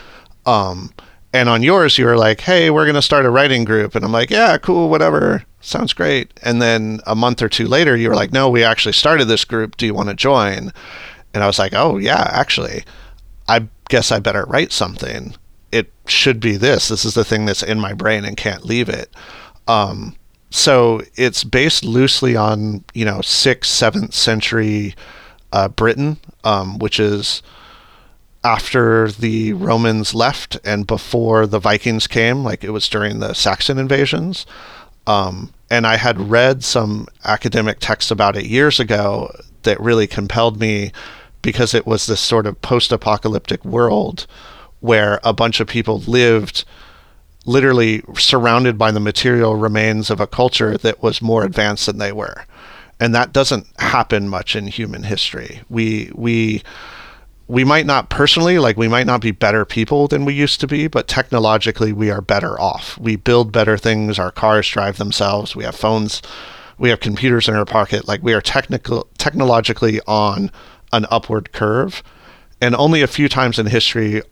Um, 0.46 0.92
and 1.32 1.48
on 1.48 1.62
yours, 1.62 1.98
you 1.98 2.04
were 2.06 2.16
like, 2.16 2.40
hey, 2.40 2.70
we're 2.70 2.86
gonna 2.86 3.02
start 3.02 3.26
a 3.26 3.30
writing 3.30 3.64
group, 3.64 3.94
and 3.94 4.04
I'm 4.04 4.12
like, 4.12 4.30
yeah, 4.30 4.56
cool, 4.58 4.88
whatever, 4.88 5.44
sounds 5.60 5.92
great. 5.92 6.32
And 6.42 6.60
then 6.62 7.00
a 7.06 7.14
month 7.14 7.42
or 7.42 7.48
two 7.48 7.66
later, 7.66 7.96
you 7.96 8.08
were 8.08 8.14
like, 8.14 8.32
no, 8.32 8.48
we 8.48 8.62
actually 8.62 8.92
started 8.92 9.26
this 9.26 9.44
group. 9.44 9.76
Do 9.76 9.86
you 9.86 9.94
want 9.94 10.08
to 10.10 10.14
join? 10.14 10.72
And 11.32 11.42
I 11.42 11.46
was 11.46 11.58
like, 11.58 11.72
oh 11.74 11.96
yeah, 11.98 12.28
actually, 12.30 12.84
I 13.48 13.66
guess 13.88 14.12
I 14.12 14.20
better 14.20 14.44
write 14.46 14.72
something. 14.72 15.34
It 15.72 15.90
should 16.06 16.38
be 16.38 16.56
this. 16.56 16.86
This 16.88 17.04
is 17.04 17.14
the 17.14 17.24
thing 17.24 17.46
that's 17.46 17.62
in 17.64 17.80
my 17.80 17.92
brain 17.94 18.24
and 18.24 18.36
can't 18.36 18.64
leave 18.64 18.88
it. 18.88 19.10
Um, 19.66 20.14
so 20.54 21.02
it's 21.16 21.42
based 21.42 21.84
loosely 21.84 22.36
on 22.36 22.84
you 22.94 23.04
know 23.04 23.20
sixth, 23.22 23.72
seventh 23.72 24.14
century 24.14 24.94
uh, 25.52 25.66
Britain, 25.66 26.16
um, 26.44 26.78
which 26.78 27.00
is 27.00 27.42
after 28.44 29.10
the 29.10 29.52
Romans 29.54 30.14
left 30.14 30.56
and 30.64 30.86
before 30.86 31.48
the 31.48 31.58
Vikings 31.58 32.06
came. 32.06 32.44
Like 32.44 32.62
it 32.62 32.70
was 32.70 32.88
during 32.88 33.18
the 33.18 33.34
Saxon 33.34 33.80
invasions. 33.80 34.46
Um, 35.08 35.52
and 35.70 35.88
I 35.88 35.96
had 35.96 36.30
read 36.30 36.62
some 36.62 37.08
academic 37.24 37.78
text 37.80 38.12
about 38.12 38.36
it 38.36 38.46
years 38.46 38.78
ago 38.78 39.34
that 39.64 39.80
really 39.80 40.06
compelled 40.06 40.60
me 40.60 40.92
because 41.42 41.74
it 41.74 41.84
was 41.84 42.06
this 42.06 42.20
sort 42.20 42.46
of 42.46 42.62
post 42.62 42.92
apocalyptic 42.92 43.64
world 43.64 44.28
where 44.78 45.18
a 45.24 45.32
bunch 45.32 45.58
of 45.58 45.66
people 45.66 45.98
lived 46.06 46.64
literally 47.46 48.02
surrounded 48.16 48.78
by 48.78 48.90
the 48.90 49.00
material 49.00 49.56
remains 49.56 50.10
of 50.10 50.20
a 50.20 50.26
culture 50.26 50.76
that 50.78 51.02
was 51.02 51.20
more 51.20 51.44
advanced 51.44 51.86
than 51.86 51.98
they 51.98 52.12
were. 52.12 52.44
And 53.00 53.14
that 53.14 53.32
doesn't 53.32 53.66
happen 53.78 54.28
much 54.28 54.56
in 54.56 54.66
human 54.66 55.02
history. 55.02 55.60
We 55.68 56.10
we 56.14 56.62
we 57.46 57.64
might 57.64 57.86
not 57.86 58.08
personally 58.08 58.58
like 58.58 58.76
we 58.76 58.88
might 58.88 59.06
not 59.06 59.20
be 59.20 59.30
better 59.30 59.64
people 59.64 60.08
than 60.08 60.24
we 60.24 60.32
used 60.32 60.60
to 60.60 60.66
be, 60.66 60.86
but 60.86 61.08
technologically 61.08 61.92
we 61.92 62.10
are 62.10 62.22
better 62.22 62.58
off. 62.58 62.96
We 62.98 63.16
build 63.16 63.52
better 63.52 63.76
things, 63.76 64.18
our 64.18 64.30
cars 64.30 64.68
drive 64.68 64.96
themselves, 64.96 65.54
we 65.54 65.64
have 65.64 65.76
phones, 65.76 66.22
we 66.78 66.88
have 66.88 67.00
computers 67.00 67.48
in 67.48 67.54
our 67.54 67.66
pocket, 67.66 68.08
like 68.08 68.22
we 68.22 68.32
are 68.32 68.40
technical 68.40 69.08
technologically 69.18 70.00
on 70.06 70.50
an 70.92 71.06
upward 71.10 71.52
curve. 71.52 72.02
And 72.60 72.74
only 72.74 73.02
a 73.02 73.06
few 73.06 73.28
times 73.28 73.58
in 73.58 73.66
history 73.66 74.22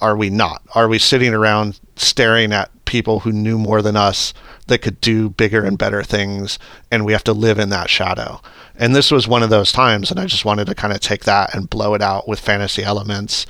are 0.00 0.16
we 0.16 0.30
not? 0.30 0.62
Are 0.74 0.88
we 0.88 0.98
sitting 0.98 1.34
around 1.34 1.80
staring 1.96 2.52
at 2.52 2.70
people 2.84 3.20
who 3.20 3.32
knew 3.32 3.58
more 3.58 3.82
than 3.82 3.96
us 3.96 4.34
that 4.66 4.78
could 4.78 5.00
do 5.00 5.30
bigger 5.30 5.64
and 5.64 5.78
better 5.78 6.02
things 6.02 6.58
and 6.90 7.04
we 7.04 7.12
have 7.12 7.24
to 7.24 7.32
live 7.32 7.58
in 7.58 7.70
that 7.70 7.90
shadow? 7.90 8.40
And 8.76 8.94
this 8.94 9.10
was 9.10 9.28
one 9.28 9.42
of 9.42 9.50
those 9.50 9.72
times 9.72 10.10
and 10.10 10.18
I 10.18 10.26
just 10.26 10.44
wanted 10.44 10.66
to 10.66 10.74
kind 10.74 10.92
of 10.92 11.00
take 11.00 11.24
that 11.24 11.54
and 11.54 11.70
blow 11.70 11.94
it 11.94 12.02
out 12.02 12.26
with 12.26 12.40
fantasy 12.40 12.82
elements 12.82 13.46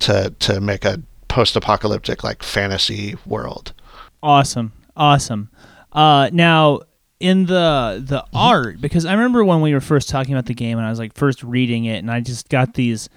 to 0.00 0.34
to 0.40 0.60
make 0.60 0.84
a 0.84 1.00
post-apocalyptic 1.28 2.22
like 2.22 2.42
fantasy 2.42 3.16
world. 3.26 3.72
Awesome, 4.22 4.72
awesome. 4.96 5.50
Uh, 5.92 6.30
now 6.32 6.80
in 7.20 7.46
the 7.46 8.02
the 8.06 8.24
art, 8.34 8.80
because 8.80 9.06
I 9.06 9.12
remember 9.12 9.44
when 9.44 9.60
we 9.60 9.72
were 9.72 9.80
first 9.80 10.08
talking 10.08 10.34
about 10.34 10.46
the 10.46 10.54
game, 10.54 10.78
and 10.78 10.86
I 10.86 10.90
was 10.90 10.98
like 10.98 11.14
first 11.14 11.42
reading 11.42 11.84
it, 11.84 11.98
and 11.98 12.10
I 12.10 12.20
just 12.20 12.48
got 12.48 12.74
these 12.74 13.08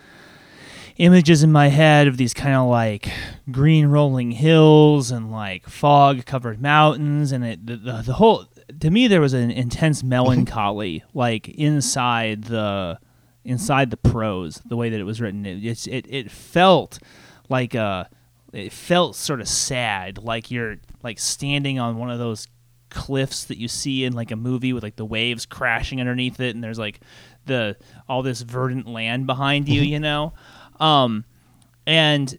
images 0.98 1.44
in 1.44 1.52
my 1.52 1.68
head 1.68 2.08
of 2.08 2.18
these 2.18 2.34
kind 2.34 2.56
of 2.56 2.68
like 2.68 3.10
green 3.52 3.88
rolling 3.88 4.32
hills 4.32 5.12
and 5.12 5.32
like 5.32 5.68
fog 5.68 6.26
covered 6.26 6.62
mountains, 6.62 7.32
and 7.32 7.46
it 7.46 7.66
the, 7.66 7.78
the 7.78 8.02
the 8.08 8.14
whole 8.14 8.46
to 8.80 8.90
me 8.90 9.08
there 9.08 9.22
was 9.22 9.34
an 9.34 9.52
intense 9.52 10.04
melancholy 10.04 11.04
like 11.14 11.48
inside 11.50 12.46
the 12.46 13.00
inside 13.44 13.92
the 13.92 13.98
prose 13.98 14.62
the 14.66 14.76
way 14.76 14.90
that 14.90 15.00
it 15.00 15.06
was 15.06 15.22
written 15.22 15.46
it 15.46 15.64
it's, 15.64 15.88
it 15.88 16.06
it 16.10 16.30
felt 16.30 17.00
like 17.48 17.74
a 17.74 18.10
it 18.52 18.74
felt 18.74 19.16
sort 19.16 19.40
of 19.40 19.48
sad 19.48 20.18
like 20.18 20.52
you're 20.52 20.76
like 21.02 21.18
standing 21.18 21.80
on 21.80 21.98
one 21.98 22.12
of 22.12 22.20
those 22.20 22.48
cliffs 22.90 23.46
that 23.46 23.58
you 23.58 23.70
see 23.70 24.04
in 24.04 24.12
like 24.12 24.32
a 24.32 24.36
movie 24.36 24.74
with 24.74 24.84
like 24.84 24.98
the 24.98 25.06
waves 25.06 25.46
crashing 25.46 26.02
underneath 26.02 26.42
it 26.42 26.56
and 26.56 26.64
there's 26.64 26.80
like 26.80 27.00
the 27.48 27.76
all 28.08 28.22
this 28.22 28.42
verdant 28.42 28.88
land 28.88 29.26
behind 29.26 29.68
you, 29.68 29.82
mm-hmm. 29.82 29.92
you 29.92 30.00
know. 30.00 30.34
Um 30.80 31.26
and 31.86 32.38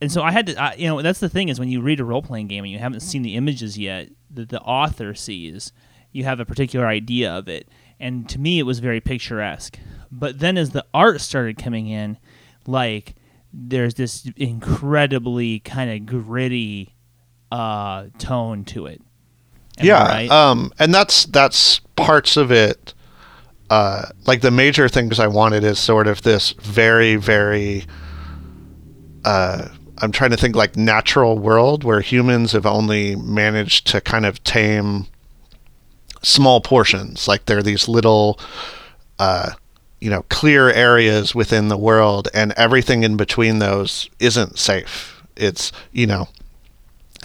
and 0.00 0.12
so 0.12 0.22
I 0.22 0.30
had 0.30 0.48
to, 0.48 0.62
I, 0.62 0.74
you 0.74 0.88
know, 0.88 1.00
that's 1.00 1.20
the 1.20 1.28
thing 1.28 1.48
is 1.48 1.58
when 1.58 1.68
you 1.68 1.80
read 1.80 2.00
a 2.00 2.04
role 2.04 2.22
playing 2.22 2.48
game 2.48 2.64
and 2.64 2.72
you 2.72 2.78
haven't 2.78 3.00
seen 3.00 3.22
the 3.22 3.34
images 3.34 3.78
yet 3.78 4.10
that 4.30 4.50
the 4.50 4.60
author 4.60 5.14
sees, 5.14 5.72
you 6.12 6.24
have 6.24 6.38
a 6.38 6.44
particular 6.44 6.86
idea 6.86 7.32
of 7.32 7.48
it. 7.48 7.68
And 7.98 8.28
to 8.28 8.38
me, 8.38 8.58
it 8.58 8.64
was 8.64 8.78
very 8.78 9.00
picturesque. 9.00 9.78
But 10.12 10.38
then 10.38 10.58
as 10.58 10.70
the 10.70 10.84
art 10.92 11.22
started 11.22 11.56
coming 11.56 11.88
in, 11.88 12.18
like 12.66 13.14
there's 13.52 13.94
this 13.94 14.30
incredibly 14.36 15.60
kind 15.60 15.90
of 15.90 16.04
gritty 16.04 16.94
uh, 17.50 18.06
tone 18.18 18.64
to 18.66 18.86
it. 18.86 19.00
Am 19.78 19.86
yeah, 19.86 20.06
right? 20.06 20.30
um, 20.30 20.72
and 20.78 20.92
that's 20.92 21.24
that's 21.26 21.80
parts 21.96 22.36
of 22.36 22.50
it. 22.50 22.94
Uh, 23.68 24.06
like 24.26 24.42
the 24.42 24.50
major 24.50 24.88
things 24.88 25.18
I 25.18 25.26
wanted 25.26 25.64
is 25.64 25.78
sort 25.78 26.06
of 26.06 26.22
this 26.22 26.52
very 26.52 27.16
very. 27.16 27.84
Uh, 29.24 29.68
I'm 29.98 30.12
trying 30.12 30.30
to 30.30 30.36
think 30.36 30.54
like 30.54 30.76
natural 30.76 31.38
world 31.38 31.82
where 31.82 32.00
humans 32.00 32.52
have 32.52 32.66
only 32.66 33.16
managed 33.16 33.86
to 33.88 34.00
kind 34.00 34.26
of 34.26 34.42
tame 34.44 35.06
small 36.22 36.60
portions. 36.60 37.26
Like 37.26 37.46
there 37.46 37.58
are 37.58 37.62
these 37.62 37.88
little, 37.88 38.38
uh, 39.18 39.52
you 40.00 40.10
know, 40.10 40.22
clear 40.28 40.70
areas 40.70 41.34
within 41.34 41.68
the 41.68 41.76
world, 41.76 42.28
and 42.34 42.52
everything 42.52 43.04
in 43.04 43.16
between 43.16 43.58
those 43.58 44.10
isn't 44.20 44.58
safe. 44.58 45.22
It's 45.36 45.72
you 45.92 46.06
know, 46.06 46.28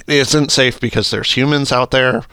it 0.08 0.16
isn't 0.16 0.52
safe 0.52 0.80
because 0.80 1.12
there's 1.12 1.36
humans 1.36 1.72
out 1.72 1.92
there, 1.92 2.24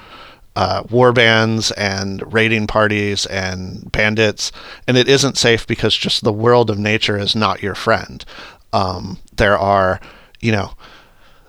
uh, 0.56 0.82
war 0.90 1.12
bands 1.12 1.70
and 1.72 2.32
raiding 2.32 2.66
parties 2.66 3.26
and 3.26 3.90
bandits, 3.92 4.50
and 4.87 4.96
it 4.96 5.08
isn't 5.08 5.38
safe 5.38 5.66
because 5.66 5.96
just 5.96 6.24
the 6.24 6.32
world 6.32 6.70
of 6.70 6.78
nature 6.78 7.18
is 7.18 7.37
not 7.37 7.62
your 7.62 7.74
friend. 7.74 8.24
Um, 8.72 9.18
there 9.37 9.56
are, 9.56 10.00
you 10.40 10.52
know, 10.52 10.72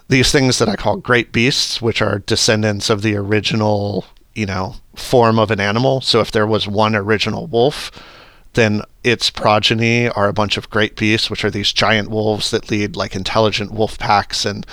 these 0.09 0.31
things 0.31 0.59
that 0.59 0.69
I 0.69 0.75
call 0.75 0.97
great 0.97 1.31
beasts, 1.31 1.81
which 1.81 2.01
are 2.01 2.19
descendants 2.19 2.89
of 2.89 3.01
the 3.01 3.15
original, 3.15 4.05
you 4.35 4.45
know, 4.45 4.75
form 4.95 5.39
of 5.39 5.51
an 5.51 5.59
animal. 5.59 6.01
So 6.01 6.19
if 6.19 6.31
there 6.31 6.47
was 6.47 6.67
one 6.67 6.95
original 6.95 7.47
wolf, 7.47 7.91
then 8.53 8.81
its 9.03 9.29
progeny 9.29 10.09
are 10.09 10.27
a 10.27 10.33
bunch 10.33 10.57
of 10.57 10.69
great 10.69 10.95
beasts, 10.95 11.29
which 11.29 11.45
are 11.45 11.51
these 11.51 11.71
giant 11.71 12.09
wolves 12.09 12.51
that 12.51 12.69
lead 12.69 12.95
like 12.95 13.15
intelligent 13.15 13.71
wolf 13.71 13.97
packs 13.97 14.45
and 14.45 14.65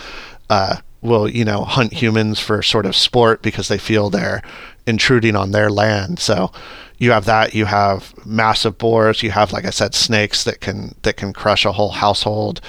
uh, 0.48 0.76
will, 1.06 1.28
you 1.28 1.44
know, 1.44 1.64
hunt 1.64 1.92
humans 1.94 2.38
for 2.40 2.62
sort 2.62 2.86
of 2.86 2.94
sport 2.94 3.42
because 3.42 3.68
they 3.68 3.78
feel 3.78 4.10
they're 4.10 4.42
intruding 4.86 5.36
on 5.36 5.52
their 5.52 5.70
land. 5.70 6.18
So 6.18 6.52
you 6.98 7.10
have 7.12 7.24
that. 7.26 7.54
You 7.54 7.66
have 7.66 8.14
massive 8.26 8.78
boars. 8.78 9.22
You 9.22 9.30
have, 9.30 9.52
like 9.52 9.64
I 9.64 9.70
said, 9.70 9.94
snakes 9.94 10.44
that 10.44 10.60
can 10.60 10.94
that 11.02 11.16
can 11.16 11.32
crush 11.32 11.64
a 11.64 11.72
whole 11.72 11.90
household. 11.90 12.60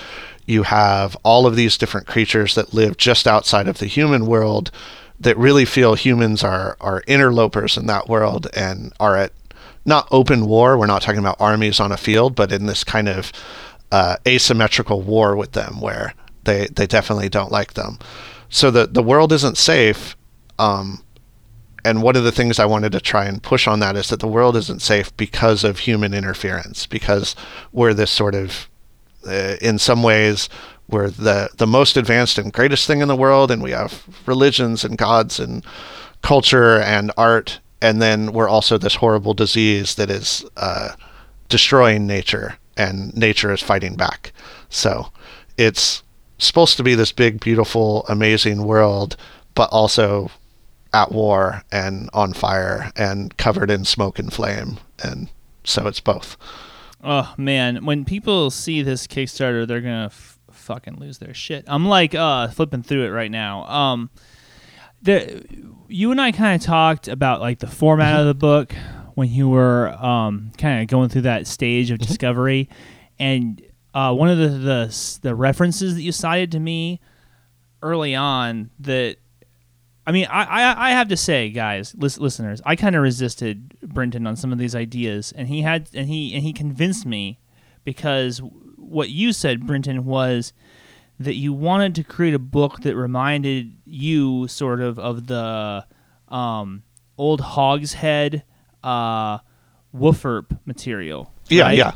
You 0.46 0.64
have 0.64 1.18
all 1.24 1.46
of 1.46 1.56
these 1.56 1.78
different 1.78 2.08
creatures 2.08 2.56
that 2.56 2.74
live 2.74 2.98
just 2.98 3.28
outside 3.28 3.68
of 3.68 3.80
the 3.80 3.86
human 3.86 4.26
world 4.26 4.72
that 5.20 5.38
really 5.38 5.66
feel 5.66 5.96
humans 5.96 6.44
are 6.44 6.78
are 6.80 7.04
interlopers 7.08 7.78
in 7.78 7.88
that 7.88 8.08
world 8.08 8.48
and 8.56 8.94
are 9.00 9.18
at 9.18 9.34
not 9.86 10.08
open 10.12 10.46
war. 10.46 10.78
We're 10.78 10.86
not 10.86 11.02
talking 11.02 11.20
about 11.20 11.38
armies 11.40 11.80
on 11.80 11.92
a 11.92 11.98
field, 11.98 12.36
but 12.36 12.52
in 12.52 12.66
this 12.66 12.84
kind 12.84 13.08
of 13.08 13.32
uh, 13.92 14.18
asymmetrical 14.28 15.02
war 15.02 15.36
with 15.36 15.54
them, 15.54 15.80
where 15.80 16.14
they 16.48 16.68
they 16.68 16.88
definitely 16.88 17.30
don't 17.30 17.52
like 17.60 17.74
them. 17.74 18.00
So 18.50 18.72
the 18.72 18.88
the 18.88 19.04
world 19.04 19.32
isn't 19.32 19.58
safe. 19.58 20.18
Um, 20.58 21.04
and 21.86 22.02
one 22.02 22.18
of 22.18 22.24
the 22.24 22.32
things 22.32 22.60
I 22.60 22.66
wanted 22.66 22.92
to 22.94 23.00
try 23.00 23.26
and 23.26 23.42
push 23.42 23.68
on 23.68 23.80
that 23.80 23.96
is 23.96 24.10
that 24.10 24.20
the 24.20 24.28
world 24.28 24.56
isn't 24.58 24.82
safe 24.82 25.16
because 25.16 25.64
of 25.64 25.80
human 25.80 26.14
interference, 26.14 26.88
because 26.88 27.36
we're 27.72 27.94
this 27.94 28.12
sort 28.12 28.36
of, 28.36 28.68
uh, 29.26 29.56
in 29.62 29.78
some 29.80 30.04
ways, 30.04 30.50
we're 30.90 31.10
the 31.10 31.50
the 31.58 31.68
most 31.68 31.98
advanced 31.98 32.38
and 32.38 32.52
greatest 32.52 32.88
thing 32.88 33.02
in 33.02 33.08
the 33.08 33.16
world, 33.16 33.52
and 33.52 33.62
we 33.62 33.72
have 33.72 34.04
religions 34.26 34.84
and 34.84 34.98
gods 34.98 35.40
and 35.40 35.64
culture 36.22 36.80
and 36.80 37.12
art, 37.16 37.60
and 37.82 38.02
then 38.02 38.34
we're 38.34 38.50
also 38.50 38.78
this 38.78 38.96
horrible 38.96 39.34
disease 39.34 39.96
that 39.96 40.10
is 40.10 40.46
uh, 40.58 40.90
destroying 41.50 42.08
nature, 42.08 42.58
and 42.76 43.16
nature 43.16 43.54
is 43.54 43.62
fighting 43.62 43.96
back. 43.96 44.34
So 44.70 45.12
it's 45.58 46.04
supposed 46.38 46.78
to 46.78 46.84
be 46.84 46.96
this 46.96 47.12
big, 47.12 47.40
beautiful, 47.40 48.06
amazing 48.08 48.64
world, 48.64 49.16
but 49.56 49.70
also 49.72 50.30
at 50.94 51.12
war 51.12 51.64
and 51.72 52.10
on 52.14 52.34
fire 52.34 52.92
and 52.96 53.36
covered 53.38 53.70
in 53.70 53.86
smoke 53.86 54.20
and 54.20 54.32
flame. 54.32 54.78
And 55.04 55.30
so 55.64 55.88
it's 55.88 56.00
both. 56.00 56.38
Oh 57.04 57.34
man, 57.38 57.86
when 57.86 58.06
people 58.06 58.50
see 58.50 58.82
this 58.82 59.06
Kickstarter, 59.08 59.68
they're 59.68 59.82
gonna 59.82 60.06
f- 60.06 60.40
fucking 60.52 60.96
lose 61.00 61.20
their 61.20 61.34
shit. 61.34 61.64
I'm 61.68 61.86
like 61.88 62.16
uh 62.16 62.48
flipping 62.50 62.84
through 62.84 63.06
it 63.06 63.10
right 63.10 63.32
now. 63.32 63.66
Um, 63.66 64.10
the 65.02 65.46
you 65.88 66.12
and 66.12 66.20
I 66.20 66.32
kind 66.32 66.60
of 66.60 66.66
talked 66.66 67.08
about 67.08 67.40
like 67.40 67.60
the 67.60 67.68
format 67.68 68.20
of 68.20 68.26
the 68.26 68.34
book 68.34 68.74
when 69.14 69.30
you 69.30 69.50
were 69.50 69.90
um 70.04 70.52
kind 70.58 70.82
of 70.82 70.88
going 70.88 71.10
through 71.10 71.22
that 71.24 71.48
stage 71.48 71.92
of 71.92 72.00
discovery, 72.00 72.70
and 73.20 73.62
uh, 73.98 74.14
one 74.14 74.30
of 74.30 74.38
the, 74.38 74.50
the 74.50 75.20
the 75.24 75.34
references 75.34 75.96
that 75.96 76.04
you 76.04 76.12
cited 76.12 76.52
to 76.52 76.60
me 76.60 77.02
early 77.82 78.14
on 78.14 78.70
that 78.80 79.18
I 80.06 80.12
mean, 80.12 80.28
I, 80.30 80.44
I, 80.44 80.90
I 80.90 80.92
have 80.92 81.08
to 81.08 81.18
say, 81.18 81.50
guys, 81.50 81.96
lis- 81.98 82.20
listeners, 82.20 82.62
I 82.64 82.76
kind 82.76 82.96
of 82.96 83.02
resisted 83.02 83.78
Brenton 83.82 84.28
on 84.28 84.36
some 84.36 84.54
of 84.54 84.60
these 84.60 84.76
ideas, 84.76 85.34
and 85.36 85.48
he 85.48 85.64
had 85.64 85.90
and 85.96 86.08
he 86.08 86.36
and 86.36 86.44
he 86.44 86.54
convinced 86.54 87.08
me 87.08 87.40
because 87.86 88.40
what 88.76 89.10
you 89.10 89.34
said, 89.34 89.66
Brenton, 89.66 90.06
was 90.06 90.54
that 91.20 91.34
you 91.34 91.52
wanted 91.52 91.96
to 91.96 92.04
create 92.04 92.36
a 92.36 92.40
book 92.40 92.82
that 92.82 92.96
reminded 92.96 93.76
you 93.84 94.48
sort 94.48 94.80
of 94.80 95.00
of 95.00 95.26
the 95.26 95.88
um, 96.28 96.84
old 97.18 97.42
Hogshead 97.42 98.44
uh, 98.84 99.40
WFRP 99.92 100.60
material. 100.66 101.34
Yeah, 101.50 101.72
yeah. 101.72 101.96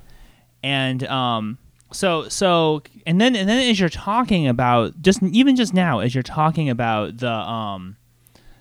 and 0.63 1.03
um 1.03 1.59
so 1.93 2.27
so 2.29 2.81
and 3.05 3.19
then 3.19 3.35
and 3.35 3.47
then 3.49 3.69
as 3.69 3.79
you're 3.79 3.89
talking 3.89 4.47
about 4.47 5.01
just 5.01 5.21
even 5.23 5.55
just 5.55 5.73
now 5.73 5.99
as 5.99 6.15
you're 6.15 6.23
talking 6.23 6.69
about 6.69 7.17
the 7.17 7.31
um 7.31 7.97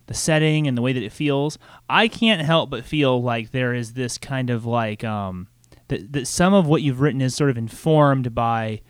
the 0.07 0.15
setting 0.15 0.67
and 0.67 0.77
the 0.77 0.83
way 0.83 0.93
that 0.93 1.03
it 1.03 1.13
feels 1.13 1.59
i 1.89 2.09
can't 2.09 2.43
help 2.43 2.71
but 2.71 2.85
feel 2.85 3.23
like 3.23 3.53
there 3.53 3.73
is 3.73 3.93
this 3.93 4.19
kind 4.19 4.51
of 4.51 4.65
like 4.67 5.05
um 5.05 5.47
that, 5.89 6.13
that 6.13 6.27
some 6.27 6.55
of 6.55 6.67
what 6.67 6.83
you've 6.83 7.01
written 7.01 7.21
is 7.21 7.35
sort 7.35 7.51
of 7.51 7.59
informed 7.59 8.35
by 8.35 8.81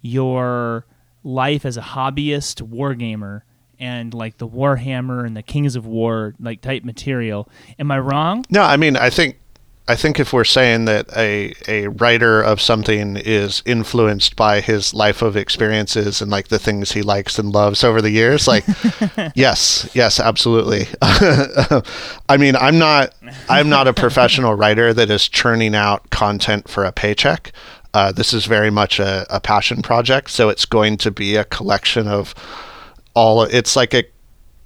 your 0.00 0.86
life 1.22 1.64
as 1.64 1.76
a 1.76 1.82
hobbyist 1.82 2.62
wargamer 2.62 3.42
and 3.78 4.12
like 4.12 4.38
the 4.38 4.48
warhammer 4.48 5.24
and 5.24 5.36
the 5.36 5.42
kings 5.42 5.76
of 5.76 5.86
war 5.86 6.34
like 6.40 6.60
type 6.60 6.84
material. 6.84 7.48
Am 7.78 7.90
i 7.90 7.98
wrong? 7.98 8.44
No, 8.50 8.62
I 8.62 8.76
mean, 8.76 8.96
I 8.96 9.10
think 9.10 9.38
I 9.88 9.96
think 9.96 10.20
if 10.20 10.34
we're 10.34 10.44
saying 10.44 10.84
that 10.84 11.08
a 11.16 11.54
a 11.66 11.88
writer 11.88 12.42
of 12.42 12.60
something 12.60 13.16
is 13.16 13.62
influenced 13.64 14.36
by 14.36 14.60
his 14.60 14.92
life 14.92 15.22
of 15.22 15.34
experiences 15.34 16.20
and 16.20 16.30
like 16.30 16.48
the 16.48 16.58
things 16.58 16.92
he 16.92 17.00
likes 17.00 17.38
and 17.38 17.50
loves 17.50 17.82
over 17.82 18.02
the 18.02 18.10
years, 18.10 18.46
like 18.46 18.64
yes, 19.34 19.88
yes, 19.94 20.20
absolutely. 20.20 20.88
I 21.00 22.36
mean, 22.38 22.54
I'm 22.56 22.78
not 22.78 23.14
I'm 23.48 23.70
not 23.70 23.88
a 23.88 23.94
professional 23.94 24.54
writer 24.54 24.92
that 24.92 25.08
is 25.08 25.26
churning 25.26 25.74
out 25.74 26.10
content 26.10 26.68
for 26.68 26.84
a 26.84 26.92
paycheck. 26.92 27.52
Uh, 27.94 28.12
this 28.12 28.34
is 28.34 28.44
very 28.44 28.70
much 28.70 29.00
a, 29.00 29.26
a 29.30 29.40
passion 29.40 29.80
project, 29.80 30.28
so 30.28 30.50
it's 30.50 30.66
going 30.66 30.98
to 30.98 31.10
be 31.10 31.36
a 31.36 31.44
collection 31.44 32.06
of 32.06 32.34
all. 33.14 33.42
It's 33.42 33.74
like 33.74 33.94
a 33.94 34.04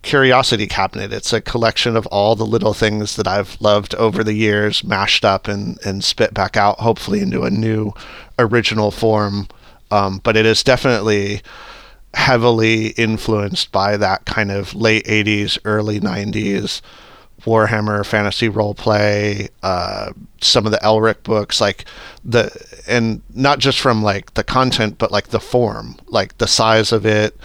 curiosity 0.02 0.66
cabinet. 0.66 1.12
It's 1.12 1.32
a 1.32 1.40
collection 1.40 1.96
of 1.96 2.06
all 2.06 2.36
the 2.36 2.46
little 2.46 2.74
things 2.74 3.16
that 3.16 3.28
I've 3.28 3.60
loved 3.60 3.94
over 3.94 4.22
the 4.22 4.34
years, 4.34 4.84
mashed 4.84 5.24
up 5.24 5.48
and, 5.48 5.78
and 5.84 6.04
spit 6.04 6.34
back 6.34 6.56
out, 6.56 6.80
hopefully 6.80 7.20
into 7.20 7.42
a 7.42 7.50
new 7.50 7.92
original 8.38 8.90
form. 8.90 9.48
Um, 9.90 10.20
but 10.22 10.36
it 10.36 10.46
is 10.46 10.62
definitely 10.62 11.42
heavily 12.14 12.88
influenced 12.88 13.72
by 13.72 13.96
that 13.96 14.24
kind 14.26 14.50
of 14.50 14.74
late 14.74 15.04
80s, 15.06 15.58
early 15.64 16.00
90s 16.00 16.82
Warhammer 17.44 18.06
fantasy 18.06 18.48
role 18.48 18.74
play, 18.74 19.48
uh, 19.62 20.12
some 20.40 20.64
of 20.64 20.72
the 20.72 20.78
Elric 20.78 21.22
books, 21.24 21.60
like 21.60 21.84
the, 22.24 22.50
and 22.86 23.20
not 23.34 23.58
just 23.58 23.80
from 23.80 24.02
like 24.02 24.34
the 24.34 24.44
content, 24.44 24.96
but 24.98 25.10
like 25.10 25.28
the 25.28 25.40
form, 25.40 25.96
like 26.06 26.38
the 26.38 26.46
size 26.46 26.92
of 26.92 27.04
it, 27.04 27.36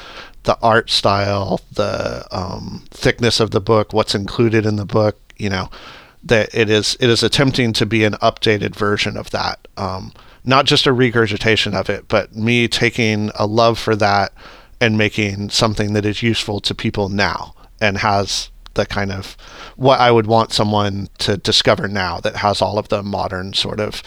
the 0.47 0.57
art 0.61 0.89
style, 0.89 1.59
the 1.73 2.25
um, 2.31 2.85
thickness 2.89 3.41
of 3.41 3.51
the 3.51 3.59
book, 3.59 3.91
what's 3.91 4.15
included 4.15 4.65
in 4.65 4.77
the 4.77 4.85
book, 4.85 5.19
you 5.35 5.49
know, 5.49 5.69
that 6.23 6.49
it 6.55 6.69
is 6.69 6.95
it 7.01 7.09
is 7.09 7.21
attempting 7.21 7.73
to 7.73 7.85
be 7.85 8.05
an 8.05 8.13
updated 8.13 8.73
version 8.73 9.17
of 9.17 9.29
that. 9.31 9.67
Um, 9.75 10.13
not 10.45 10.65
just 10.65 10.87
a 10.87 10.93
regurgitation 10.93 11.75
of 11.75 11.89
it, 11.89 12.07
but 12.07 12.33
me 12.33 12.69
taking 12.69 13.29
a 13.35 13.45
love 13.45 13.77
for 13.77 13.93
that 13.97 14.31
and 14.79 14.97
making 14.97 15.49
something 15.49 15.91
that 15.91 16.05
is 16.05 16.23
useful 16.23 16.61
to 16.61 16.73
people 16.73 17.09
now 17.09 17.53
and 17.81 17.97
has 17.97 18.49
the 18.75 18.85
kind 18.85 19.11
of 19.11 19.35
what 19.75 19.99
I 19.99 20.11
would 20.11 20.27
want 20.27 20.53
someone 20.53 21.09
to 21.17 21.35
discover 21.35 21.89
now 21.89 22.21
that 22.21 22.37
has 22.37 22.61
all 22.61 22.79
of 22.79 22.87
the 22.87 23.03
modern 23.03 23.53
sort 23.53 23.81
of 23.81 24.01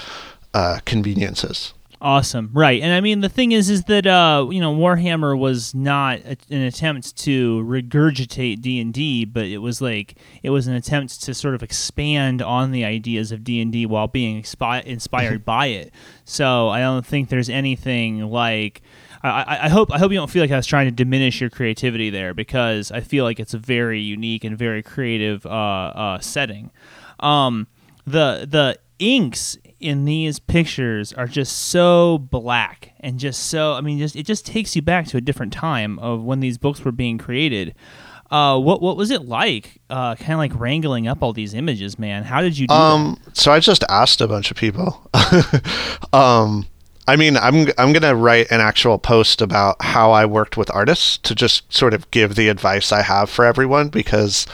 uh, 0.55 0.79
conveniences. 0.87 1.75
Awesome, 2.03 2.49
right? 2.55 2.81
And 2.81 2.95
I 2.95 3.03
mean, 3.03 3.21
the 3.21 3.29
thing 3.29 3.53
is, 3.53 3.69
is 3.69 3.85
that 3.85 4.07
uh, 4.07 4.47
you 4.51 4.59
know, 4.59 4.75
Warhammer 4.75 5.39
was 5.39 5.75
not 5.75 6.21
a, 6.21 6.37
an 6.49 6.63
attempt 6.63 7.15
to 7.19 7.63
regurgitate 7.65 8.63
D 8.63 8.81
and 8.81 8.93
D, 8.95 9.27
but 9.27 9.45
it 9.45 9.59
was 9.59 9.83
like 9.83 10.17
it 10.43 10.49
was 10.49 10.67
an 10.67 10.73
attempt 10.75 11.23
to 11.25 11.35
sort 11.35 11.55
of 11.55 11.63
expand 11.63 12.41
on 12.41 12.71
the 12.71 12.87
ideas 12.87 13.33
of 13.33 13.45
D 13.45 13.61
and 13.61 13.71
D 13.71 13.85
while 13.85 14.09
being 14.09 14.43
expi- 14.43 14.85
inspired 14.85 15.45
by 15.45 15.67
it. 15.67 15.93
So 16.25 16.71
I 16.71 16.81
don't 16.81 17.05
think 17.05 17.29
there's 17.29 17.51
anything 17.51 18.25
like. 18.31 18.81
I, 19.23 19.65
I 19.65 19.69
hope 19.69 19.93
I 19.93 19.99
hope 19.99 20.11
you 20.11 20.17
don't 20.17 20.31
feel 20.31 20.43
like 20.43 20.51
I 20.51 20.57
was 20.57 20.65
trying 20.65 20.87
to 20.87 20.93
diminish 20.93 21.43
your 21.43 21.51
creativity 21.51 22.09
there 22.09 22.33
because 22.33 22.91
I 22.91 23.01
feel 23.01 23.25
like 23.25 23.39
it's 23.39 23.53
a 23.53 23.59
very 23.59 24.01
unique 24.01 24.45
and 24.45 24.57
very 24.57 24.83
creative 24.83 25.45
uh, 25.45 25.51
uh, 25.51 26.19
setting. 26.21 26.71
Um, 27.19 27.67
the 28.07 28.47
the 28.49 28.79
inks 29.01 29.59
in 29.81 30.05
these 30.05 30.39
pictures 30.39 31.13
are 31.15 31.27
just 31.27 31.57
so 31.57 32.19
black 32.19 32.93
and 33.01 33.19
just 33.19 33.49
so 33.49 33.73
I 33.73 33.81
mean 33.81 33.99
just 33.99 34.15
it 34.15 34.27
just 34.27 34.47
takes 34.47 34.77
you 34.77 34.83
back 34.83 35.07
to 35.09 35.17
a 35.17 35.21
different 35.21 35.53
time 35.53 35.99
of 35.99 36.23
when 36.23 36.41
these 36.41 36.59
books 36.59 36.85
were 36.85 36.93
being 36.93 37.19
created. 37.19 37.75
Uh, 38.31 38.57
what 38.57 38.81
what 38.81 38.97
was 38.97 39.11
it 39.11 39.25
like? 39.25 39.81
Uh, 39.91 40.15
kind 40.15 40.33
of 40.33 40.39
like 40.39 40.53
wrangling 40.55 41.09
up 41.09 41.23
all 41.23 41.33
these 41.33 41.53
images, 41.53 41.99
man. 41.99 42.23
How 42.23 42.43
did 42.43 42.57
you 42.57 42.69
do 42.69 42.75
um, 42.75 43.19
that? 43.25 43.37
So 43.37 43.51
I 43.51 43.59
just 43.59 43.83
asked 43.89 44.21
a 44.21 44.29
bunch 44.29 44.53
of 44.53 44.57
people. 44.57 45.11
um, 46.13 46.67
I 47.09 47.17
mean, 47.17 47.37
I'm 47.37 47.67
I'm 47.77 47.93
gonna 47.93 48.15
write 48.15 48.53
an 48.53 48.61
actual 48.61 48.99
post 48.99 49.41
about 49.41 49.83
how 49.83 50.13
I 50.13 50.27
worked 50.27 50.57
with 50.57 50.71
artists 50.71 51.19
to 51.19 51.35
just 51.35 51.73
sort 51.73 51.93
of 51.93 52.09
give 52.13 52.37
the 52.37 52.49
advice 52.49 52.93
I 52.93 53.03
have 53.03 53.29
for 53.29 53.45
everyone 53.45 53.89
because, 53.89 54.47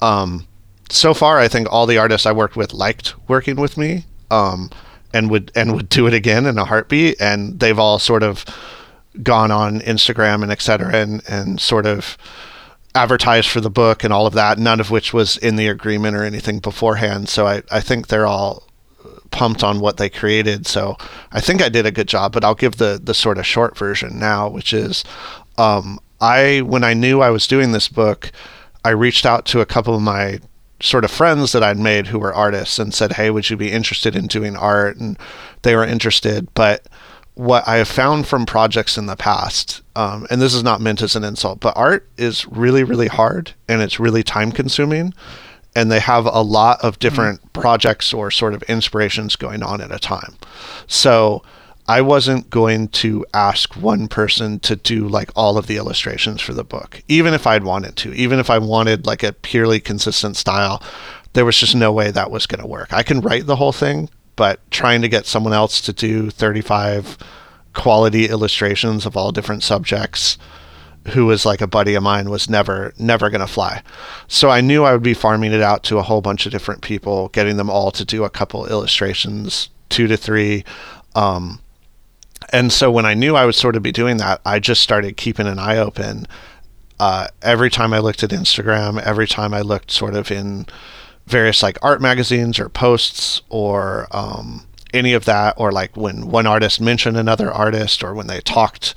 um, 0.00 0.44
so 0.90 1.14
far 1.14 1.38
I 1.38 1.48
think 1.48 1.70
all 1.70 1.86
the 1.86 1.98
artists 1.98 2.26
I 2.26 2.32
worked 2.32 2.56
with 2.56 2.72
liked 2.72 3.14
working 3.28 3.56
with 3.56 3.76
me 3.76 4.04
um, 4.30 4.70
and 5.12 5.30
would 5.30 5.52
and 5.54 5.72
would 5.74 5.88
do 5.88 6.06
it 6.06 6.14
again 6.14 6.46
in 6.46 6.58
a 6.58 6.64
heartbeat. 6.64 7.20
And 7.20 7.58
they've 7.60 7.78
all 7.78 7.98
sort 7.98 8.22
of 8.22 8.44
gone 9.22 9.50
on 9.50 9.80
Instagram 9.80 10.42
and 10.42 10.52
et 10.52 10.62
cetera 10.62 10.94
and, 10.94 11.22
and 11.28 11.60
sort 11.60 11.86
of 11.86 12.16
advertised 12.94 13.48
for 13.48 13.60
the 13.60 13.70
book 13.70 14.04
and 14.04 14.12
all 14.12 14.26
of 14.26 14.34
that, 14.34 14.58
none 14.58 14.80
of 14.80 14.90
which 14.90 15.12
was 15.12 15.36
in 15.36 15.56
the 15.56 15.68
agreement 15.68 16.16
or 16.16 16.24
anything 16.24 16.58
beforehand. 16.60 17.28
So 17.28 17.46
I, 17.46 17.62
I 17.70 17.80
think 17.80 18.06
they're 18.06 18.26
all 18.26 18.68
pumped 19.30 19.62
on 19.62 19.80
what 19.80 19.96
they 19.96 20.08
created. 20.08 20.66
So 20.66 20.96
I 21.30 21.40
think 21.40 21.62
I 21.62 21.68
did 21.68 21.86
a 21.86 21.92
good 21.92 22.08
job, 22.08 22.32
but 22.32 22.44
I'll 22.44 22.54
give 22.54 22.76
the, 22.76 23.00
the 23.02 23.14
sort 23.14 23.38
of 23.38 23.46
short 23.46 23.78
version 23.78 24.18
now, 24.18 24.48
which 24.48 24.72
is 24.72 25.04
um, 25.56 26.00
I, 26.20 26.62
when 26.62 26.82
I 26.82 26.94
knew 26.94 27.20
I 27.20 27.30
was 27.30 27.46
doing 27.46 27.72
this 27.72 27.88
book, 27.88 28.32
I 28.84 28.90
reached 28.90 29.26
out 29.26 29.44
to 29.46 29.60
a 29.60 29.66
couple 29.66 29.94
of 29.94 30.02
my 30.02 30.40
sort 30.80 31.04
of 31.04 31.10
friends 31.10 31.52
that 31.52 31.62
I'd 31.62 31.78
made 31.78 32.08
who 32.08 32.18
were 32.18 32.34
artists 32.34 32.78
and 32.78 32.92
said, 32.92 33.14
"Hey, 33.14 33.30
would 33.30 33.50
you 33.50 33.56
be 33.56 33.72
interested 33.72 34.16
in 34.16 34.26
doing 34.26 34.56
art?" 34.56 34.96
And 34.96 35.18
they 35.62 35.76
were 35.76 35.84
interested. 35.84 36.48
But 36.54 36.86
what 37.34 37.66
I 37.66 37.76
have 37.76 37.88
found 37.88 38.26
from 38.26 38.44
projects 38.44 38.98
in 38.98 39.06
the 39.06 39.16
past, 39.16 39.80
um, 39.96 40.26
and 40.30 40.42
this 40.42 40.54
is 40.54 40.62
not 40.62 40.80
meant 40.80 41.00
as 41.02 41.16
an 41.16 41.24
insult, 41.24 41.60
but 41.60 41.76
art 41.76 42.06
is 42.16 42.46
really, 42.48 42.84
really 42.84 43.08
hard 43.08 43.52
and 43.68 43.80
it's 43.80 44.00
really 44.00 44.22
time 44.22 44.52
consuming. 44.52 45.14
And 45.74 45.90
they 45.90 46.00
have 46.00 46.26
a 46.26 46.42
lot 46.42 46.84
of 46.84 46.98
different 46.98 47.40
mm-hmm. 47.40 47.60
projects 47.60 48.12
or 48.12 48.30
sort 48.30 48.54
of 48.54 48.62
inspirations 48.64 49.36
going 49.36 49.62
on 49.62 49.80
at 49.80 49.90
a 49.90 49.98
time. 49.98 50.34
So 50.86 51.42
I 51.90 52.02
wasn't 52.02 52.50
going 52.50 52.86
to 53.02 53.26
ask 53.34 53.74
one 53.74 54.06
person 54.06 54.60
to 54.60 54.76
do 54.76 55.08
like 55.08 55.32
all 55.34 55.58
of 55.58 55.66
the 55.66 55.76
illustrations 55.76 56.40
for 56.40 56.52
the 56.52 56.62
book, 56.62 57.02
even 57.08 57.34
if 57.34 57.48
I'd 57.48 57.64
wanted 57.64 57.96
to, 57.96 58.12
even 58.14 58.38
if 58.38 58.48
I 58.48 58.58
wanted 58.58 59.06
like 59.06 59.24
a 59.24 59.32
purely 59.32 59.80
consistent 59.80 60.36
style. 60.36 60.80
There 61.32 61.44
was 61.44 61.56
just 61.56 61.74
no 61.74 61.90
way 61.90 62.12
that 62.12 62.30
was 62.30 62.46
going 62.46 62.60
to 62.60 62.66
work. 62.68 62.92
I 62.92 63.02
can 63.02 63.20
write 63.20 63.46
the 63.46 63.56
whole 63.56 63.72
thing, 63.72 64.08
but 64.36 64.60
trying 64.70 65.02
to 65.02 65.08
get 65.08 65.26
someone 65.26 65.52
else 65.52 65.80
to 65.80 65.92
do 65.92 66.30
35 66.30 67.18
quality 67.74 68.28
illustrations 68.28 69.04
of 69.04 69.16
all 69.16 69.32
different 69.32 69.64
subjects 69.64 70.38
who 71.08 71.26
was 71.26 71.44
like 71.44 71.60
a 71.60 71.66
buddy 71.66 71.96
of 71.96 72.04
mine 72.04 72.30
was 72.30 72.48
never 72.48 72.94
never 73.00 73.30
going 73.30 73.40
to 73.40 73.48
fly. 73.48 73.82
So 74.28 74.48
I 74.48 74.60
knew 74.60 74.84
I 74.84 74.92
would 74.92 75.02
be 75.02 75.14
farming 75.14 75.52
it 75.52 75.60
out 75.60 75.82
to 75.84 75.98
a 75.98 76.02
whole 76.02 76.20
bunch 76.20 76.46
of 76.46 76.52
different 76.52 76.82
people, 76.82 77.30
getting 77.30 77.56
them 77.56 77.68
all 77.68 77.90
to 77.90 78.04
do 78.04 78.22
a 78.22 78.30
couple 78.30 78.64
illustrations, 78.66 79.70
2 79.88 80.06
to 80.06 80.16
3 80.16 80.64
um, 81.16 81.58
and 82.48 82.72
so 82.72 82.90
when 82.90 83.06
I 83.06 83.14
knew 83.14 83.36
I 83.36 83.46
would 83.46 83.54
sort 83.54 83.76
of 83.76 83.82
be 83.82 83.92
doing 83.92 84.16
that, 84.16 84.40
I 84.44 84.58
just 84.58 84.82
started 84.82 85.16
keeping 85.16 85.46
an 85.46 85.58
eye 85.58 85.76
open. 85.76 86.26
Uh, 86.98 87.28
every 87.42 87.70
time 87.70 87.92
I 87.92 87.98
looked 87.98 88.22
at 88.22 88.30
Instagram, 88.30 89.00
every 89.02 89.28
time 89.28 89.54
I 89.54 89.60
looked 89.60 89.90
sort 89.90 90.14
of 90.14 90.30
in 90.30 90.66
various 91.26 91.62
like 91.62 91.78
art 91.82 92.00
magazines 92.00 92.58
or 92.58 92.68
posts 92.68 93.40
or 93.48 94.08
um, 94.10 94.66
any 94.92 95.12
of 95.12 95.24
that, 95.26 95.54
or 95.56 95.70
like 95.70 95.96
when 95.96 96.28
one 96.28 96.46
artist 96.46 96.80
mentioned 96.80 97.16
another 97.16 97.50
artist 97.50 98.02
or 98.02 98.14
when 98.14 98.26
they 98.26 98.40
talked, 98.40 98.94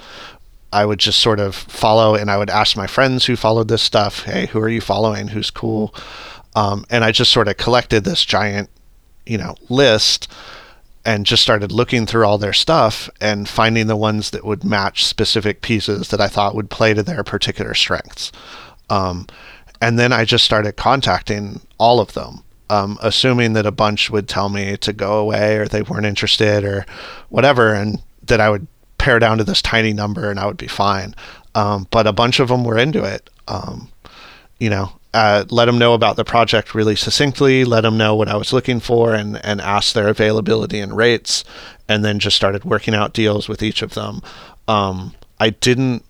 I 0.72 0.86
would 0.86 1.00
just 1.00 1.20
sort 1.20 1.40
of 1.40 1.54
follow 1.56 2.16
and 2.16 2.32
I 2.32 2.38
would 2.38 2.50
ask 2.50 2.76
my 2.76 2.88
friends 2.88 3.26
who 3.26 3.36
followed 3.36 3.68
this 3.68 3.84
stuff, 3.84 4.24
hey, 4.24 4.48
who 4.48 4.60
are 4.60 4.70
you 4.70 4.82
following? 4.82 5.28
Who's 5.30 5.52
cool? 5.52 5.94
Um, 6.56 6.86
and 6.90 7.04
I 7.04 7.12
just 7.12 7.32
sort 7.32 7.48
of 7.48 7.58
collected 7.58 8.04
this 8.04 8.26
giant, 8.26 8.70
you 9.26 9.38
know, 9.38 9.56
list 9.70 10.28
and 11.06 11.26
just 11.26 11.44
started 11.44 11.72
looking 11.72 12.06
through 12.06 12.26
all 12.26 12.38
their 12.38 12.54
stuff 12.54 13.10
and 13.20 13.50
finding 13.50 13.88
the 13.88 13.96
ones 13.96 14.32
that 14.32 14.46
would 14.46 14.64
match 14.64 15.06
specific 15.06 15.62
pieces 15.62 16.10
that 16.10 16.22
I 16.22 16.28
thought 16.28 16.56
would 16.56 16.70
play 16.70 16.94
to 16.94 17.04
their 17.04 17.24
particular 17.24 17.74
strengths. 17.74 18.32
Um, 18.90 19.28
and 19.82 20.00
then 20.00 20.14
I 20.14 20.24
just 20.24 20.46
started 20.46 20.78
contacting 20.78 21.60
all 21.78 22.00
of 22.00 22.14
them, 22.14 22.44
um, 22.70 22.98
assuming 23.02 23.54
that 23.54 23.66
a 23.66 23.72
bunch 23.72 24.10
would 24.10 24.30
tell 24.30 24.48
me 24.48 24.78
to 24.78 24.94
go 24.94 25.18
away 25.18 25.58
or 25.58 25.68
they 25.68 25.82
weren't 25.82 26.06
interested 26.06 26.64
or 26.64 26.86
whatever, 27.30 27.74
and 27.74 28.02
that 28.24 28.40
I 28.40 28.50
would 28.50 28.68
pare 28.98 29.20
down 29.20 29.38
to 29.40 29.44
this 29.44 29.62
tiny 29.62 29.92
number 29.92 30.30
and 30.30 30.40
I 30.40 30.46
would 30.46 30.58
be 30.58 30.68
fine. 30.68 31.16
Um, 31.56 31.88
but 31.92 32.08
a 32.08 32.14
bunch 32.14 32.40
of 32.40 32.48
them 32.48 32.64
were 32.64 32.78
into 32.78 33.04
it. 33.04 33.30
Um, 33.50 33.90
you 34.60 34.70
know, 34.70 34.94
uh, 35.14 35.46
let 35.50 35.66
them 35.66 35.78
know 35.78 35.94
about 35.94 36.16
the 36.16 36.26
project 36.26 36.74
really 36.74 36.96
succinctly, 36.96 37.66
let 37.66 37.82
them 37.82 37.98
know 37.98 38.16
what 38.16 38.28
I 38.28 38.36
was 38.36 38.54
looking 38.54 38.80
for, 38.80 39.14
and 39.14 39.44
and 39.46 39.62
ask 39.62 39.94
their 39.94 40.08
availability 40.08 40.80
and 40.80 40.96
rates, 40.96 41.44
and 41.88 42.04
then 42.04 42.20
just 42.20 42.36
started 42.36 42.66
working 42.66 42.96
out 42.96 43.14
deals 43.14 43.48
with 43.48 43.62
each 43.62 43.82
of 43.82 43.94
them. 43.94 44.22
Um, 44.68 45.14
I 45.40 45.52
didn't 45.52 46.04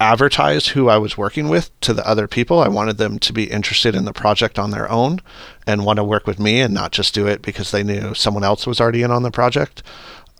advertise 0.00 0.68
who 0.68 0.88
I 0.88 0.98
was 0.98 1.16
working 1.16 1.48
with 1.48 1.78
to 1.80 1.94
the 1.94 2.06
other 2.06 2.28
people. 2.28 2.60
I 2.60 2.68
wanted 2.68 2.98
them 2.98 3.18
to 3.20 3.32
be 3.32 3.44
interested 3.44 3.94
in 3.94 4.04
the 4.04 4.12
project 4.12 4.58
on 4.58 4.70
their 4.70 4.90
own 4.90 5.20
and 5.66 5.84
want 5.84 5.98
to 5.98 6.04
work 6.04 6.26
with 6.26 6.38
me 6.38 6.60
and 6.60 6.74
not 6.74 6.92
just 6.92 7.14
do 7.14 7.26
it 7.26 7.42
because 7.42 7.70
they 7.70 7.82
knew 7.82 8.12
someone 8.14 8.44
else 8.44 8.66
was 8.66 8.80
already 8.80 9.02
in 9.02 9.10
on 9.10 9.22
the 9.22 9.30
project. 9.30 9.82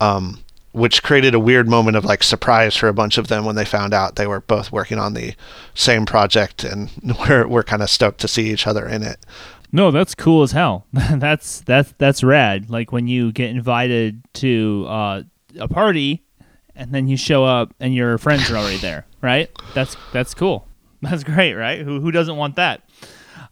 Um, 0.00 0.40
which 0.76 1.02
created 1.02 1.34
a 1.34 1.40
weird 1.40 1.66
moment 1.66 1.96
of 1.96 2.04
like 2.04 2.22
surprise 2.22 2.76
for 2.76 2.86
a 2.86 2.92
bunch 2.92 3.16
of 3.16 3.28
them 3.28 3.46
when 3.46 3.56
they 3.56 3.64
found 3.64 3.94
out 3.94 4.16
they 4.16 4.26
were 4.26 4.42
both 4.42 4.70
working 4.70 4.98
on 4.98 5.14
the 5.14 5.34
same 5.72 6.04
project 6.04 6.64
and 6.64 6.90
we're, 7.20 7.48
we're 7.48 7.62
kind 7.62 7.80
of 7.80 7.88
stoked 7.88 8.20
to 8.20 8.28
see 8.28 8.50
each 8.50 8.66
other 8.66 8.86
in 8.86 9.02
it. 9.02 9.18
No, 9.72 9.90
that's 9.90 10.14
cool 10.14 10.42
as 10.42 10.52
hell. 10.52 10.86
that's 10.92 11.62
that's 11.62 11.94
that's 11.96 12.22
rad. 12.22 12.68
Like 12.68 12.92
when 12.92 13.08
you 13.08 13.32
get 13.32 13.48
invited 13.48 14.22
to 14.34 14.84
uh, 14.86 15.22
a 15.58 15.66
party 15.66 16.22
and 16.74 16.92
then 16.92 17.08
you 17.08 17.16
show 17.16 17.42
up 17.42 17.74
and 17.80 17.94
your 17.94 18.18
friends 18.18 18.50
are 18.50 18.56
already 18.58 18.76
there, 18.76 19.06
right? 19.22 19.50
That's 19.72 19.96
that's 20.12 20.34
cool. 20.34 20.68
That's 21.00 21.24
great, 21.24 21.54
right? 21.54 21.80
Who 21.80 22.00
who 22.00 22.10
doesn't 22.10 22.36
want 22.36 22.56
that? 22.56 22.82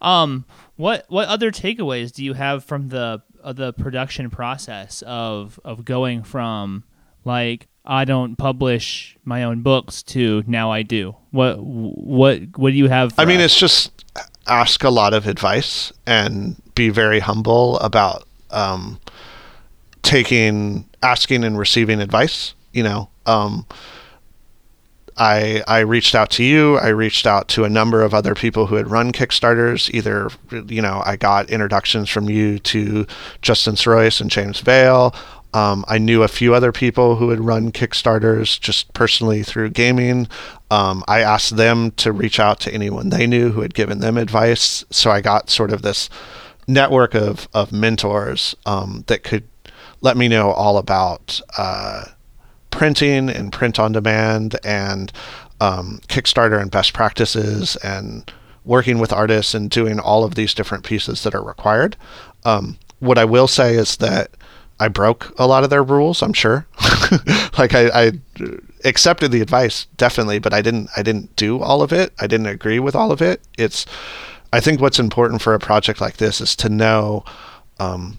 Um, 0.02 0.44
what 0.76 1.06
what 1.08 1.28
other 1.28 1.50
takeaways 1.50 2.12
do 2.12 2.22
you 2.22 2.34
have 2.34 2.64
from 2.64 2.88
the 2.88 3.22
uh, 3.42 3.54
the 3.54 3.72
production 3.72 4.28
process 4.28 5.02
of 5.06 5.58
of 5.64 5.86
going 5.86 6.22
from 6.22 6.84
like 7.24 7.68
I 7.84 8.04
don't 8.04 8.36
publish 8.36 9.16
my 9.24 9.44
own 9.44 9.62
books 9.62 10.02
to 10.04 10.42
now 10.46 10.70
I 10.70 10.82
do. 10.82 11.16
What 11.30 11.58
what 11.58 12.40
what 12.56 12.70
do 12.70 12.76
you 12.76 12.88
have? 12.88 13.14
I 13.18 13.24
mean, 13.24 13.38
us? 13.38 13.46
it's 13.46 13.58
just 13.58 14.04
ask 14.46 14.84
a 14.84 14.90
lot 14.90 15.14
of 15.14 15.26
advice 15.26 15.92
and 16.06 16.56
be 16.74 16.88
very 16.88 17.20
humble 17.20 17.78
about 17.78 18.26
um, 18.50 19.00
taking, 20.02 20.88
asking, 21.02 21.44
and 21.44 21.58
receiving 21.58 22.00
advice. 22.00 22.54
You 22.72 22.82
know, 22.82 23.10
um, 23.26 23.66
I 25.16 25.62
I 25.66 25.80
reached 25.80 26.14
out 26.14 26.30
to 26.32 26.44
you. 26.44 26.76
I 26.78 26.88
reached 26.88 27.26
out 27.26 27.48
to 27.48 27.64
a 27.64 27.68
number 27.68 28.02
of 28.02 28.14
other 28.14 28.34
people 28.34 28.66
who 28.66 28.76
had 28.76 28.90
run 28.90 29.12
Kickstarters. 29.12 29.92
Either 29.94 30.30
you 30.68 30.82
know 30.82 31.02
I 31.04 31.16
got 31.16 31.50
introductions 31.50 32.08
from 32.08 32.28
you 32.28 32.58
to 32.60 33.06
Justin 33.42 33.74
Soroyce 33.74 34.20
and 34.20 34.30
James 34.30 34.60
Vale, 34.60 35.14
um, 35.54 35.84
I 35.86 35.98
knew 35.98 36.24
a 36.24 36.28
few 36.28 36.52
other 36.52 36.72
people 36.72 37.16
who 37.16 37.30
had 37.30 37.38
run 37.38 37.70
Kickstarters 37.70 38.60
just 38.60 38.92
personally 38.92 39.44
through 39.44 39.70
gaming. 39.70 40.26
Um, 40.68 41.04
I 41.06 41.20
asked 41.20 41.56
them 41.56 41.92
to 41.92 42.12
reach 42.12 42.40
out 42.40 42.58
to 42.60 42.74
anyone 42.74 43.10
they 43.10 43.26
knew 43.26 43.52
who 43.52 43.60
had 43.60 43.72
given 43.72 44.00
them 44.00 44.18
advice. 44.18 44.84
So 44.90 45.12
I 45.12 45.20
got 45.20 45.50
sort 45.50 45.72
of 45.72 45.82
this 45.82 46.10
network 46.66 47.14
of, 47.14 47.48
of 47.54 47.70
mentors 47.70 48.56
um, 48.66 49.04
that 49.06 49.22
could 49.22 49.44
let 50.00 50.16
me 50.16 50.26
know 50.26 50.50
all 50.50 50.76
about 50.76 51.40
uh, 51.56 52.06
printing 52.72 53.30
and 53.30 53.52
print 53.52 53.78
on 53.78 53.92
demand 53.92 54.56
and 54.64 55.12
um, 55.60 56.00
Kickstarter 56.08 56.60
and 56.60 56.70
best 56.70 56.92
practices 56.92 57.76
and 57.76 58.30
working 58.64 58.98
with 58.98 59.12
artists 59.12 59.54
and 59.54 59.70
doing 59.70 60.00
all 60.00 60.24
of 60.24 60.34
these 60.34 60.52
different 60.52 60.82
pieces 60.82 61.22
that 61.22 61.34
are 61.34 61.44
required. 61.44 61.96
Um, 62.44 62.76
what 62.98 63.18
I 63.18 63.24
will 63.24 63.46
say 63.46 63.76
is 63.76 63.98
that 63.98 64.30
I 64.80 64.88
broke 64.88 65.32
a 65.38 65.46
lot 65.46 65.64
of 65.64 65.70
their 65.70 65.82
rules. 65.82 66.22
I'm 66.22 66.32
sure. 66.32 66.66
like 67.58 67.74
I, 67.74 67.88
I 67.94 68.12
accepted 68.84 69.30
the 69.30 69.40
advice 69.40 69.86
definitely, 69.96 70.38
but 70.38 70.52
I 70.52 70.62
didn't. 70.62 70.90
I 70.96 71.02
didn't 71.02 71.34
do 71.36 71.60
all 71.60 71.82
of 71.82 71.92
it. 71.92 72.12
I 72.20 72.26
didn't 72.26 72.46
agree 72.46 72.78
with 72.78 72.94
all 72.94 73.12
of 73.12 73.22
it. 73.22 73.40
It's. 73.58 73.86
I 74.52 74.60
think 74.60 74.80
what's 74.80 74.98
important 74.98 75.42
for 75.42 75.54
a 75.54 75.58
project 75.58 76.00
like 76.00 76.16
this 76.16 76.40
is 76.40 76.54
to 76.56 76.68
know. 76.68 77.24
Um, 77.78 78.18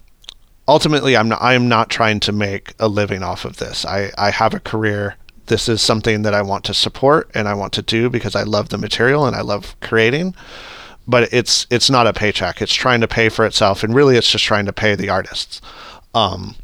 ultimately, 0.68 1.16
I'm 1.16 1.28
not, 1.28 1.40
I'm 1.42 1.68
not 1.68 1.88
trying 1.88 2.20
to 2.20 2.32
make 2.32 2.74
a 2.78 2.88
living 2.88 3.22
off 3.22 3.44
of 3.44 3.56
this. 3.56 3.84
I, 3.86 4.10
I 4.18 4.30
have 4.30 4.52
a 4.52 4.60
career. 4.60 5.16
This 5.46 5.68
is 5.68 5.80
something 5.80 6.22
that 6.22 6.34
I 6.34 6.42
want 6.42 6.64
to 6.64 6.74
support 6.74 7.30
and 7.32 7.46
I 7.46 7.54
want 7.54 7.72
to 7.74 7.82
do 7.82 8.10
because 8.10 8.34
I 8.34 8.42
love 8.42 8.68
the 8.68 8.78
material 8.78 9.26
and 9.26 9.36
I 9.36 9.42
love 9.42 9.76
creating 9.80 10.34
but 11.06 11.32
it's 11.32 11.66
it's 11.70 11.88
not 11.88 12.06
a 12.06 12.12
paycheck. 12.12 12.60
It's 12.60 12.74
trying 12.74 13.00
to 13.00 13.08
pay 13.08 13.28
for 13.28 13.46
itself, 13.46 13.82
and 13.82 13.94
really, 13.94 14.16
it's 14.16 14.30
just 14.30 14.44
trying 14.44 14.66
to 14.66 14.72
pay 14.72 14.94
the 14.94 15.08
artists. 15.08 15.60
Um, 16.16 16.56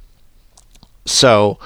so 1.04 1.58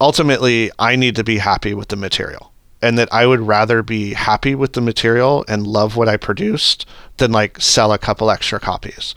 ultimately, 0.00 0.70
I 0.78 0.94
need 0.94 1.16
to 1.16 1.24
be 1.24 1.38
happy 1.38 1.72
with 1.74 1.88
the 1.88 1.96
material, 1.96 2.52
and 2.82 2.98
that 2.98 3.12
I 3.12 3.26
would 3.26 3.40
rather 3.40 3.82
be 3.82 4.12
happy 4.12 4.54
with 4.54 4.74
the 4.74 4.80
material 4.82 5.44
and 5.48 5.66
love 5.66 5.96
what 5.96 6.08
I 6.08 6.18
produced 6.18 6.86
than 7.16 7.32
like 7.32 7.60
sell 7.60 7.92
a 7.92 7.98
couple 7.98 8.30
extra 8.30 8.60
copies. 8.60 9.14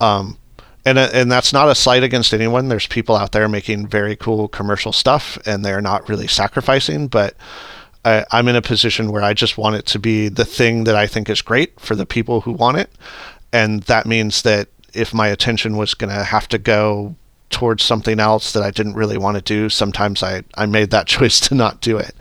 Um, 0.00 0.36
and 0.84 0.98
and 0.98 1.32
that's 1.32 1.52
not 1.52 1.70
a 1.70 1.74
slight 1.74 2.02
against 2.02 2.34
anyone. 2.34 2.68
There's 2.68 2.86
people 2.86 3.16
out 3.16 3.32
there 3.32 3.48
making 3.48 3.86
very 3.86 4.14
cool 4.14 4.48
commercial 4.48 4.92
stuff, 4.92 5.38
and 5.46 5.64
they're 5.64 5.80
not 5.80 6.08
really 6.08 6.26
sacrificing, 6.26 7.08
but 7.08 7.36
I, 8.04 8.26
I'm 8.32 8.48
in 8.48 8.56
a 8.56 8.62
position 8.62 9.12
where 9.12 9.22
I 9.22 9.32
just 9.32 9.56
want 9.56 9.76
it 9.76 9.86
to 9.86 9.98
be 9.98 10.28
the 10.28 10.44
thing 10.44 10.84
that 10.84 10.96
I 10.96 11.06
think 11.06 11.30
is 11.30 11.40
great 11.40 11.80
for 11.80 11.94
the 11.94 12.06
people 12.06 12.42
who 12.42 12.52
want 12.52 12.76
it. 12.76 12.90
And 13.52 13.82
that 13.84 14.06
means 14.06 14.42
that 14.42 14.68
if 14.94 15.14
my 15.14 15.28
attention 15.28 15.76
was 15.76 15.94
going 15.94 16.14
to 16.14 16.24
have 16.24 16.48
to 16.48 16.58
go 16.58 17.14
towards 17.50 17.82
something 17.82 18.18
else 18.18 18.52
that 18.52 18.62
I 18.62 18.70
didn't 18.70 18.94
really 18.94 19.18
want 19.18 19.36
to 19.36 19.42
do, 19.42 19.68
sometimes 19.68 20.22
I, 20.22 20.42
I 20.54 20.66
made 20.66 20.90
that 20.90 21.06
choice 21.16 21.40
to 21.40 21.54
not 21.54 21.80
do 21.80 21.98
it. 21.98 22.14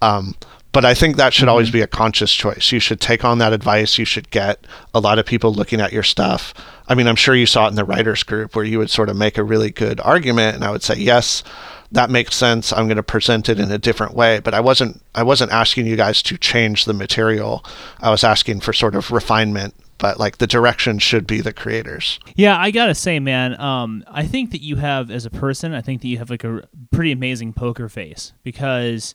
Um, 0.00 0.34
but 0.72 0.86
I 0.86 0.94
think 0.94 1.16
that 1.16 1.34
should 1.34 1.42
mm-hmm. 1.42 1.50
always 1.50 1.70
be 1.70 1.82
a 1.82 1.86
conscious 1.86 2.32
choice. 2.32 2.72
You 2.72 2.80
should 2.80 3.00
take 3.00 3.24
on 3.24 3.38
that 3.38 3.52
advice. 3.52 3.98
You 3.98 4.06
should 4.06 4.30
get 4.30 4.66
a 4.94 5.00
lot 5.00 5.18
of 5.18 5.26
people 5.26 5.52
looking 5.52 5.80
at 5.80 5.92
your 5.92 6.02
stuff. 6.02 6.54
I 6.88 6.94
mean, 6.94 7.06
I'm 7.06 7.16
sure 7.16 7.34
you 7.34 7.46
saw 7.46 7.66
it 7.66 7.70
in 7.70 7.74
the 7.74 7.84
writers 7.84 8.22
group 8.22 8.56
where 8.56 8.64
you 8.64 8.78
would 8.78 8.90
sort 8.90 9.10
of 9.10 9.16
make 9.16 9.36
a 9.36 9.44
really 9.44 9.70
good 9.70 10.00
argument, 10.00 10.56
and 10.56 10.64
I 10.64 10.70
would 10.70 10.82
say, 10.82 10.96
yes, 10.96 11.44
that 11.92 12.10
makes 12.10 12.34
sense. 12.34 12.72
I'm 12.72 12.86
going 12.86 12.96
to 12.96 13.02
present 13.02 13.50
it 13.50 13.60
in 13.60 13.70
a 13.70 13.78
different 13.78 14.14
way. 14.14 14.40
But 14.40 14.54
I 14.54 14.60
wasn't 14.60 15.02
I 15.14 15.22
wasn't 15.22 15.52
asking 15.52 15.86
you 15.86 15.96
guys 15.96 16.22
to 16.24 16.38
change 16.38 16.86
the 16.86 16.94
material. 16.94 17.64
I 18.00 18.10
was 18.10 18.24
asking 18.24 18.60
for 18.60 18.72
sort 18.72 18.94
of 18.94 19.10
refinement. 19.10 19.74
But 20.02 20.18
like 20.18 20.38
the 20.38 20.48
direction 20.48 20.98
should 20.98 21.28
be 21.28 21.40
the 21.40 21.52
creators. 21.52 22.18
Yeah, 22.34 22.58
I 22.58 22.72
gotta 22.72 22.94
say, 22.94 23.20
man, 23.20 23.58
um, 23.60 24.02
I 24.08 24.26
think 24.26 24.50
that 24.50 24.60
you 24.60 24.74
have 24.74 25.12
as 25.12 25.24
a 25.24 25.30
person, 25.30 25.74
I 25.74 25.80
think 25.80 26.02
that 26.02 26.08
you 26.08 26.18
have 26.18 26.28
like 26.28 26.42
a 26.42 26.68
pretty 26.90 27.12
amazing 27.12 27.52
poker 27.52 27.88
face 27.88 28.32
because 28.42 29.14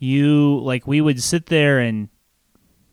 you 0.00 0.58
like 0.58 0.88
we 0.88 1.00
would 1.00 1.22
sit 1.22 1.46
there 1.46 1.78
and 1.78 2.08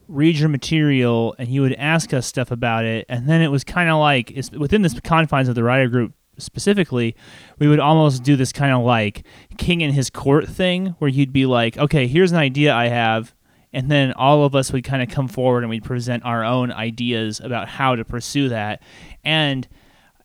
read 0.07 0.37
your 0.37 0.49
material 0.49 1.33
and 1.39 1.49
you 1.49 1.63
would 1.63 1.73
ask 1.73 2.13
us 2.13 2.27
stuff 2.27 2.51
about 2.51 2.85
it 2.85 3.07
and 3.09 3.27
then 3.27 3.41
it 3.41 3.47
was 3.47 3.63
kind 3.63 3.89
of 3.89 3.97
like 3.97 4.29
it's 4.29 4.51
within 4.51 4.83
the 4.83 5.01
confines 5.03 5.47
of 5.47 5.55
the 5.55 5.63
writer 5.63 5.89
group 5.89 6.13
specifically, 6.37 7.15
we 7.57 7.67
would 7.67 7.79
almost 7.79 8.23
do 8.23 8.35
this 8.35 8.51
kind 8.51 8.71
of 8.71 8.83
like 8.83 9.25
king 9.57 9.81
in 9.81 9.93
his 9.93 10.11
court 10.11 10.47
thing 10.47 10.95
where 10.99 11.09
you'd 11.09 11.33
be 11.33 11.47
like, 11.47 11.77
okay, 11.77 12.07
here's 12.07 12.31
an 12.31 12.37
idea 12.37 12.73
I 12.73 12.87
have. 12.87 13.33
And 13.73 13.89
then 13.89 14.11
all 14.13 14.43
of 14.43 14.55
us 14.55 14.71
would 14.73 14.83
kind 14.83 15.01
of 15.01 15.09
come 15.09 15.27
forward 15.27 15.63
and 15.63 15.69
we'd 15.69 15.83
present 15.83 16.25
our 16.25 16.43
own 16.43 16.71
ideas 16.71 17.39
about 17.39 17.67
how 17.67 17.95
to 17.95 18.03
pursue 18.03 18.49
that. 18.49 18.81
And 19.23 19.67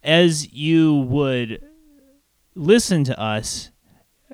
as 0.03 0.53
you 0.53 0.97
would 1.03 1.63
listen 2.55 3.05
to 3.05 3.21
us, 3.21 3.71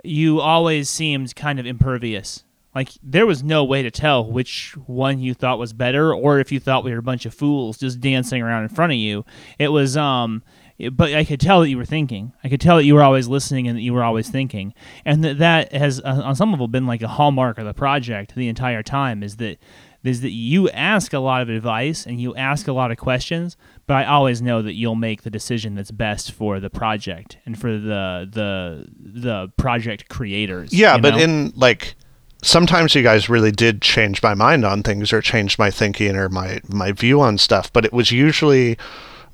you 0.02 0.40
always 0.40 0.88
seemed 0.88 1.34
kind 1.36 1.60
of 1.60 1.66
impervious. 1.66 2.44
Like 2.74 2.90
there 3.02 3.26
was 3.26 3.42
no 3.42 3.64
way 3.64 3.82
to 3.82 3.90
tell 3.90 4.24
which 4.24 4.74
one 4.86 5.18
you 5.18 5.34
thought 5.34 5.58
was 5.58 5.74
better 5.74 6.14
or 6.14 6.40
if 6.40 6.50
you 6.50 6.58
thought 6.58 6.84
we 6.84 6.92
were 6.92 6.98
a 6.98 7.02
bunch 7.02 7.26
of 7.26 7.34
fools 7.34 7.76
just 7.76 8.00
dancing 8.00 8.40
around 8.40 8.62
in 8.62 8.70
front 8.70 8.92
of 8.92 8.98
you. 8.98 9.26
It 9.58 9.68
was 9.68 9.96
um 9.96 10.42
but 10.90 11.14
I 11.14 11.24
could 11.24 11.40
tell 11.40 11.60
that 11.60 11.68
you 11.68 11.76
were 11.76 11.84
thinking. 11.84 12.32
I 12.42 12.48
could 12.48 12.60
tell 12.60 12.76
that 12.76 12.84
you 12.84 12.94
were 12.94 13.02
always 13.02 13.28
listening 13.28 13.68
and 13.68 13.76
that 13.76 13.82
you 13.82 13.92
were 13.92 14.04
always 14.04 14.28
thinking. 14.28 14.74
And 15.04 15.22
that 15.24 15.38
that 15.38 15.72
has, 15.72 16.00
uh, 16.00 16.22
on 16.24 16.34
some 16.34 16.50
level, 16.50 16.68
been 16.68 16.86
like 16.86 17.02
a 17.02 17.08
hallmark 17.08 17.58
of 17.58 17.66
the 17.66 17.74
project 17.74 18.34
the 18.34 18.48
entire 18.48 18.82
time. 18.82 19.22
Is 19.22 19.36
that 19.36 19.58
is 20.04 20.20
that 20.22 20.30
you 20.30 20.68
ask 20.70 21.12
a 21.12 21.20
lot 21.20 21.42
of 21.42 21.48
advice 21.48 22.06
and 22.06 22.20
you 22.20 22.34
ask 22.34 22.66
a 22.66 22.72
lot 22.72 22.90
of 22.90 22.96
questions, 22.96 23.56
but 23.86 23.94
I 23.94 24.04
always 24.06 24.42
know 24.42 24.60
that 24.62 24.74
you'll 24.74 24.96
make 24.96 25.22
the 25.22 25.30
decision 25.30 25.76
that's 25.76 25.92
best 25.92 26.32
for 26.32 26.58
the 26.58 26.70
project 26.70 27.38
and 27.46 27.58
for 27.58 27.70
the 27.72 28.28
the 28.30 28.88
the 28.98 29.52
project 29.56 30.08
creators. 30.08 30.72
Yeah, 30.72 30.98
but 30.98 31.14
know? 31.14 31.18
in 31.18 31.52
like 31.54 31.94
sometimes 32.42 32.94
you 32.94 33.02
guys 33.02 33.28
really 33.28 33.52
did 33.52 33.80
change 33.80 34.22
my 34.22 34.34
mind 34.34 34.64
on 34.64 34.82
things 34.82 35.12
or 35.12 35.20
change 35.20 35.58
my 35.58 35.70
thinking 35.70 36.16
or 36.16 36.28
my 36.28 36.60
my 36.68 36.92
view 36.92 37.20
on 37.20 37.38
stuff, 37.38 37.72
but 37.72 37.84
it 37.84 37.92
was 37.92 38.10
usually 38.10 38.76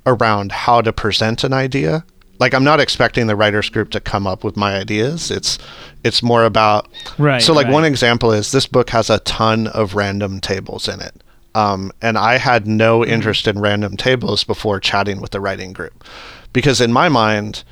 around 0.08 0.52
how 0.52 0.80
to 0.80 0.92
present 0.92 1.44
an 1.44 1.52
idea. 1.52 2.04
Like 2.38 2.54
I'm 2.54 2.64
not 2.64 2.80
expecting 2.80 3.26
the 3.26 3.36
writers 3.36 3.68
group 3.68 3.90
to 3.90 4.00
come 4.00 4.26
up 4.26 4.44
with 4.44 4.56
my 4.56 4.76
ideas. 4.76 5.30
It's 5.30 5.58
it's 6.04 6.22
more 6.22 6.44
about 6.44 6.88
right. 7.18 7.42
So 7.42 7.52
like 7.52 7.66
right. 7.66 7.72
one 7.72 7.84
example 7.84 8.32
is 8.32 8.52
this 8.52 8.66
book 8.66 8.90
has 8.90 9.10
a 9.10 9.18
ton 9.20 9.66
of 9.68 9.94
random 9.94 10.40
tables 10.40 10.88
in 10.88 11.00
it. 11.00 11.22
Um, 11.54 11.90
and 12.00 12.16
I 12.16 12.38
had 12.38 12.66
no 12.66 13.00
mm-hmm. 13.00 13.10
interest 13.10 13.48
in 13.48 13.58
random 13.58 13.96
tables 13.96 14.44
before 14.44 14.78
chatting 14.78 15.20
with 15.20 15.32
the 15.32 15.40
writing 15.40 15.72
group, 15.72 16.04
because 16.52 16.80
in 16.80 16.92
my 16.92 17.08
mind, 17.08 17.64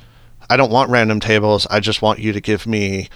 I 0.49 0.57
don't 0.57 0.71
want 0.71 0.89
random 0.89 1.21
tables. 1.21 1.65
I 1.69 1.79
just 1.79 2.01
want 2.01 2.19
you 2.19 2.33
to 2.33 2.41
give 2.41 2.67
me 2.67 3.07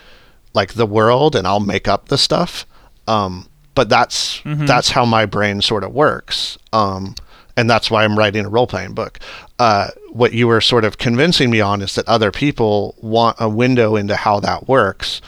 like 0.54 0.74
the 0.74 0.86
world, 0.86 1.36
and 1.36 1.46
I'll 1.46 1.60
make 1.60 1.88
up 1.88 2.08
the 2.08 2.18
stuff. 2.18 2.66
Um, 3.08 3.50
but 3.76 3.90
that's 3.90 4.40
mm-hmm. 4.42 4.66
that's 4.66 4.92
how 4.92 5.04
my 5.04 5.26
brain 5.26 5.62
sort 5.62 5.84
of 5.84 5.94
works. 5.94 6.58
Um, 6.72 7.16
and 7.62 7.70
that's 7.70 7.92
why 7.92 8.04
I'm 8.04 8.18
writing 8.18 8.44
a 8.44 8.50
role 8.50 8.66
playing 8.66 8.96
book. 8.96 9.20
Uh, 9.60 9.90
what 10.10 10.34
you 10.34 10.48
were 10.48 10.62
sort 10.62 10.84
of 10.84 10.98
convincing 10.98 11.52
me 11.52 11.62
on 11.62 11.84
is 11.84 11.94
that 11.94 12.08
other 12.08 12.32
people 12.32 12.96
want 13.02 13.38
a 13.40 13.48
window 13.48 13.96
into 13.96 14.16
how 14.16 14.40
that 14.40 14.68
works. 14.68 15.22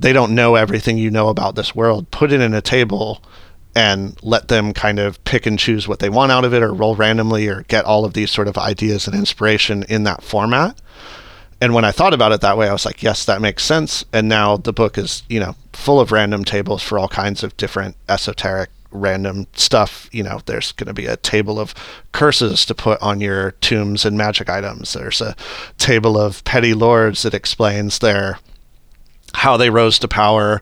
They 0.00 0.12
don't 0.12 0.34
know 0.34 0.56
everything 0.56 0.98
you 0.98 1.12
know 1.12 1.28
about 1.28 1.54
this 1.54 1.76
world. 1.76 2.10
Put 2.10 2.32
it 2.32 2.40
in 2.40 2.54
a 2.54 2.60
table 2.60 3.22
and 3.76 4.18
let 4.24 4.48
them 4.48 4.72
kind 4.72 4.98
of 4.98 5.22
pick 5.22 5.46
and 5.46 5.60
choose 5.60 5.86
what 5.86 6.00
they 6.00 6.08
want 6.08 6.32
out 6.32 6.44
of 6.44 6.52
it 6.52 6.60
or 6.60 6.74
roll 6.74 6.96
randomly 6.96 7.46
or 7.46 7.62
get 7.68 7.84
all 7.84 8.04
of 8.04 8.14
these 8.14 8.32
sort 8.32 8.48
of 8.48 8.58
ideas 8.58 9.06
and 9.06 9.14
inspiration 9.14 9.84
in 9.84 10.02
that 10.02 10.24
format. 10.24 10.80
And 11.60 11.72
when 11.72 11.84
I 11.84 11.92
thought 11.92 12.12
about 12.12 12.32
it 12.32 12.40
that 12.40 12.58
way, 12.58 12.68
I 12.68 12.72
was 12.72 12.84
like, 12.84 13.00
yes, 13.00 13.24
that 13.26 13.40
makes 13.40 13.62
sense. 13.62 14.04
And 14.12 14.28
now 14.28 14.56
the 14.56 14.72
book 14.72 14.98
is, 14.98 15.22
you 15.28 15.38
know, 15.38 15.54
full 15.72 16.00
of 16.00 16.10
random 16.10 16.42
tables 16.44 16.82
for 16.82 16.98
all 16.98 17.06
kinds 17.06 17.44
of 17.44 17.56
different 17.56 17.96
esoteric 18.08 18.70
random 18.96 19.46
stuff. 19.54 20.08
You 20.12 20.22
know, 20.22 20.40
there's 20.46 20.72
going 20.72 20.88
to 20.88 20.94
be 20.94 21.06
a 21.06 21.16
table 21.16 21.60
of 21.60 21.74
curses 22.12 22.64
to 22.66 22.74
put 22.74 23.00
on 23.00 23.20
your 23.20 23.52
tombs 23.52 24.04
and 24.04 24.16
magic 24.16 24.48
items. 24.48 24.92
There's 24.92 25.20
a 25.20 25.36
table 25.78 26.18
of 26.18 26.44
petty 26.44 26.74
lords 26.74 27.22
that 27.22 27.34
explains 27.34 27.98
their 27.98 28.38
how 29.34 29.56
they 29.56 29.70
rose 29.70 29.98
to 29.98 30.08
power, 30.08 30.60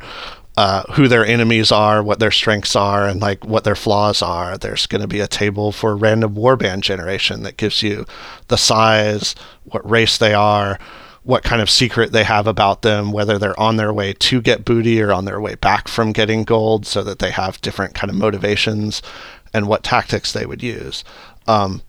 uh, 0.56 0.82
who 0.92 1.08
their 1.08 1.24
enemies 1.24 1.72
are, 1.72 2.02
what 2.02 2.18
their 2.18 2.30
strengths 2.30 2.76
are, 2.76 3.06
and 3.06 3.20
like 3.20 3.44
what 3.44 3.64
their 3.64 3.74
flaws 3.74 4.22
are. 4.22 4.56
There's 4.58 4.86
going 4.86 5.02
to 5.02 5.08
be 5.08 5.20
a 5.20 5.26
table 5.26 5.72
for 5.72 5.96
random 5.96 6.34
warband 6.34 6.80
generation 6.80 7.42
that 7.42 7.56
gives 7.56 7.82
you 7.82 8.04
the 8.48 8.56
size, 8.56 9.34
what 9.64 9.88
race 9.88 10.18
they 10.18 10.34
are, 10.34 10.78
what 11.24 11.42
kind 11.42 11.60
of 11.60 11.70
secret 11.70 12.12
they 12.12 12.24
have 12.24 12.46
about 12.46 12.82
them, 12.82 13.10
whether 13.10 13.38
they're 13.38 13.58
on 13.58 13.76
their 13.76 13.92
way 13.92 14.12
to 14.12 14.40
get 14.40 14.64
booty 14.64 15.00
or 15.00 15.12
on 15.12 15.24
their 15.24 15.40
way 15.40 15.54
back 15.54 15.88
from 15.88 16.12
getting 16.12 16.44
gold, 16.44 16.86
so 16.86 17.02
that 17.02 17.18
they 17.18 17.30
have 17.30 17.60
different 17.62 17.94
kind 17.94 18.10
of 18.10 18.16
motivations 18.16 19.02
and 19.52 19.66
what 19.66 19.82
tactics 19.82 20.32
they 20.32 20.44
would 20.44 20.62
use. 20.62 21.02
Um, 21.46 21.82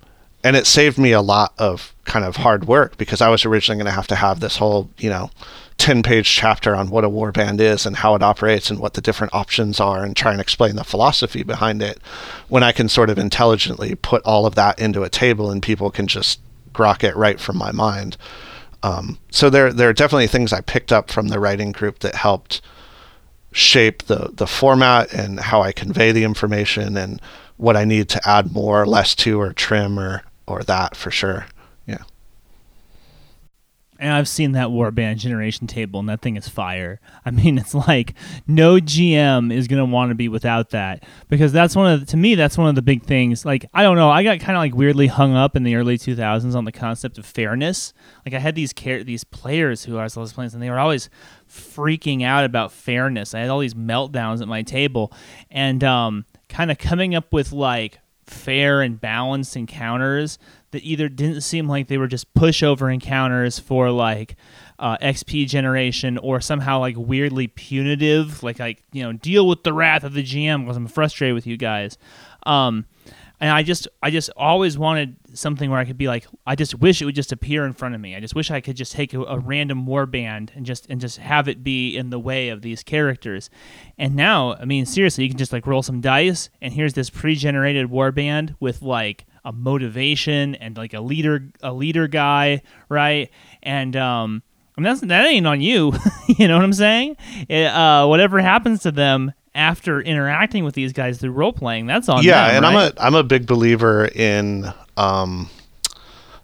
and 0.44 0.56
it 0.56 0.68
saved 0.68 0.98
me 0.98 1.12
a 1.12 1.22
lot 1.22 1.54
of 1.58 1.94
kind 2.06 2.24
of 2.24 2.38
hard 2.38 2.68
work 2.68 2.98
because 2.98 3.20
I 3.20 3.30
was 3.30 3.46
originally 3.46 3.80
going 3.80 3.92
to 3.92 3.96
have 3.96 4.08
to 4.08 4.16
have 4.16 4.40
this 4.40 4.58
whole, 4.58 4.90
you 5.00 5.10
know, 5.10 5.32
10 5.80 6.04
page 6.04 6.30
chapter 6.30 6.76
on 6.76 6.90
what 6.90 7.04
a 7.04 7.10
warband 7.10 7.60
is 7.60 7.86
and 7.86 7.98
how 7.98 8.16
it 8.16 8.24
operates 8.24 8.70
and 8.70 8.80
what 8.80 8.94
the 8.94 9.02
different 9.02 9.34
options 9.34 9.80
are 9.80 10.04
and 10.04 10.16
try 10.16 10.32
and 10.32 10.40
explain 10.40 10.76
the 10.76 10.84
philosophy 10.84 11.44
behind 11.44 11.82
it 11.82 12.00
when 12.48 12.64
I 12.64 12.72
can 12.72 12.88
sort 12.88 13.10
of 13.10 13.18
intelligently 13.18 13.96
put 13.96 14.24
all 14.24 14.46
of 14.46 14.56
that 14.56 14.80
into 14.80 15.04
a 15.04 15.10
table 15.10 15.50
and 15.50 15.62
people 15.62 15.90
can 15.90 16.08
just 16.08 16.40
grok 16.74 17.04
it 17.04 17.16
right 17.16 17.40
from 17.40 17.58
my 17.58 17.72
mind. 17.72 18.16
Um, 18.86 19.18
so 19.32 19.50
there 19.50 19.74
there 19.74 19.90
are 19.90 19.94
definitely 19.94 20.28
things 20.28 20.54
I 20.54 20.62
picked 20.62 20.94
up 20.94 21.10
from 21.10 21.30
the 21.30 21.40
writing 21.40 21.72
group 21.72 22.00
that 22.00 22.14
helped 22.14 22.62
shape 23.52 24.04
the 24.04 24.30
the 24.32 24.46
format 24.46 25.12
and 25.12 25.40
how 25.40 25.64
I 25.64 25.72
convey 25.72 26.12
the 26.12 26.24
information 26.24 26.96
and 26.96 27.20
what 27.58 27.76
I 27.76 27.84
need 27.84 28.10
to 28.10 28.30
add 28.30 28.52
more, 28.52 28.86
less 28.86 29.16
to, 29.16 29.42
or 29.42 29.54
trim, 29.54 30.00
or 30.00 30.22
or 30.46 30.62
that 30.64 30.96
for 30.96 31.10
sure. 31.10 31.48
Yeah. 31.88 32.04
And 33.98 34.12
I've 34.12 34.28
seen 34.28 34.52
that 34.54 34.68
Warband 34.68 35.18
generation 35.18 35.68
table, 35.68 36.02
and 36.02 36.10
that 36.10 36.22
thing 36.22 36.36
is 36.36 36.50
fire. 36.50 37.00
I 37.26 37.32
mean, 37.32 37.58
it's 37.58 37.74
like 37.74 38.14
no 38.48 38.76
GM 38.76 39.54
is 39.54 39.68
gonna 39.68 39.86
want 39.86 40.12
to 40.12 40.16
be 40.16 40.28
without 40.28 40.72
that 40.72 41.04
because 41.30 41.52
that's 41.54 41.76
one 41.76 41.92
of 41.92 42.00
the, 42.02 42.06
to 42.08 42.18
me 42.18 42.36
that's 42.36 42.58
one 42.58 42.68
of 42.68 42.76
the 42.76 42.82
big 42.82 43.04
things. 43.04 43.46
Like 43.46 43.66
I 43.74 43.84
don't 43.84 43.96
know, 43.96 44.10
I 44.10 44.24
got 44.24 44.40
kind 44.40 44.58
of 44.58 44.62
like 44.62 44.76
weirdly 44.76 45.08
hung 45.08 45.36
up 45.36 45.56
in 45.56 45.64
the 45.64 45.76
early 45.76 45.98
2000s 45.98 46.56
on 46.56 46.66
the 46.66 46.72
concept 46.72 47.18
of 47.18 47.26
fairness. 47.26 47.94
Like 48.26 48.34
I 48.34 48.40
had 48.40 48.56
these 48.56 48.74
car- 48.74 49.04
these 49.04 49.24
players 49.24 49.86
who 49.86 49.98
I 49.98 50.04
was 50.04 50.34
playing, 50.34 50.52
and 50.54 50.62
they 50.62 50.70
were 50.70 50.80
always 50.80 51.10
freaking 51.50 52.24
out 52.24 52.44
about 52.44 52.72
fairness. 52.72 53.34
I 53.34 53.40
had 53.40 53.50
all 53.50 53.60
these 53.60 53.74
meltdowns 53.74 54.42
at 54.42 54.48
my 54.48 54.62
table, 54.62 55.14
and 55.50 55.84
um, 55.84 56.26
kind 56.50 56.72
of 56.72 56.78
coming 56.78 57.16
up 57.16 57.32
with 57.32 57.52
like 57.52 58.00
fair 58.26 58.82
and 58.82 59.00
balanced 59.00 59.56
encounters 59.56 60.40
that 60.76 60.84
either 60.84 61.08
didn't 61.08 61.40
seem 61.40 61.70
like 61.70 61.88
they 61.88 61.98
were 61.98 62.06
just 62.06 62.34
pushover 62.34 62.94
encounters 62.94 63.58
for 63.60 63.90
like 63.92 64.36
uh, 64.78 64.98
XP 64.98 65.48
generation 65.48 66.18
or 66.18 66.42
somehow 66.42 66.80
like 66.80 66.96
weirdly 66.98 67.48
punitive, 67.48 68.44
like 68.44 68.60
like 68.60 68.84
you 68.92 69.02
know 69.02 69.14
deal 69.14 69.48
with 69.48 69.64
the 69.64 69.72
wrath 69.72 70.04
of 70.04 70.12
the 70.12 70.22
GM 70.22 70.64
because 70.66 70.76
I'm 70.76 70.88
frustrated 70.88 71.34
with 71.34 71.48
you 71.48 71.56
guys. 71.56 71.98
Um, 72.44 72.86
and 73.40 73.52
I 73.52 73.64
just 73.64 73.88
I 74.04 74.12
just 74.12 74.30
always 74.36 74.78
wanted 74.78 75.16
something 75.34 75.70
where 75.70 75.80
I 75.80 75.86
could 75.86 75.98
be 75.98 76.10
like 76.10 76.28
I 76.46 76.56
just 76.56 76.76
wish 76.76 77.02
it 77.02 77.06
would 77.06 77.16
just 77.16 77.32
appear 77.32 77.66
in 77.66 77.72
front 77.72 77.96
of 77.96 78.02
me. 78.02 78.14
I 78.14 78.20
just 78.20 78.36
wish 78.36 78.52
I 78.52 78.60
could 78.60 78.76
just 78.76 78.92
take 78.92 79.14
a, 79.14 79.22
a 79.22 79.40
random 79.40 79.86
warband 79.86 80.54
and 80.58 80.66
just 80.66 80.88
and 80.90 81.00
just 81.00 81.20
have 81.20 81.48
it 81.48 81.64
be 81.64 81.96
in 81.96 82.10
the 82.10 82.20
way 82.20 82.50
of 82.50 82.64
these 82.64 82.84
characters. 82.84 83.50
And 83.98 84.14
now, 84.14 84.56
I 84.56 84.66
mean 84.66 84.86
seriously, 84.86 85.24
you 85.24 85.30
can 85.30 85.38
just 85.38 85.54
like 85.54 85.68
roll 85.68 85.84
some 85.84 86.02
dice 86.02 86.50
and 86.62 86.74
here's 86.74 86.96
this 86.96 87.10
pre-generated 87.10 87.90
warband 87.90 88.56
with 88.60 88.82
like 88.82 89.26
a 89.46 89.54
motivation 89.54 90.56
and 90.56 90.76
like 90.76 90.94
a 90.94 91.00
leader 91.00 91.48
a 91.62 91.72
leader 91.72 92.08
guy, 92.08 92.62
right? 92.90 93.30
And 93.64 93.96
um 93.96 94.44
mean, 94.82 94.84
that's, 94.86 95.02
that 95.02 95.26
ain't 95.26 95.48
on 95.48 95.62
you. 95.62 95.94
you 96.28 96.48
know 96.48 96.56
what 96.56 96.64
I'm 96.64 96.74
saying? 96.74 97.18
It, 97.48 97.68
uh, 97.68 98.08
whatever 98.08 98.40
happens 98.40 98.82
to 98.84 98.92
them 98.92 99.34
after 99.54 100.02
interacting 100.02 100.66
with 100.66 100.76
these 100.76 100.92
guys 100.92 101.18
through 101.18 101.32
role 101.32 101.54
playing, 101.54 101.86
that's 101.86 102.10
on 102.10 102.24
yeah, 102.24 102.48
them, 102.48 102.64
and 102.66 102.76
right? 102.76 102.94
I'm 102.98 102.98
a 102.98 103.02
I'm 103.02 103.16
a 103.16 103.24
big 103.24 103.48
believer 103.48 104.06
in 104.14 104.66
um 104.98 105.50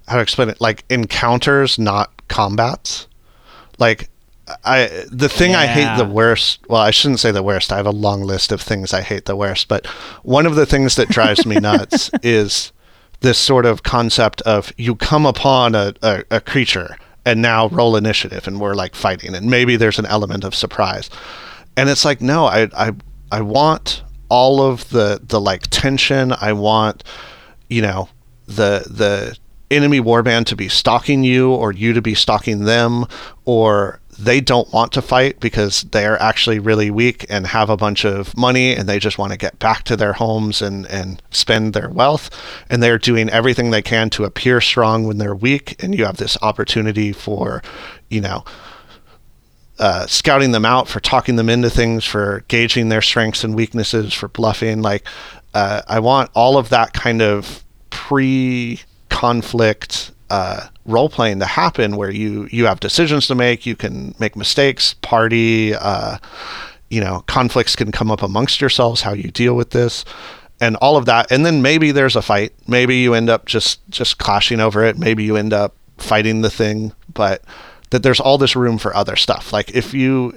how 0.07 0.15
to 0.15 0.21
explain 0.21 0.49
it 0.49 0.61
like 0.61 0.85
encounters, 0.89 1.77
not 1.77 2.11
combats. 2.29 3.07
Like 3.79 4.09
I 4.63 5.05
the 5.11 5.29
thing 5.29 5.55
I 5.55 5.65
hate 5.65 5.97
the 5.97 6.05
worst. 6.05 6.67
Well, 6.69 6.81
I 6.81 6.91
shouldn't 6.91 7.19
say 7.19 7.31
the 7.31 7.43
worst. 7.43 7.71
I 7.71 7.77
have 7.77 7.85
a 7.85 7.91
long 7.91 8.21
list 8.21 8.51
of 8.51 8.61
things 8.61 8.93
I 8.93 9.01
hate 9.01 9.25
the 9.25 9.35
worst, 9.35 9.67
but 9.67 9.85
one 10.23 10.45
of 10.45 10.55
the 10.55 10.65
things 10.65 10.95
that 10.95 11.09
drives 11.09 11.45
me 11.45 11.55
nuts 11.59 12.11
is 12.23 12.71
this 13.21 13.37
sort 13.37 13.65
of 13.65 13.83
concept 13.83 14.41
of 14.41 14.73
you 14.77 14.95
come 14.95 15.25
upon 15.25 15.75
a, 15.75 15.93
a, 16.01 16.23
a 16.31 16.41
creature 16.41 16.97
and 17.25 17.41
now 17.41 17.67
roll 17.69 17.95
initiative 17.95 18.47
and 18.47 18.59
we're 18.59 18.73
like 18.73 18.95
fighting 18.95 19.33
and 19.35 19.49
maybe 19.49 19.75
there's 19.75 19.99
an 19.99 20.05
element 20.07 20.43
of 20.43 20.53
surprise. 20.53 21.09
And 21.77 21.89
it's 21.89 22.03
like 22.03 22.21
no 22.21 22.45
i 22.45 22.67
i, 22.73 22.91
I 23.31 23.41
want 23.41 24.03
all 24.29 24.61
of 24.61 24.89
the 24.89 25.19
the 25.23 25.39
like 25.39 25.63
tension. 25.69 26.33
I 26.33 26.53
want 26.53 27.03
you 27.69 27.81
know 27.81 28.09
the 28.47 28.85
the 28.89 29.37
enemy 29.69 30.01
warband 30.01 30.45
to 30.45 30.55
be 30.55 30.67
stalking 30.67 31.23
you 31.23 31.51
or 31.51 31.71
you 31.71 31.93
to 31.93 32.01
be 32.01 32.13
stalking 32.13 32.65
them 32.65 33.05
or 33.45 34.00
they 34.23 34.39
don't 34.39 34.71
want 34.71 34.93
to 34.93 35.01
fight 35.01 35.39
because 35.39 35.81
they're 35.83 36.21
actually 36.21 36.59
really 36.59 36.91
weak 36.91 37.25
and 37.29 37.47
have 37.47 37.69
a 37.69 37.77
bunch 37.77 38.05
of 38.05 38.37
money 38.37 38.75
and 38.75 38.87
they 38.87 38.99
just 38.99 39.17
want 39.17 39.31
to 39.31 39.37
get 39.37 39.57
back 39.59 39.83
to 39.83 39.95
their 39.95 40.13
homes 40.13 40.61
and, 40.61 40.85
and 40.87 41.21
spend 41.31 41.73
their 41.73 41.89
wealth 41.89 42.29
and 42.69 42.83
they're 42.83 42.99
doing 42.99 43.29
everything 43.29 43.71
they 43.71 43.81
can 43.81 44.09
to 44.11 44.23
appear 44.23 44.61
strong 44.61 45.07
when 45.07 45.17
they're 45.17 45.35
weak 45.35 45.81
and 45.83 45.97
you 45.97 46.05
have 46.05 46.17
this 46.17 46.37
opportunity 46.41 47.11
for 47.11 47.61
you 48.09 48.21
know 48.21 48.43
uh, 49.79 50.05
scouting 50.05 50.51
them 50.51 50.63
out, 50.63 50.87
for 50.87 50.99
talking 50.99 51.37
them 51.37 51.49
into 51.49 51.67
things, 51.67 52.05
for 52.05 52.43
gauging 52.47 52.89
their 52.89 53.01
strengths 53.01 53.43
and 53.43 53.55
weaknesses, 53.55 54.13
for 54.13 54.27
bluffing. 54.27 54.83
Like, 54.83 55.03
uh, 55.55 55.81
I 55.87 55.99
want 55.99 56.29
all 56.35 56.59
of 56.59 56.69
that 56.69 56.93
kind 56.93 57.19
of 57.19 57.63
pre-conflict 57.89 60.11
uh, 60.29 60.67
role 60.85 61.09
playing 61.09 61.39
to 61.39 61.45
happen, 61.45 61.97
where 61.97 62.11
you 62.11 62.47
you 62.51 62.65
have 62.65 62.79
decisions 62.79 63.27
to 63.27 63.35
make, 63.35 63.65
you 63.65 63.75
can 63.75 64.15
make 64.19 64.35
mistakes, 64.35 64.95
party. 65.01 65.73
Uh, 65.73 66.17
you 66.89 66.99
know, 66.99 67.23
conflicts 67.27 67.75
can 67.75 67.91
come 67.91 68.11
up 68.11 68.21
amongst 68.21 68.59
yourselves. 68.59 69.01
How 69.01 69.13
you 69.13 69.31
deal 69.31 69.55
with 69.55 69.71
this. 69.71 70.03
And 70.59 70.75
all 70.75 70.95
of 70.95 71.05
that, 71.05 71.31
and 71.31 71.43
then 71.43 71.63
maybe 71.63 71.91
there's 71.91 72.15
a 72.15 72.21
fight. 72.21 72.53
Maybe 72.67 72.97
you 72.97 73.15
end 73.15 73.29
up 73.29 73.45
just 73.45 73.79
just 73.89 74.19
clashing 74.19 74.59
over 74.59 74.83
it. 74.83 74.97
Maybe 74.97 75.23
you 75.23 75.35
end 75.35 75.53
up 75.53 75.75
fighting 75.97 76.41
the 76.41 76.51
thing, 76.51 76.93
but 77.11 77.41
that 77.89 78.03
there's 78.03 78.19
all 78.19 78.37
this 78.37 78.55
room 78.55 78.77
for 78.77 78.95
other 78.95 79.15
stuff. 79.15 79.53
Like 79.53 79.71
if 79.71 79.93
you 79.93 80.33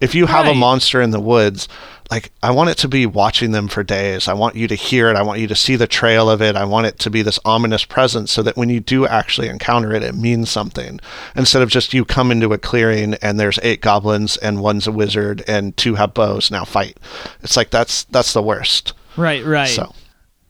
if 0.00 0.14
you 0.14 0.26
have 0.26 0.46
a 0.46 0.54
monster 0.54 1.00
in 1.00 1.10
the 1.10 1.20
woods, 1.20 1.68
like 2.10 2.30
I 2.42 2.52
want 2.52 2.70
it 2.70 2.78
to 2.78 2.88
be 2.88 3.04
watching 3.04 3.50
them 3.50 3.68
for 3.68 3.82
days. 3.82 4.28
I 4.28 4.32
want 4.32 4.56
you 4.56 4.68
to 4.68 4.74
hear 4.74 5.10
it. 5.10 5.16
I 5.16 5.22
want 5.22 5.40
you 5.40 5.46
to 5.48 5.54
see 5.54 5.76
the 5.76 5.86
trail 5.86 6.30
of 6.30 6.40
it. 6.40 6.56
I 6.56 6.64
want 6.64 6.86
it 6.86 6.98
to 7.00 7.10
be 7.10 7.22
this 7.22 7.38
ominous 7.44 7.84
presence 7.84 8.30
so 8.30 8.42
that 8.42 8.56
when 8.56 8.70
you 8.70 8.80
do 8.80 9.06
actually 9.06 9.48
encounter 9.48 9.92
it, 9.92 10.02
it 10.02 10.14
means 10.14 10.50
something. 10.50 11.00
Instead 11.36 11.62
of 11.62 11.68
just 11.68 11.92
you 11.92 12.04
come 12.04 12.30
into 12.30 12.52
a 12.52 12.58
clearing 12.58 13.14
and 13.14 13.38
there's 13.38 13.58
eight 13.62 13.80
goblins 13.80 14.36
and 14.38 14.62
one's 14.62 14.86
a 14.86 14.92
wizard 14.92 15.44
and 15.46 15.76
two 15.76 15.96
have 15.96 16.14
bows, 16.14 16.50
now 16.50 16.64
fight. 16.64 16.96
It's 17.42 17.56
like 17.56 17.70
that's 17.70 18.04
that's 18.04 18.32
the 18.32 18.42
worst. 18.42 18.94
Right, 19.16 19.44
right. 19.44 19.68
So 19.68 19.92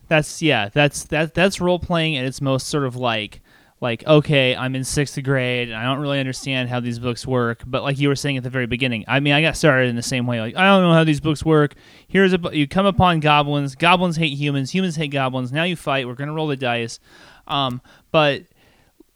That's 0.09 0.41
yeah. 0.43 0.69
That's 0.69 1.05
that. 1.05 1.35
That's 1.35 1.61
role 1.61 1.79
playing 1.79 2.17
at 2.17 2.25
its 2.25 2.41
most 2.41 2.69
sort 2.69 2.85
of 2.85 2.97
like 2.97 3.41
like 3.81 4.07
okay, 4.07 4.57
I'm 4.57 4.75
in 4.75 4.85
sixth 4.85 5.23
grade 5.23 5.69
and 5.69 5.77
I 5.77 5.85
don't 5.85 6.01
really 6.01 6.19
understand 6.19 6.69
how 6.69 6.81
these 6.81 6.99
books 6.99 7.27
work. 7.27 7.63
But 7.67 7.83
like 7.83 7.99
you 7.99 8.09
were 8.09 8.17
saying 8.17 8.37
at 8.37 8.43
the 8.43 8.51
very 8.51 8.67
beginning, 8.67 9.05
I 9.07 9.21
mean, 9.21 9.33
I 9.33 9.43
got 9.43 9.57
started 9.57 9.89
in 9.89 9.97
the 9.97 10.03
same 10.03 10.27
way. 10.27 10.41
Like 10.41 10.57
I 10.57 10.65
don't 10.65 10.83
know 10.83 10.93
how 10.93 11.05
these 11.05 11.21
books 11.21 11.45
work. 11.45 11.75
Here's 12.09 12.33
a 12.33 12.41
you 12.53 12.67
come 12.67 12.87
upon 12.87 13.21
goblins. 13.21 13.75
Goblins 13.75 14.17
hate 14.17 14.37
humans. 14.37 14.73
Humans 14.73 14.97
hate 14.97 15.13
goblins. 15.13 15.53
Now 15.53 15.65
you 15.65 15.77
fight. 15.77 16.07
We're 16.07 16.15
gonna 16.15 16.35
roll 16.35 16.49
the 16.49 16.57
dice. 16.57 16.99
Um, 17.47 17.81
but 18.11 18.43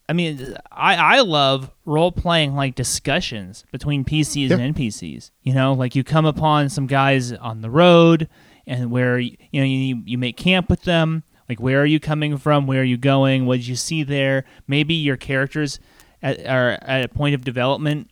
I 0.09 0.15
mean, 0.15 0.57
I, 0.71 1.17
I 1.17 1.21
love 1.21 1.71
role 1.85 2.13
playing 2.13 2.55
like 2.55 2.75
discussions 2.75 3.65
between 3.73 4.05
PCs 4.05 4.51
and 4.51 4.75
NPCs. 4.75 5.31
You 5.43 5.55
know, 5.55 5.73
like 5.73 5.95
you 5.95 6.05
come 6.05 6.27
upon 6.27 6.69
some 6.69 6.87
guys 6.87 7.33
on 7.33 7.63
the 7.63 7.71
road, 7.71 8.29
and 8.67 8.91
where 8.91 9.19
you 9.19 9.37
know 9.53 9.65
you 9.65 10.03
you 10.05 10.19
make 10.19 10.37
camp 10.37 10.69
with 10.69 10.83
them. 10.83 11.23
Like, 11.53 11.61
where 11.61 11.83
are 11.83 11.87
you 11.87 12.01
coming 12.01 12.39
from? 12.39 12.67
Where 12.67 12.81
are 12.81 12.85
you 12.85 12.97
going? 12.97 13.45
What 13.45 13.57
did 13.57 13.67
you 13.67 13.77
see 13.77 14.05
there? 14.05 14.47
Maybe 14.67 14.95
your 14.95 15.19
characters 15.19 15.79
at, 16.23 16.47
are 16.47 16.79
at 16.81 17.05
a 17.05 17.09
point 17.09 17.35
of 17.35 17.45
development 17.45 18.11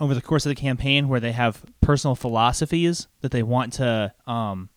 over 0.00 0.14
the 0.14 0.22
course 0.22 0.46
of 0.46 0.48
the 0.48 0.54
campaign 0.54 1.06
where 1.06 1.20
they 1.20 1.32
have 1.32 1.62
personal 1.82 2.14
philosophies 2.14 3.06
that 3.20 3.32
they 3.32 3.42
want 3.42 3.74
to 3.74 4.14
um, 4.26 4.70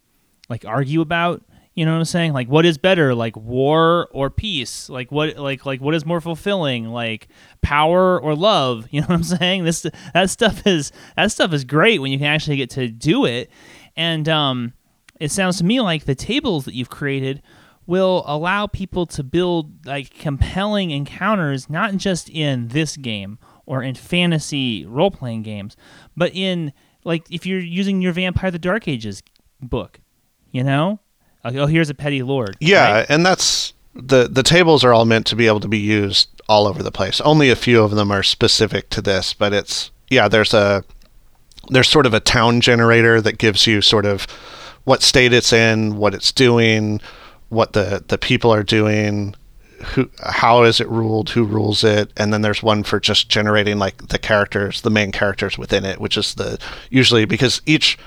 like 0.49 0.65
argue 0.65 0.99
about. 0.99 1.45
You 1.75 1.85
know 1.85 1.93
what 1.93 1.99
I'm 1.99 2.05
saying? 2.05 2.33
Like, 2.33 2.49
what 2.49 2.65
is 2.65 2.77
better, 2.77 3.15
like 3.15 3.37
war 3.37 4.09
or 4.11 4.29
peace? 4.29 4.89
Like, 4.89 5.09
what, 5.09 5.37
like, 5.37 5.65
like, 5.65 5.79
what 5.79 5.95
is 5.95 6.05
more 6.05 6.19
fulfilling, 6.19 6.89
like 6.89 7.29
power 7.61 8.19
or 8.19 8.35
love? 8.35 8.85
You 8.91 8.99
know 8.99 9.07
what 9.07 9.15
I'm 9.15 9.23
saying? 9.23 9.63
This, 9.63 9.85
that 10.13 10.29
stuff 10.29 10.67
is 10.67 10.91
that 11.15 11.31
stuff 11.31 11.53
is 11.53 11.63
great 11.63 12.01
when 12.01 12.11
you 12.11 12.17
can 12.17 12.27
actually 12.27 12.57
get 12.57 12.71
to 12.71 12.89
do 12.89 13.23
it. 13.23 13.49
And 13.95 14.27
um, 14.27 14.73
it 15.21 15.31
sounds 15.31 15.57
to 15.59 15.63
me 15.63 15.81
like 15.81 16.03
the 16.03 16.15
tables 16.15 16.65
that 16.65 16.73
you've 16.73 16.89
created 16.89 17.41
will 17.87 18.23
allow 18.27 18.67
people 18.67 19.05
to 19.07 19.23
build 19.23 19.85
like 19.85 20.13
compelling 20.17 20.91
encounters, 20.91 21.69
not 21.69 21.95
just 21.97 22.29
in 22.29 22.67
this 22.67 22.97
game 22.97 23.39
or 23.65 23.81
in 23.81 23.95
fantasy 23.95 24.85
role 24.85 25.09
playing 25.09 25.43
games, 25.43 25.75
but 26.15 26.31
in 26.35 26.73
like 27.03 27.25
if 27.31 27.45
you're 27.45 27.59
using 27.59 28.01
your 28.01 28.11
Vampire 28.11 28.51
the 28.51 28.59
Dark 28.59 28.87
Ages 28.87 29.23
book, 29.61 29.99
you 30.51 30.63
know? 30.63 30.99
Like, 31.43 31.55
oh, 31.55 31.65
here's 31.65 31.89
a 31.89 31.93
petty 31.93 32.23
lord. 32.23 32.57
Yeah, 32.59 32.91
right? 32.91 33.05
and 33.09 33.25
that's 33.25 33.73
the 33.95 34.27
the 34.27 34.43
tables 34.43 34.83
are 34.83 34.93
all 34.93 35.05
meant 35.05 35.25
to 35.27 35.35
be 35.35 35.47
able 35.47 35.61
to 35.61 35.67
be 35.67 35.77
used 35.77 36.29
all 36.49 36.67
over 36.67 36.83
the 36.83 36.91
place. 36.91 37.21
Only 37.21 37.49
a 37.49 37.55
few 37.55 37.81
of 37.81 37.91
them 37.91 38.11
are 38.11 38.23
specific 38.23 38.89
to 38.91 39.01
this, 39.01 39.33
but 39.33 39.53
it's 39.53 39.91
yeah, 40.09 40.27
there's 40.27 40.53
a 40.53 40.83
there's 41.69 41.89
sort 41.89 42.05
of 42.05 42.13
a 42.13 42.19
town 42.19 42.61
generator 42.61 43.21
that 43.21 43.37
gives 43.37 43.65
you 43.65 43.81
sort 43.81 44.05
of 44.05 44.27
what 44.83 45.01
state 45.01 45.33
it's 45.33 45.51
in, 45.51 45.97
what 45.97 46.13
it's 46.13 46.31
doing, 46.31 47.01
what 47.49 47.73
the 47.73 48.03
the 48.07 48.17
people 48.17 48.53
are 48.53 48.63
doing, 48.63 49.35
who 49.83 50.09
how 50.23 50.63
is 50.63 50.79
it 50.79 50.89
ruled, 50.89 51.29
who 51.31 51.43
rules 51.43 51.83
it, 51.83 52.11
and 52.17 52.33
then 52.33 52.41
there's 52.41 52.63
one 52.63 52.83
for 52.83 52.99
just 52.99 53.29
generating 53.29 53.77
like 53.77 54.07
the 54.07 54.19
characters, 54.19 54.81
the 54.81 54.89
main 54.89 55.11
characters 55.11 55.57
within 55.57 55.85
it, 55.85 55.99
which 55.99 56.17
is 56.17 56.35
the 56.35 56.59
usually 56.89 57.25
because 57.25 57.61
each 57.65 57.97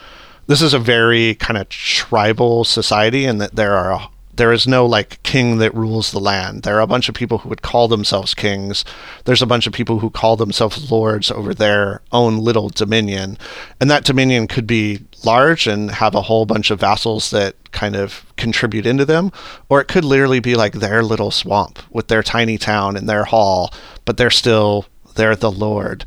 this 0.47 0.63
is 0.63 0.75
a 0.75 0.79
very 0.79 1.37
kind 1.37 1.57
of 1.57 1.69
tribal 1.69 2.65
society 2.65 3.25
and 3.25 3.41
that 3.41 3.55
there 3.55 3.77
are 3.77 4.11
there 4.41 4.53
is 4.53 4.67
no 4.67 4.87
like 4.87 5.23
king 5.23 5.59
that 5.59 5.75
rules 5.75 6.13
the 6.13 6.19
land. 6.19 6.63
There 6.63 6.77
are 6.79 6.81
a 6.81 6.87
bunch 6.87 7.11
of 7.11 7.15
people 7.15 7.39
who 7.39 7.49
would 7.51 7.61
call 7.61 7.89
themselves 7.89 8.33
kings. 8.33 8.87
There's 9.27 9.43
a 9.43 9.47
bunch 9.47 9.67
of 9.67 9.75
people 9.75 9.99
who 9.99 10.09
call 10.09 10.37
themselves 10.37 10.91
lords 10.91 11.31
over 11.31 11.53
their 11.53 12.01
own 12.11 12.39
little 12.39 12.71
dominion. 12.71 13.37
And 13.81 13.91
that 13.91 14.05
dominion 14.05 14.47
could 14.47 14.67
be 14.67 15.05
large 15.25 15.67
and 15.67 15.91
have 15.91 16.15
a 16.15 16.23
whole 16.23 16.47
bunch 16.47 16.71
of 16.71 16.81
vassals 16.81 17.31
that 17.31 17.55
kind 17.73 17.97
of 17.97 18.25
contribute 18.37 18.87
into 18.87 19.05
them, 19.05 19.33
or 19.69 19.81
it 19.81 19.89
could 19.89 20.05
literally 20.05 20.41
be 20.41 20.55
like 20.55 20.75
their 20.75 21.03
little 21.03 21.31
swamp 21.31 21.79
with 21.91 22.09
their 22.09 22.23
tiny 22.23 22.59
town 22.59 22.97
and 22.97 23.09
their 23.09 23.25
hall, 23.25 23.73
but 24.05 24.17
they're 24.17 24.31
still 24.31 24.87
they're 25.15 25.37
the 25.37 25.51
lord. 25.51 26.05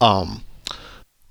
Um, 0.00 0.42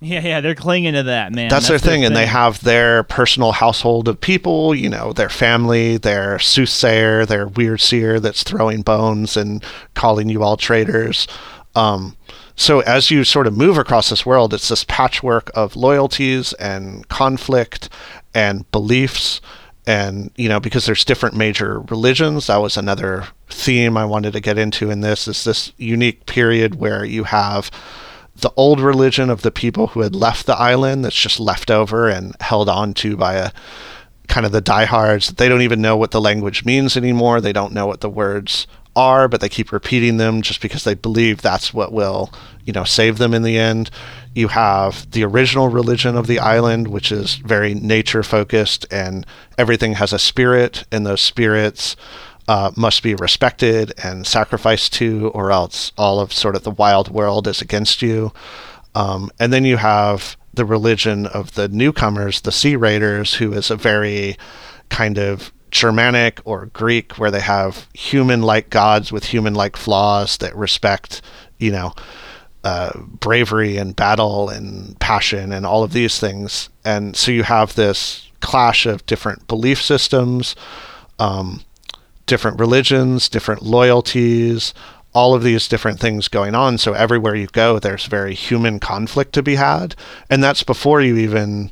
yeah, 0.03 0.19
yeah, 0.19 0.41
they're 0.41 0.53
clinging 0.53 0.95
to 0.95 1.03
that, 1.03 1.32
man. 1.32 1.47
That's, 1.47 1.69
their, 1.69 1.80
thing, 1.80 2.03
and 2.03 2.13
they 2.13 2.26
have 2.26 2.61
their 2.61 3.03
personal 3.03 3.53
household 3.53 4.09
of 4.09 4.19
people, 4.19 4.76
you 4.76 4.89
know, 4.89 5.13
their 5.13 5.30
family, 5.30 5.95
their 5.95 6.39
soothsayer, 6.39 7.26
their 7.26 7.47
weird 7.47 7.80
seer 7.80 8.19
that's 8.19 8.43
throwing 8.43 8.82
bones 8.82 9.38
and 9.38 9.63
calling 9.93 10.28
you 10.28 10.43
all 10.43 10.57
traitors. 10.57 11.26
Um, 11.74 12.17
so 12.55 12.81
as 12.81 13.09
you 13.09 13.23
sort 13.23 13.47
of 13.47 13.57
move 13.57 13.77
across 13.77 14.09
this 14.09 14.25
world, 14.25 14.53
it's 14.53 14.69
this 14.69 14.83
patchwork 14.83 15.49
of 15.55 15.75
loyalties 15.75 16.53
and 16.53 17.07
conflict 17.07 17.89
and 18.33 18.69
beliefs. 18.71 19.41
And, 19.85 20.31
you 20.37 20.47
know, 20.47 20.59
because 20.59 20.85
there's 20.85 21.03
different 21.03 21.35
major 21.35 21.81
religions, 21.81 22.47
that 22.47 22.61
was 22.61 22.77
another 22.77 23.27
theme 23.49 23.97
I 23.97 24.05
wanted 24.05 24.33
to 24.33 24.39
get 24.39 24.57
into 24.57 24.89
in 24.89 25.01
this, 25.01 25.27
is 25.27 25.43
this 25.43 25.73
unique 25.77 26.25
period 26.25 26.75
where 26.75 27.03
you 27.03 27.25
have 27.25 27.69
the 28.35 28.51
old 28.55 28.79
religion 28.79 29.29
of 29.29 29.41
the 29.41 29.51
people 29.51 29.87
who 29.87 30.01
had 30.01 30.15
left 30.15 30.45
the 30.45 30.57
island 30.57 31.03
that's 31.03 31.19
just 31.19 31.39
left 31.39 31.69
over 31.69 32.07
and 32.07 32.35
held 32.39 32.69
on 32.69 32.93
to 32.95 33.17
by 33.17 33.35
a 33.35 33.51
kind 34.27 34.45
of 34.45 34.51
the 34.51 34.61
diehards. 34.61 35.27
That 35.27 35.37
they 35.37 35.49
don't 35.49 35.61
even 35.61 35.81
know 35.81 35.97
what 35.97 36.11
the 36.11 36.21
language 36.21 36.65
means 36.65 36.95
anymore. 36.95 37.41
They 37.41 37.53
don't 37.53 37.73
know 37.73 37.85
what 37.85 38.01
the 38.01 38.09
words 38.09 38.67
are, 38.95 39.27
but 39.27 39.41
they 39.41 39.49
keep 39.49 39.71
repeating 39.71 40.17
them 40.17 40.41
just 40.41 40.61
because 40.61 40.83
they 40.83 40.93
believe 40.93 41.41
that's 41.41 41.73
what 41.73 41.91
will, 41.91 42.31
you 42.63 42.73
know, 42.73 42.83
save 42.83 43.17
them 43.17 43.33
in 43.33 43.43
the 43.43 43.57
end. 43.57 43.89
You 44.35 44.49
have 44.49 45.09
the 45.11 45.23
original 45.23 45.69
religion 45.69 46.15
of 46.15 46.27
the 46.27 46.39
island, 46.39 46.87
which 46.87 47.11
is 47.11 47.35
very 47.35 47.73
nature 47.73 48.23
focused 48.23 48.85
and 48.91 49.25
everything 49.57 49.93
has 49.93 50.13
a 50.13 50.19
spirit, 50.19 50.85
and 50.91 51.05
those 51.05 51.21
spirits 51.21 51.95
uh, 52.47 52.71
must 52.75 53.03
be 53.03 53.15
respected 53.15 53.93
and 54.03 54.27
sacrificed 54.27 54.93
to, 54.93 55.29
or 55.33 55.51
else 55.51 55.91
all 55.97 56.19
of 56.19 56.33
sort 56.33 56.55
of 56.55 56.63
the 56.63 56.71
wild 56.71 57.09
world 57.09 57.47
is 57.47 57.61
against 57.61 58.01
you. 58.01 58.33
Um, 58.95 59.31
and 59.39 59.51
then 59.51 59.65
you 59.65 59.77
have 59.77 60.37
the 60.53 60.65
religion 60.65 61.25
of 61.25 61.55
the 61.55 61.67
newcomers, 61.67 62.41
the 62.41 62.51
Sea 62.51 62.75
Raiders, 62.75 63.35
who 63.35 63.53
is 63.53 63.71
a 63.71 63.75
very 63.75 64.37
kind 64.89 65.17
of 65.17 65.51
Germanic 65.74 66.39
or 66.45 66.67
Greek, 66.67 67.17
where 67.17 67.32
they 67.32 67.41
have 67.41 67.88
human 67.93 68.41
like 68.41 68.69
gods 68.69 69.11
with 69.11 69.26
human 69.26 69.53
like 69.53 69.76
flaws 69.76 70.38
that 70.38 70.55
respect, 70.55 71.21
you 71.57 71.71
know, 71.71 71.93
uh, 72.63 72.97
bravery 72.97 73.78
and 73.78 73.95
battle 73.95 74.49
and 74.49 74.97
passion 74.99 75.51
and 75.51 75.65
all 75.65 75.84
of 75.84 75.91
these 75.91 76.19
things. 76.19 76.69
And 76.86 77.15
so 77.15 77.32
you 77.32 77.43
have 77.43 77.76
this 77.76 78.30
clash 78.39 78.86
of 78.86 79.05
different 79.05 79.47
belief 79.47 79.82
systems. 79.82 80.55
Um, 81.19 81.63
different 82.26 82.59
religions, 82.59 83.30
different 83.30 83.61
loyalties, 83.61 84.74
all 85.13 85.36
of 85.36 85.43
these 85.43 85.67
different 85.67 85.99
things 85.99 86.28
going 86.28 86.55
on. 86.55 86.78
So 86.78 86.93
everywhere 86.93 87.36
you 87.36 87.47
go, 87.47 87.80
there's 87.80 88.05
very 88.05 88.34
human 88.34 88.80
conflict 88.80 89.34
to 89.34 89.43
be 89.43 89.55
had. 89.55 89.95
And 90.30 90.43
that's 90.43 90.63
before 90.63 91.01
you 91.01 91.17
even 91.17 91.71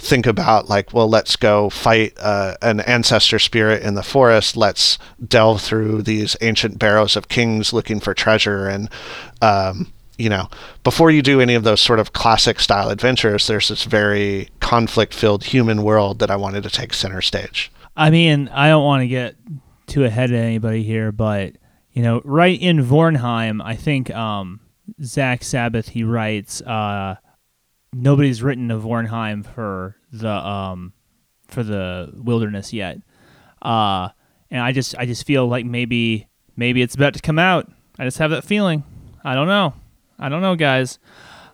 think 0.00 0.26
about, 0.26 0.68
like, 0.68 0.92
well, 0.92 1.08
let's 1.08 1.36
go 1.36 1.70
fight 1.70 2.14
uh, 2.18 2.54
an 2.62 2.80
ancestor 2.80 3.38
spirit 3.38 3.82
in 3.82 3.94
the 3.94 4.02
forest. 4.02 4.56
Let's 4.56 4.98
delve 5.26 5.60
through 5.60 6.02
these 6.02 6.36
ancient 6.40 6.78
barrows 6.78 7.16
of 7.16 7.28
kings 7.28 7.72
looking 7.72 8.00
for 8.00 8.14
treasure. 8.14 8.66
And, 8.66 8.88
um, 9.42 9.92
you 10.18 10.28
know, 10.28 10.48
before 10.82 11.10
you 11.10 11.22
do 11.22 11.40
any 11.40 11.54
of 11.54 11.64
those 11.64 11.80
sort 11.80 12.00
of 12.00 12.12
classic 12.12 12.60
style 12.60 12.88
adventures, 12.88 13.46
there's 13.46 13.68
this 13.68 13.84
very 13.84 14.48
conflict 14.60 15.14
filled 15.14 15.44
human 15.44 15.82
world 15.82 16.18
that 16.18 16.30
I 16.30 16.36
wanted 16.36 16.62
to 16.64 16.70
take 16.70 16.94
center 16.94 17.20
stage. 17.20 17.70
I 17.96 18.10
mean, 18.10 18.48
I 18.48 18.68
don't 18.68 18.84
want 18.84 19.02
to 19.02 19.08
get 19.08 19.36
too 19.86 20.04
ahead 20.04 20.30
of 20.30 20.36
anybody 20.36 20.82
here, 20.82 21.12
but 21.12 21.54
you 21.92 22.02
know, 22.02 22.22
right 22.24 22.60
in 22.60 22.84
Vornheim, 22.84 23.60
I 23.62 23.74
think 23.74 24.10
um, 24.12 24.60
Zak 25.02 25.42
Sabbath 25.42 25.88
he 25.88 26.04
writes, 26.04 26.62
uh, 26.62 27.16
nobody's 27.92 28.42
written 28.42 28.70
of 28.70 28.82
Vornheim 28.82 29.44
for 29.44 29.96
the 30.12 30.30
um, 30.30 30.92
for 31.48 31.62
the 31.62 32.12
wilderness 32.14 32.72
yet, 32.72 32.98
uh, 33.62 34.08
and 34.50 34.60
I 34.60 34.72
just 34.72 34.96
I 34.96 35.06
just 35.06 35.26
feel 35.26 35.46
like 35.46 35.64
maybe 35.64 36.28
maybe 36.56 36.82
it's 36.82 36.94
about 36.94 37.14
to 37.14 37.20
come 37.20 37.38
out. 37.38 37.70
I 37.98 38.04
just 38.04 38.18
have 38.18 38.30
that 38.30 38.44
feeling. 38.44 38.84
I 39.24 39.34
don't 39.34 39.48
know. 39.48 39.74
I 40.18 40.28
don't 40.28 40.42
know, 40.42 40.56
guys. 40.56 40.98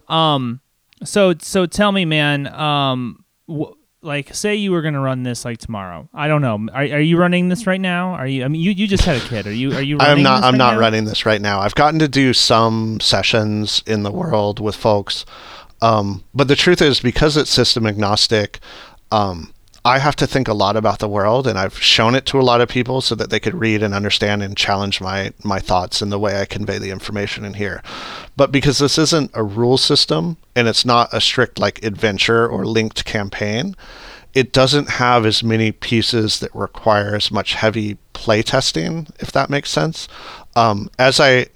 Um, 0.08 0.60
so 1.04 1.34
so 1.38 1.66
tell 1.66 1.92
me, 1.92 2.04
man. 2.04 2.46
Um, 2.46 3.24
wh- 3.50 3.72
like 4.02 4.32
say 4.34 4.54
you 4.54 4.70
were 4.70 4.82
going 4.82 4.94
to 4.94 5.00
run 5.00 5.24
this 5.24 5.44
like 5.44 5.58
tomorrow 5.58 6.08
i 6.14 6.28
don't 6.28 6.40
know 6.40 6.68
are, 6.72 6.82
are 6.82 7.00
you 7.00 7.16
running 7.16 7.48
this 7.48 7.66
right 7.66 7.80
now 7.80 8.10
are 8.10 8.26
you 8.26 8.44
i 8.44 8.48
mean 8.48 8.60
you, 8.60 8.70
you 8.70 8.86
just 8.86 9.04
had 9.04 9.16
a 9.16 9.20
kid 9.26 9.46
are 9.48 9.52
you 9.52 9.72
are 9.72 9.82
you 9.82 9.96
i'm 9.98 10.22
not 10.22 10.44
i'm 10.44 10.52
right 10.52 10.58
not 10.58 10.74
now? 10.74 10.78
running 10.78 11.04
this 11.06 11.26
right 11.26 11.40
now 11.40 11.58
i've 11.60 11.74
gotten 11.74 11.98
to 11.98 12.06
do 12.06 12.32
some 12.32 13.00
sessions 13.00 13.82
in 13.84 14.04
the 14.04 14.12
world 14.12 14.60
with 14.60 14.76
folks 14.76 15.24
um, 15.82 16.24
but 16.34 16.48
the 16.48 16.56
truth 16.56 16.80
is 16.80 17.00
because 17.00 17.36
it's 17.36 17.50
system 17.50 17.86
agnostic 17.86 18.60
um, 19.10 19.52
I 19.86 20.00
have 20.00 20.16
to 20.16 20.26
think 20.26 20.48
a 20.48 20.52
lot 20.52 20.76
about 20.76 20.98
the 20.98 21.08
world, 21.08 21.46
and 21.46 21.56
I've 21.56 21.80
shown 21.80 22.16
it 22.16 22.26
to 22.26 22.40
a 22.40 22.42
lot 22.42 22.60
of 22.60 22.68
people 22.68 23.00
so 23.00 23.14
that 23.14 23.30
they 23.30 23.38
could 23.38 23.54
read 23.54 23.84
and 23.84 23.94
understand 23.94 24.42
and 24.42 24.56
challenge 24.56 25.00
my 25.00 25.32
my 25.44 25.60
thoughts 25.60 26.02
and 26.02 26.10
the 26.10 26.18
way 26.18 26.40
I 26.40 26.44
convey 26.44 26.78
the 26.78 26.90
information 26.90 27.44
in 27.44 27.54
here. 27.54 27.84
But 28.36 28.50
because 28.50 28.78
this 28.78 28.98
isn't 28.98 29.30
a 29.32 29.44
rule 29.44 29.78
system 29.78 30.38
and 30.56 30.66
it's 30.66 30.84
not 30.84 31.14
a 31.14 31.20
strict 31.20 31.60
like 31.60 31.84
adventure 31.84 32.48
or 32.48 32.66
linked 32.66 33.04
campaign, 33.04 33.76
it 34.34 34.52
doesn't 34.52 34.90
have 34.90 35.24
as 35.24 35.44
many 35.44 35.70
pieces 35.70 36.40
that 36.40 36.52
require 36.52 37.14
as 37.14 37.30
much 37.30 37.54
heavy 37.54 37.96
play 38.12 38.42
testing, 38.42 39.06
if 39.20 39.30
that 39.30 39.50
makes 39.50 39.70
sense. 39.70 40.08
Um, 40.56 40.90
as 40.98 41.20
I 41.20 41.46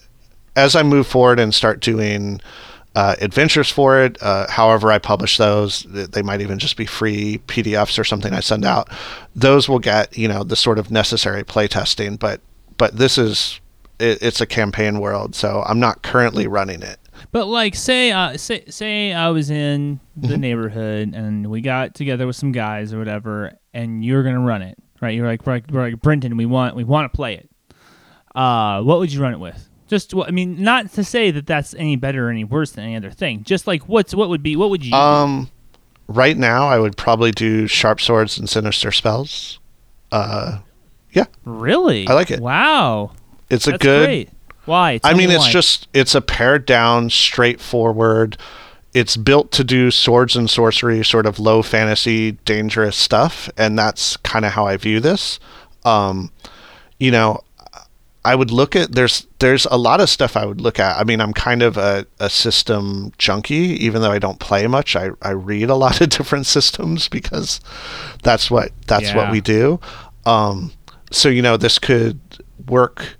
as 0.54 0.76
I 0.76 0.84
move 0.84 1.08
forward 1.08 1.40
and 1.40 1.52
start 1.52 1.80
doing 1.80 2.40
uh, 2.96 3.14
adventures 3.20 3.70
for 3.70 4.00
it. 4.02 4.20
Uh, 4.22 4.46
however, 4.50 4.90
I 4.90 4.98
publish 4.98 5.36
those, 5.38 5.82
they 5.88 6.22
might 6.22 6.40
even 6.40 6.58
just 6.58 6.76
be 6.76 6.86
free 6.86 7.38
PDFs 7.46 7.98
or 7.98 8.04
something 8.04 8.32
I 8.32 8.40
send 8.40 8.64
out. 8.64 8.88
Those 9.36 9.68
will 9.68 9.78
get 9.78 10.16
you 10.18 10.28
know 10.28 10.42
the 10.44 10.56
sort 10.56 10.78
of 10.78 10.90
necessary 10.90 11.44
playtesting, 11.44 12.18
but 12.18 12.40
but 12.76 12.96
this 12.96 13.16
is 13.18 13.60
it, 13.98 14.18
it's 14.22 14.40
a 14.40 14.46
campaign 14.46 14.98
world, 15.00 15.34
so 15.34 15.62
I'm 15.66 15.78
not 15.78 16.02
currently 16.02 16.46
running 16.46 16.82
it. 16.82 16.98
But 17.32 17.46
like, 17.46 17.74
say, 17.74 18.12
uh, 18.12 18.38
say, 18.38 18.64
say, 18.70 19.12
I 19.12 19.28
was 19.28 19.50
in 19.50 20.00
the 20.16 20.36
Mhm. 20.36 20.40
neighborhood 20.40 21.14
and 21.14 21.48
we 21.50 21.60
got 21.60 21.94
together 21.94 22.26
with 22.26 22.34
some 22.34 22.50
guys 22.50 22.94
or 22.94 22.98
whatever, 22.98 23.52
and 23.74 24.02
you're 24.02 24.22
gonna 24.22 24.40
run 24.40 24.62
it, 24.62 24.78
right? 25.02 25.14
You're 25.14 25.26
like, 25.26 25.46
we're 25.46 25.52
like, 25.52 25.64
we're 25.70 25.82
like 25.82 26.00
Brenton, 26.00 26.36
we 26.38 26.46
want, 26.46 26.74
we 26.74 26.82
want 26.82 27.12
to 27.12 27.14
play 27.14 27.34
it. 27.34 27.50
Uh, 28.34 28.82
what 28.82 28.98
would 29.00 29.12
you 29.12 29.20
run 29.20 29.34
it 29.34 29.38
with? 29.38 29.68
Just, 29.90 30.14
what 30.14 30.28
I 30.28 30.30
mean, 30.30 30.62
not 30.62 30.92
to 30.92 31.04
say 31.04 31.30
that 31.32 31.46
that's 31.46 31.74
any 31.74 31.96
better 31.96 32.28
or 32.28 32.30
any 32.30 32.44
worse 32.44 32.70
than 32.70 32.84
any 32.84 32.96
other 32.96 33.10
thing. 33.10 33.42
Just 33.42 33.66
like, 33.66 33.88
what's, 33.88 34.14
what 34.14 34.28
would 34.28 34.42
be, 34.42 34.56
what 34.56 34.70
would 34.70 34.86
you? 34.86 34.94
Um, 34.94 35.50
right 36.06 36.36
now, 36.36 36.68
I 36.68 36.78
would 36.78 36.96
probably 36.96 37.32
do 37.32 37.66
sharp 37.66 38.00
swords 38.00 38.38
and 38.38 38.48
sinister 38.48 38.92
spells. 38.92 39.58
Uh, 40.12 40.60
yeah. 41.12 41.26
really? 41.44 42.06
I 42.06 42.14
like 42.14 42.30
it. 42.30 42.40
Wow, 42.40 43.12
it's 43.50 43.66
a 43.66 43.76
good. 43.76 44.06
great. 44.06 44.30
Why? 44.64 44.92
I 44.92 44.98
Tell 44.98 45.12
me 45.16 45.26
mean, 45.26 45.34
it's 45.34 45.46
why. 45.46 45.50
just 45.50 45.88
it's 45.92 46.14
a 46.14 46.20
pared 46.20 46.66
down, 46.66 47.10
straightforward. 47.10 48.36
It's 48.94 49.16
built 49.16 49.52
to 49.52 49.64
do 49.64 49.90
swords 49.90 50.36
and 50.36 50.48
sorcery, 50.48 51.04
sort 51.04 51.26
of 51.26 51.38
low 51.38 51.62
fantasy, 51.62 52.32
dangerous 52.44 52.96
stuff, 52.96 53.48
and 53.56 53.78
that's 53.78 54.16
kind 54.18 54.44
of 54.44 54.52
how 54.52 54.66
I 54.66 54.76
view 54.76 55.00
this. 55.00 55.40
Um, 55.84 56.30
you 56.98 57.10
know, 57.10 57.40
I 58.24 58.34
would 58.34 58.50
look 58.50 58.76
at 58.76 58.92
there's 58.92 59.26
there's 59.38 59.66
a 59.66 59.76
lot 59.76 60.00
of 60.00 60.10
stuff 60.10 60.36
I 60.36 60.44
would 60.44 60.60
look 60.60 60.78
at. 60.78 60.98
I 60.98 61.04
mean, 61.04 61.20
I'm 61.20 61.32
kind 61.32 61.62
of 61.62 61.78
a, 61.78 62.06
a 62.18 62.28
system 62.28 63.12
junkie, 63.16 63.84
even 63.84 64.02
though 64.02 64.10
I 64.10 64.18
don't 64.18 64.38
play 64.38 64.66
much. 64.66 64.94
I, 64.94 65.10
I 65.22 65.30
read 65.30 65.70
a 65.70 65.74
lot 65.84 66.00
of 66.00 66.10
different 66.10 66.46
systems 66.46 67.08
because 67.08 67.60
that's 68.22 68.50
what 68.50 68.72
that's 68.86 69.14
what 69.14 69.32
we 69.32 69.40
do. 69.40 69.80
Um, 70.26 70.72
so 71.10 71.28
you 71.28 71.42
know, 71.42 71.56
this 71.56 71.78
could 71.78 72.20
work 72.66 73.16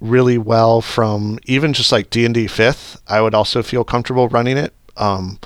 really 0.00 0.38
well 0.38 0.80
from 0.80 1.38
even 1.44 1.72
just 1.72 1.90
like 1.90 2.08
D&D 2.10 2.46
5th. 2.46 3.00
I 3.08 3.20
would 3.20 3.34
also 3.34 3.62
feel 3.64 3.82
comfortable 3.82 4.28
running 4.28 4.56
it. 4.56 4.72
Um, 4.96 5.40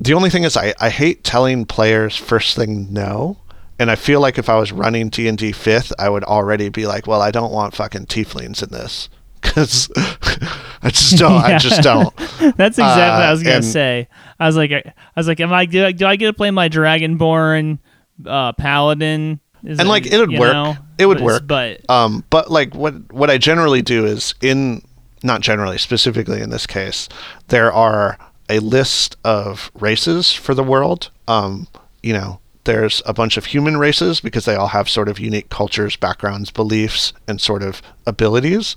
the 0.00 0.14
only 0.14 0.30
thing 0.30 0.44
is 0.44 0.56
I, 0.56 0.74
I 0.80 0.90
hate 0.90 1.24
telling 1.24 1.66
players 1.66 2.16
first 2.16 2.56
thing 2.56 2.92
no. 2.92 3.36
And 3.78 3.90
I 3.90 3.94
feel 3.96 4.20
like 4.20 4.38
if 4.38 4.48
I 4.48 4.56
was 4.56 4.72
running 4.72 5.08
D&D 5.08 5.52
5th, 5.52 5.92
I 5.98 6.08
would 6.08 6.24
already 6.24 6.68
be 6.68 6.86
like, 6.86 7.06
well, 7.06 7.22
I 7.22 7.30
don't 7.30 7.52
want 7.52 7.74
fucking 7.76 8.06
tieflings 8.06 8.62
in 8.62 8.70
this. 8.70 9.08
Because 9.40 9.88
I 10.82 10.90
just 10.90 11.16
don't. 11.16 11.32
yeah. 11.34 11.42
I 11.54 11.58
just 11.58 11.80
don't. 11.82 12.14
That's 12.56 12.76
exactly 12.76 12.80
what 12.80 13.22
I 13.22 13.28
Uh, 13.28 13.30
was 13.30 13.42
gonna 13.44 13.54
and- 13.56 13.64
say. 13.64 14.08
I 14.40 14.46
was 14.46 14.56
like, 14.56 14.72
I 14.72 14.92
was 15.16 15.28
like, 15.28 15.38
am 15.38 15.52
I 15.52 15.64
do 15.64 15.84
I, 15.86 15.92
do 15.92 16.06
I 16.06 16.16
get 16.16 16.26
to 16.26 16.32
play 16.32 16.50
my 16.50 16.68
Dragonborn 16.68 17.78
uh, 18.26 18.52
paladin? 18.54 19.38
Is 19.62 19.78
And, 19.78 19.88
like, 19.88 20.06
it 20.06 20.18
would 20.18 20.32
work. 20.36 20.52
know? 20.52 20.76
It 20.98 21.06
would 21.06 21.18
But 21.18 21.24
work. 21.24 21.46
but 21.46 21.80
Um, 21.88 22.24
but 22.30 22.50
like 22.50 22.74
what 22.74 23.12
what 23.12 23.30
I 23.30 23.38
generally 23.38 23.80
do 23.80 24.04
is 24.04 24.34
in 24.40 24.82
not 25.22 25.40
generally 25.40 25.78
specifically 25.78 26.40
in 26.40 26.50
this 26.50 26.66
case, 26.66 27.08
there 27.46 27.72
are 27.72 28.18
a 28.48 28.58
list 28.58 29.16
of 29.24 29.70
races 29.78 30.32
for 30.32 30.52
the 30.52 30.64
world, 30.64 31.10
Um, 31.28 31.68
you 32.02 32.12
know, 32.12 32.40
there's 32.68 33.00
a 33.06 33.14
bunch 33.14 33.38
of 33.38 33.46
human 33.46 33.78
races 33.78 34.20
because 34.20 34.44
they 34.44 34.54
all 34.54 34.68
have 34.68 34.90
sort 34.90 35.08
of 35.08 35.18
unique 35.18 35.48
cultures, 35.48 35.96
backgrounds, 35.96 36.50
beliefs, 36.50 37.14
and 37.26 37.40
sort 37.40 37.62
of 37.62 37.80
abilities. 38.06 38.76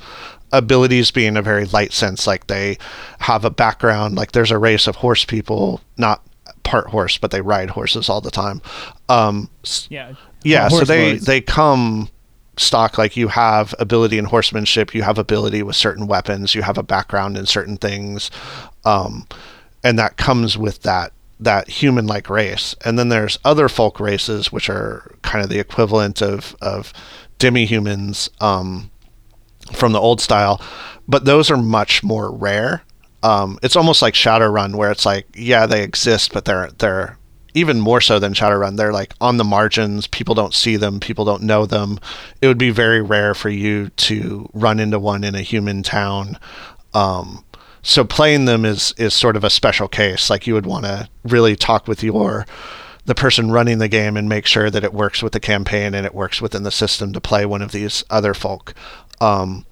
Abilities 0.53 1.11
being 1.11 1.35
a 1.35 1.41
very 1.41 1.65
light 1.65 1.91
sense, 1.91 2.25
like 2.25 2.47
they 2.47 2.77
have 3.19 3.43
a 3.43 3.49
background, 3.49 4.15
like 4.15 4.31
there's 4.31 4.49
a 4.49 4.57
race 4.57 4.87
of 4.87 4.95
horse 4.95 5.25
people, 5.25 5.81
not 5.97 6.25
part 6.63 6.87
horse, 6.87 7.17
but 7.17 7.31
they 7.31 7.41
ride 7.41 7.69
horses 7.71 8.07
all 8.07 8.21
the 8.21 8.31
time. 8.31 8.61
Um, 9.09 9.49
Yeah. 9.89 10.13
yeah, 10.43 10.69
so 10.69 10.85
they 10.85 11.09
lords. 11.11 11.25
they 11.25 11.41
come 11.41 12.07
stock 12.55 12.97
like 12.97 13.17
you 13.17 13.27
have 13.27 13.75
ability 13.77 14.17
in 14.17 14.23
horsemanship, 14.23 14.95
you 14.95 15.03
have 15.03 15.17
ability 15.17 15.63
with 15.63 15.75
certain 15.75 16.07
weapons, 16.07 16.55
you 16.55 16.61
have 16.61 16.77
a 16.77 16.83
background 16.83 17.37
in 17.37 17.45
certain 17.45 17.75
things, 17.75 18.31
um, 18.85 19.27
and 19.83 19.99
that 19.99 20.15
comes 20.15 20.57
with 20.57 20.81
that 20.83 21.11
that 21.41 21.67
human 21.67 22.07
like 22.07 22.29
race. 22.29 22.75
And 22.85 22.97
then 22.97 23.09
there's 23.09 23.39
other 23.43 23.67
folk 23.67 23.99
races 23.99 24.51
which 24.51 24.69
are 24.69 25.15
kind 25.23 25.43
of 25.43 25.49
the 25.49 25.59
equivalent 25.59 26.21
of 26.21 26.55
of 26.61 26.93
demi 27.39 27.65
humans 27.65 28.29
um, 28.39 28.91
from 29.73 29.91
the 29.91 29.99
old 29.99 30.21
style, 30.21 30.61
but 31.07 31.25
those 31.25 31.49
are 31.51 31.57
much 31.57 32.03
more 32.03 32.31
rare. 32.31 32.83
Um, 33.23 33.59
it's 33.61 33.75
almost 33.75 34.01
like 34.01 34.13
Shadowrun, 34.13 34.75
where 34.75 34.91
it's 34.91 35.05
like, 35.05 35.27
yeah, 35.35 35.65
they 35.65 35.83
exist, 35.83 36.33
but 36.33 36.45
they're 36.45 36.69
they're 36.77 37.17
even 37.53 37.79
more 37.79 38.01
so 38.01 38.19
than 38.19 38.33
Shadowrun. 38.33 38.77
They're 38.77 38.93
like 38.93 39.13
on 39.19 39.37
the 39.37 39.43
margins. 39.43 40.07
People 40.07 40.35
don't 40.35 40.53
see 40.53 40.77
them. 40.77 40.99
People 40.99 41.25
don't 41.25 41.43
know 41.43 41.65
them. 41.65 41.99
It 42.41 42.47
would 42.47 42.57
be 42.57 42.69
very 42.69 43.01
rare 43.01 43.33
for 43.33 43.49
you 43.49 43.89
to 43.89 44.49
run 44.53 44.79
into 44.79 44.99
one 44.99 45.23
in 45.23 45.35
a 45.35 45.41
human 45.41 45.83
town. 45.83 46.37
Um, 46.93 47.43
so 47.84 48.03
playing 48.03 48.45
them 48.45 48.65
is 48.65 48.93
is 48.97 49.13
sort 49.13 49.36
of 49.36 49.43
a 49.43 49.49
special 49.49 49.88
case. 49.88 50.29
Like 50.29 50.47
you 50.47 50.53
would 50.53 50.65
want 50.65 50.86
to 50.86 51.09
really 51.23 51.55
talk 51.55 51.88
with 51.88 52.03
your 52.03 52.45
the 53.05 53.15
person 53.15 53.51
running 53.51 53.79
the 53.79 53.88
game 53.88 54.15
and 54.15 54.29
make 54.29 54.45
sure 54.45 54.69
that 54.69 54.84
it 54.84 54.93
works 54.93 55.23
with 55.23 55.34
the 55.34 55.39
campaign 55.39 55.95
and 55.95 56.05
it 56.05 56.13
works 56.13 56.41
within 56.41 56.63
the 56.63 56.71
system 56.71 57.13
to 57.13 57.21
play 57.21 57.45
one 57.45 57.61
of 57.61 57.71
these 57.71 58.03
other 58.09 58.34
folk. 58.34 58.75
Um, 59.19 59.65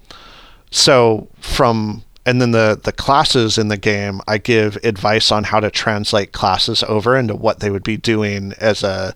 so 0.71 1.27
from 1.39 2.03
and 2.25 2.41
then 2.41 2.51
the 2.51 2.79
the 2.81 2.91
classes 2.91 3.57
in 3.57 3.67
the 3.67 3.77
game, 3.77 4.21
I 4.27 4.37
give 4.37 4.77
advice 4.83 5.31
on 5.31 5.45
how 5.45 5.59
to 5.59 5.71
translate 5.71 6.31
classes 6.31 6.83
over 6.83 7.15
into 7.15 7.35
what 7.35 7.59
they 7.59 7.69
would 7.69 7.83
be 7.83 7.97
doing 7.97 8.53
as 8.59 8.83
a 8.83 9.13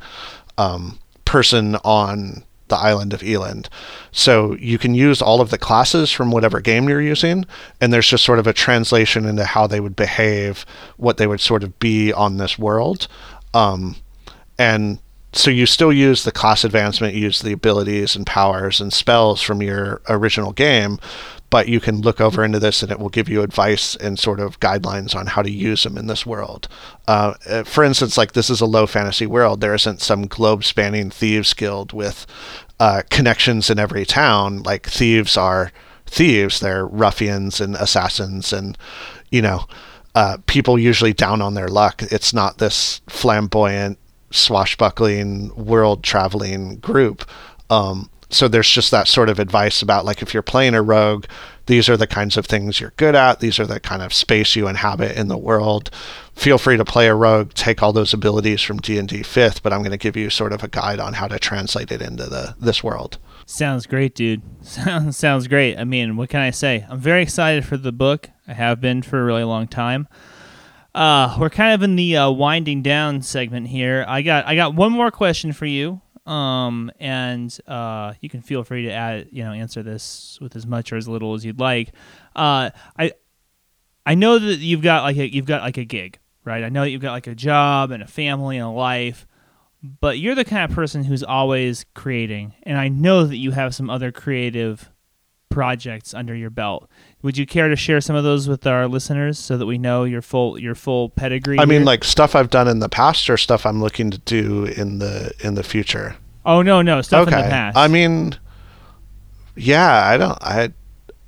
um, 0.58 1.00
person 1.26 1.76
on 1.78 2.44
the 2.74 2.80
island 2.80 3.14
of 3.14 3.22
Eland. 3.22 3.70
So 4.12 4.56
you 4.56 4.80
can 4.80 4.96
use 4.96 5.22
all 5.22 5.42
of 5.42 5.52
the 5.52 5.58
classes 5.60 6.12
from 6.12 6.32
whatever 6.32 6.60
game 6.60 6.90
you're 6.90 7.02
using, 7.02 7.46
and 7.80 7.94
there's 7.94 8.08
just 8.08 8.26
sort 8.26 8.40
of 8.40 8.48
a 8.48 8.54
translation 8.54 9.26
into 9.26 9.46
how 9.46 9.68
they 9.68 9.80
would 9.80 9.96
behave, 9.96 10.66
what 10.98 11.18
they 11.18 11.28
would 11.28 11.42
sort 11.42 11.64
of 11.64 11.78
be 11.78 12.12
on 12.12 12.38
this 12.38 12.58
world. 12.58 13.08
Um, 13.54 13.96
and 14.58 14.98
so 15.34 15.52
you 15.52 15.66
still 15.68 15.94
use 15.94 16.24
the 16.24 16.32
class 16.32 16.64
advancement, 16.64 17.14
you 17.14 17.22
use 17.22 17.42
the 17.42 17.54
abilities 17.54 18.16
and 18.16 18.26
powers 18.26 18.82
and 18.82 18.92
spells 18.92 19.42
from 19.42 19.62
your 19.62 20.02
original 20.10 20.52
game, 20.52 21.00
but 21.54 21.68
you 21.68 21.80
can 21.80 22.02
look 22.02 22.20
over 22.20 22.44
into 22.44 22.58
this 22.58 22.82
and 22.82 22.92
it 22.92 22.98
will 22.98 23.10
give 23.10 23.30
you 23.30 23.44
advice 23.44 23.96
and 23.98 24.18
sort 24.18 24.40
of 24.40 24.60
guidelines 24.60 25.14
on 25.14 25.28
how 25.28 25.44
to 25.44 25.52
use 25.52 25.84
them 25.84 26.00
in 26.00 26.08
this 26.08 26.26
world. 26.26 26.68
Uh, 27.08 27.36
uh, 27.48 27.62
for 27.62 27.84
instance, 27.84 28.18
like 28.18 28.32
this 28.32 28.50
is 28.50 28.60
a 28.60 28.66
low 28.66 28.88
fantasy 28.88 29.28
world. 29.28 29.62
There 29.62 29.76
isn't 29.76 30.02
some 30.02 30.26
globe 30.26 30.64
spanning 30.64 31.12
thieves 31.12 31.54
guild 31.54 31.94
with 31.94 32.26
uh, 32.80 33.04
connections 33.12 33.70
in 33.70 33.78
every 33.78 34.04
town. 34.04 34.64
Like 34.64 34.88
thieves 34.88 35.38
are 35.38 35.72
thieves, 36.08 36.60
they're 36.60 36.88
ruffians 36.88 37.62
and 37.62 37.76
assassins 37.76 38.52
and, 38.52 38.76
you 39.30 39.44
know, 39.44 39.68
uh, 40.16 40.38
people 40.48 40.80
usually 40.80 41.14
down 41.14 41.40
on 41.40 41.54
their 41.54 41.68
luck. 41.68 42.02
It's 42.02 42.34
not 42.34 42.58
this 42.58 43.02
flamboyant, 43.06 44.00
swashbuckling, 44.32 45.54
world 45.56 46.04
traveling 46.04 46.78
group. 46.78 47.30
Um, 47.70 48.10
so 48.34 48.48
there's 48.48 48.70
just 48.70 48.92
that 48.92 49.08
sort 49.08 49.30
of 49.30 49.40
advice 49.40 49.82
about 49.82 50.06
like 50.06 50.22
if 50.22 50.34
you're 50.34 50.44
playing 50.44 50.74
a 50.74 50.82
rogue, 50.82 51.26
these 51.66 51.88
are 51.88 51.96
the 51.96 52.08
kinds 52.08 52.36
of 52.36 52.46
things 52.46 52.80
you're 52.80 52.94
good 52.98 53.16
at. 53.16 53.40
These 53.40 53.60
are 53.60 53.66
the 53.66 53.80
kind 53.80 54.02
of 54.02 54.14
space 54.14 54.56
you 54.56 54.68
inhabit 54.68 55.16
in 55.16 55.28
the 55.28 55.38
world. 55.38 55.90
Feel 56.36 56.58
free 56.58 56.78
to 56.78 56.84
play 56.84 57.08
a 57.08 57.16
rogue, 57.16 57.54
take 57.54 57.82
all 57.82 57.94
those 57.94 58.14
abilities 58.14 58.62
from 58.62 58.80
D&D 58.80 59.22
5th, 59.22 59.62
but 59.62 59.72
I'm 59.72 59.80
going 59.80 59.92
to 59.92 59.98
give 59.98 60.18
you 60.18 60.30
sort 60.30 60.52
of 60.52 60.64
a 60.64 60.68
guide 60.68 61.00
on 61.00 61.14
how 61.14 61.28
to 61.28 61.40
translate 61.40 61.92
it 61.92 62.02
into 62.02 62.26
the 62.26 62.56
this 62.60 62.84
world. 62.84 63.18
Sounds 63.46 63.86
great, 63.86 64.16
dude. 64.16 64.42
Sounds 64.62 65.18
sounds 65.26 65.48
great. 65.48 65.78
I 65.78 65.84
mean, 65.84 66.18
what 66.18 66.30
can 66.30 66.42
I 66.42 66.52
say? 66.52 66.86
I'm 66.90 67.00
very 67.00 67.22
excited 67.22 67.66
for 67.66 67.78
the 67.78 67.92
book. 67.92 68.30
I 68.48 68.54
have 68.54 68.82
been 68.82 69.02
for 69.02 69.22
a 69.22 69.24
really 69.24 69.44
long 69.44 69.68
time. 69.68 70.08
Uh, 70.94 71.36
we're 71.40 71.50
kind 71.50 71.74
of 71.74 71.82
in 71.82 71.96
the 71.96 72.16
uh, 72.18 72.30
winding 72.30 72.82
down 72.82 73.22
segment 73.22 73.68
here. 73.68 74.06
I 74.08 74.22
got 74.22 74.46
I 74.46 74.56
got 74.56 74.76
one 74.76 74.92
more 74.92 75.12
question 75.12 75.54
for 75.54 75.66
you. 75.66 76.02
Um, 76.26 76.90
and 77.00 77.56
uh, 77.68 78.14
you 78.22 78.30
can 78.30 78.42
feel 78.42 78.64
free 78.64 78.84
to 78.84 78.92
add, 78.92 79.28
you 79.32 79.44
know, 79.44 79.52
answer 79.52 79.84
this 79.84 80.38
with 80.42 80.56
as 80.56 80.66
much 80.66 80.94
or 80.94 80.96
as 80.96 81.08
little 81.08 81.34
as 81.34 81.44
you'd 81.44 81.60
like. 81.60 81.90
Uh, 82.36 82.70
I 82.98 83.12
I 84.06 84.16
know 84.16 84.40
that 84.40 84.58
you've 84.58 84.82
got 84.82 85.04
like 85.04 85.18
a, 85.18 85.34
you've 85.34 85.46
got 85.46 85.64
like 85.64 85.78
a 85.78 85.86
gig, 85.86 86.20
right? 86.46 86.64
I 86.64 86.70
know 86.70 86.82
that 86.82 86.90
you've 86.92 87.02
got 87.02 87.12
like 87.12 87.28
a 87.28 87.36
job 87.36 87.92
and 87.92 88.02
a 88.02 88.08
family 88.08 88.58
and 88.58 88.66
a 88.66 88.70
life, 88.70 89.28
but 89.82 90.18
you're 90.18 90.36
the 90.36 90.46
kind 90.46 90.70
of 90.70 90.76
person 90.76 91.04
who's 91.04 91.24
always 91.24 91.86
creating, 91.94 92.54
and 92.64 92.78
I 92.78 92.88
know 92.88 93.26
that 93.26 93.38
you 93.38 93.52
have 93.52 93.76
some 93.76 93.90
other 93.90 94.12
creative 94.12 94.90
projects 95.50 96.14
under 96.14 96.34
your 96.34 96.50
belt. 96.50 96.90
Would 97.24 97.38
you 97.38 97.46
care 97.46 97.70
to 97.70 97.76
share 97.78 98.02
some 98.02 98.18
of 98.18 98.26
those 98.26 98.50
with 98.50 98.68
our 98.68 98.86
listeners 98.86 99.40
so 99.40 99.58
that 99.58 99.66
we 99.66 99.78
know 99.78 100.04
your 100.04 100.22
full 100.22 100.60
your 100.60 100.76
full 100.76 101.10
pedigree? 101.10 101.58
I 101.58 101.66
mean, 101.66 101.86
like 101.86 102.04
stuff 102.04 102.36
I've 102.36 102.50
done 102.50 102.68
in 102.68 102.80
the 102.80 102.90
past 102.90 103.30
or 103.30 103.38
stuff 103.38 103.66
I'm 103.66 103.82
looking 103.82 104.12
to 104.12 104.18
do 104.20 104.66
in 104.66 105.00
the 105.00 105.34
in 105.40 105.56
the 105.56 105.64
future. 105.64 106.18
oh 106.46 106.62
no, 106.62 106.82
no 106.82 107.02
stuff 107.02 107.28
okay. 107.28 107.38
in 107.38 107.44
the 107.44 107.50
past. 107.50 107.78
I 107.78 107.88
mean, 107.88 108.38
yeah, 109.56 110.06
I 110.06 110.18
don't. 110.18 110.38
I 110.42 110.74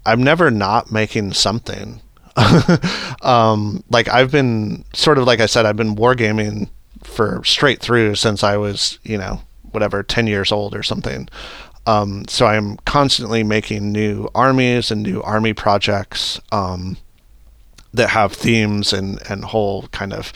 I'm 0.06 0.22
never 0.22 0.52
not 0.52 0.92
making 0.92 1.32
something. 1.32 2.02
um, 3.22 3.82
like 3.90 4.10
I've 4.10 4.32
been 4.32 4.84
sort 4.94 5.18
of 5.18 5.26
like 5.26 5.40
I 5.40 5.46
said, 5.46 5.66
I've 5.66 5.78
been 5.78 5.96
wargaming 5.96 6.70
for 7.04 7.42
straight 7.46 7.80
through 7.80 8.16
since 8.16 8.44
I 8.44 8.58
was, 8.58 9.00
you 9.04 9.18
know, 9.18 9.42
whatever, 9.72 10.04
ten 10.04 10.28
years 10.28 10.52
old 10.52 10.76
or 10.76 10.84
something. 10.84 11.30
Um, 11.86 12.26
so 12.28 12.48
I'm 12.48 12.78
constantly 12.86 13.44
making 13.44 13.92
new 13.92 14.28
armies 14.34 14.92
and 14.92 15.04
new 15.04 15.22
army 15.22 15.54
projects 15.54 16.40
um, 16.52 16.98
that 17.94 18.10
have 18.10 18.34
themes 18.34 18.92
and 18.92 19.20
and 19.30 19.46
whole 19.46 19.88
kind 19.88 20.14
of 20.14 20.34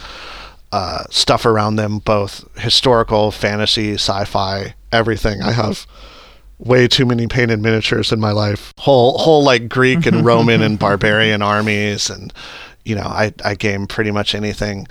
uh, 0.72 1.04
stuff 1.10 1.46
around 1.46 1.78
them, 1.78 2.00
both 2.00 2.46
historical, 2.58 3.32
fantasy, 3.32 3.94
sci-fi, 3.94 4.76
everything. 4.92 5.42
I 5.42 5.52
have 5.52 5.88
way 6.60 6.88
too 6.88 7.06
many 7.06 7.26
painted 7.26 7.60
miniatures 7.62 8.12
in 8.12 8.20
my 8.20 8.32
life. 8.32 8.74
Whole 8.78 9.18
whole 9.18 9.44
like 9.44 9.68
Greek 9.68 10.06
and 10.06 10.24
Roman 10.26 10.62
and 10.62 10.78
barbarian 10.78 11.42
armies, 11.42 12.10
and 12.10 12.32
you 12.86 12.96
know, 12.96 13.02
I 13.04 13.34
I 13.44 13.56
game 13.56 13.88
pretty 13.88 14.12
much 14.12 14.36
anything. 14.36 14.88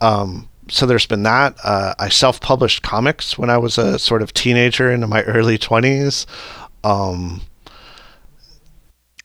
Um, 0.00 0.48
so 0.70 0.86
there's 0.86 1.06
been 1.06 1.24
that. 1.24 1.56
Uh, 1.62 1.94
I 1.98 2.08
self-published 2.08 2.82
comics 2.82 3.36
when 3.36 3.50
I 3.50 3.58
was 3.58 3.78
a 3.78 3.98
sort 3.98 4.22
of 4.22 4.32
teenager 4.32 4.90
into 4.90 5.06
my 5.06 5.22
early 5.24 5.58
twenties. 5.58 6.26
Um, 6.84 7.42